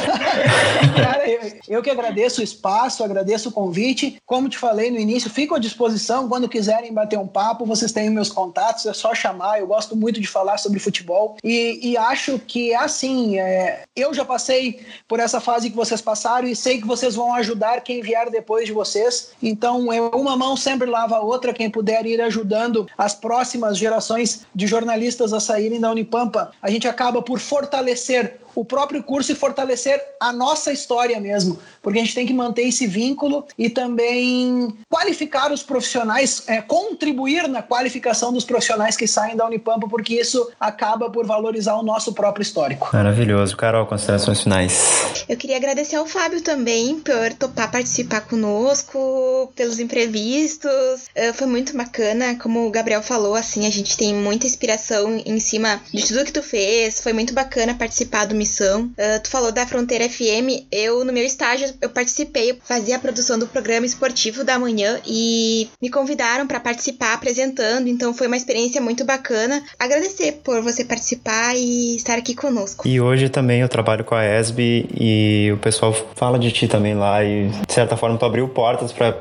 Cara, 0.95 1.29
eu, 1.31 1.41
eu 1.69 1.83
que 1.83 1.91
agradeço 1.91 2.41
o 2.41 2.45
espaço, 2.45 3.03
agradeço 3.03 3.49
o 3.49 3.53
convite. 3.53 4.21
Como 4.25 4.49
te 4.49 4.59
falei 4.59 4.91
no 4.91 4.99
início, 4.99 5.31
fico 5.31 5.55
à 5.55 5.59
disposição 5.59 6.29
quando 6.29 6.49
quiserem 6.49 6.93
bater 6.93 7.19
um 7.19 7.27
papo, 7.27 7.67
vocês 7.67 7.93
têm 7.93 8.11
meus 8.11 8.31
contatos, 8.31 8.87
é 8.87 8.93
só 8.93 9.14
chamar. 9.14 9.61
Eu 9.61 9.67
gosto 9.67 9.97
muito 9.97 10.21
de 10.21 10.27
falar 10.27 10.59
sobre 10.59 10.79
futebol 10.79 11.37
e, 11.43 11.91
e 11.91 11.97
acho 11.97 12.39
que 12.39 12.73
é 12.73 12.77
assim. 12.77 13.39
É, 13.39 13.85
eu 13.95 14.12
já 14.14 14.25
passei 14.25 14.81
por 15.09 15.21
essa 15.21 15.41
fase 15.41 15.71
que 15.71 15.77
vocês 15.77 16.01
passaram 16.01 16.49
e 16.49 16.57
sei 16.57 16.81
que 16.81 16.87
vocês 16.87 17.14
vão 17.14 17.35
ajudar 17.35 17.81
quem 17.81 18.01
vier 18.03 18.31
depois 18.31 18.67
de 18.67 18.73
vocês. 18.73 19.31
Então, 19.43 19.93
é 19.93 20.01
uma 20.01 20.37
mão 20.37 20.57
sempre 20.57 20.89
lava 20.89 21.17
a 21.17 21.21
outra. 21.21 21.53
Quem 21.53 21.71
puder 21.71 22.07
ir 22.07 22.21
ajudando 22.21 22.87
as 22.97 23.14
próximas 23.14 23.79
gerações 23.79 24.47
de 24.55 24.67
jornalistas 24.67 25.33
a 25.33 25.41
saírem 25.41 25.81
da 25.81 25.91
Unipampa, 25.91 26.53
a 26.61 26.70
gente 26.70 26.88
acaba 26.88 27.22
por 27.22 27.38
fortalecer 27.38 28.40
o 28.57 28.64
próprio 28.64 29.02
curso 29.02 29.30
e 29.30 29.34
fortalecer 29.34 30.02
a 30.18 30.32
nossa 30.32 30.72
história 30.72 31.20
mesmo, 31.20 31.59
porque 31.82 31.98
a 31.98 32.02
gente 32.02 32.14
tem 32.14 32.26
que 32.26 32.34
manter 32.34 32.62
esse 32.62 32.86
vínculo 32.86 33.46
e 33.57 33.68
também 33.68 34.74
qualificar 34.88 35.52
os 35.52 35.62
profissionais, 35.62 36.42
é, 36.48 36.62
contribuir 36.62 37.46
na 37.48 37.62
qualificação 37.62 38.32
dos 38.32 38.44
profissionais 38.44 38.96
que 38.96 39.07
saem 39.07 39.36
da 39.36 39.46
Unipampa, 39.46 39.86
porque 39.86 40.14
isso 40.14 40.50
acaba 40.59 41.11
por 41.11 41.26
valorizar 41.26 41.74
o 41.76 41.82
nosso 41.82 42.12
próprio 42.14 42.42
histórico. 42.42 42.88
Maravilhoso. 42.92 43.57
Carol, 43.57 43.86
considerações 43.86 44.40
finais. 44.40 45.24
Eu 45.28 45.36
queria 45.36 45.57
agradecer 45.57 45.96
ao 45.96 46.07
Fábio 46.07 46.40
também 46.40 46.98
por 47.00 47.32
topar 47.38 47.70
participar 47.70 48.22
conosco, 48.22 49.52
pelos 49.54 49.78
imprevistos. 49.78 50.70
Uh, 51.14 51.34
foi 51.34 51.46
muito 51.46 51.76
bacana, 51.76 52.36
como 52.36 52.66
o 52.66 52.70
Gabriel 52.70 53.02
falou, 53.02 53.34
assim, 53.34 53.66
a 53.66 53.70
gente 53.70 53.96
tem 53.96 54.14
muita 54.14 54.46
inspiração 54.46 55.22
em 55.24 55.38
cima 55.38 55.80
de 55.92 56.07
tudo 56.07 56.24
que 56.24 56.32
tu 56.32 56.42
fez. 56.42 57.00
Foi 57.00 57.12
muito 57.12 57.34
bacana 57.34 57.74
participar 57.74 58.24
do 58.24 58.34
Uh, 58.47 59.22
tu 59.22 59.30
falou 59.30 59.53
da 59.53 59.66
Fronteira 59.66 60.09
FM. 60.09 60.66
Eu, 60.70 61.05
no 61.05 61.12
meu 61.12 61.24
estágio, 61.24 61.72
eu 61.80 61.90
participei, 61.90 62.59
fazia 62.64 62.97
a 62.97 62.99
produção 62.99 63.38
do 63.38 63.47
programa 63.47 63.86
esportivo 63.86 64.44
da 64.44 64.59
manhã 64.59 65.01
e 65.07 65.68
me 65.80 65.90
convidaram 65.90 66.47
para 66.47 66.61
participar 66.61 67.14
apresentando, 67.14 67.88
então 67.88 68.14
foi 68.14 68.26
uma 68.26 68.36
experiência 68.36 68.80
muito 68.80 69.05
bacana. 69.05 69.62
Agradecer 69.78 70.40
por 70.44 70.62
você 70.62 70.84
participar 70.84 71.57
e 71.57 71.97
estar 71.97 72.18
aqui 72.18 72.34
conosco. 72.34 72.86
E 72.86 73.01
hoje 73.01 73.28
também 73.28 73.61
eu 73.61 73.68
trabalho 73.68 74.05
com 74.05 74.14
a 74.14 74.24
ESB 74.24 74.86
e 74.99 75.51
o 75.53 75.57
pessoal 75.59 75.94
fala 76.14 76.38
de 76.38 76.51
ti 76.53 76.68
também 76.68 76.94
lá 76.94 77.24
e 77.24 77.49
de 77.66 77.72
certa 77.72 77.97
forma 77.97 78.18
tu 78.18 78.24
abriu 78.24 78.49
portas 78.49 78.92
para 78.92 79.12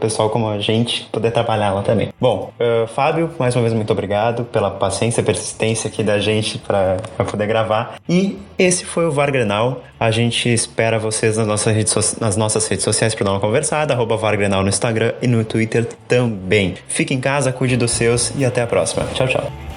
pessoal 0.00 0.30
como 0.30 0.48
a 0.48 0.58
gente 0.58 1.08
poder 1.12 1.30
trabalhar 1.30 1.72
lá 1.72 1.82
também. 1.82 2.10
Bom, 2.20 2.52
uh, 2.58 2.86
Fábio, 2.88 3.30
mais 3.38 3.54
uma 3.54 3.62
vez 3.62 3.74
muito 3.74 3.92
obrigado 3.92 4.44
pela 4.44 4.70
paciência 4.70 5.22
persistência 5.22 5.88
aqui 5.88 6.02
da 6.02 6.18
gente 6.18 6.58
para 6.58 6.96
poder 7.30 7.46
gravar. 7.46 7.96
E 8.08 8.38
esse 8.74 8.84
foi 8.84 9.06
o 9.06 9.12
VAR 9.12 9.30
Grenal. 9.30 9.84
A 9.98 10.10
gente 10.10 10.52
espera 10.52 10.98
vocês 10.98 11.36
nas 11.36 11.46
nossas 11.46 11.74
redes, 11.74 11.92
so 11.92 12.00
nas 12.20 12.36
nossas 12.36 12.66
redes 12.66 12.84
sociais 12.84 13.14
para 13.14 13.24
dar 13.24 13.32
uma 13.32 13.40
conversada, 13.40 13.94
arroba 13.94 14.16
VAR 14.16 14.36
Grenal 14.36 14.62
no 14.62 14.68
Instagram 14.68 15.12
e 15.22 15.28
no 15.28 15.44
Twitter 15.44 15.86
também. 16.08 16.74
Fique 16.88 17.14
em 17.14 17.20
casa, 17.20 17.52
cuide 17.52 17.76
dos 17.76 17.92
seus 17.92 18.32
e 18.36 18.44
até 18.44 18.62
a 18.62 18.66
próxima. 18.66 19.06
Tchau, 19.14 19.28
tchau. 19.28 19.73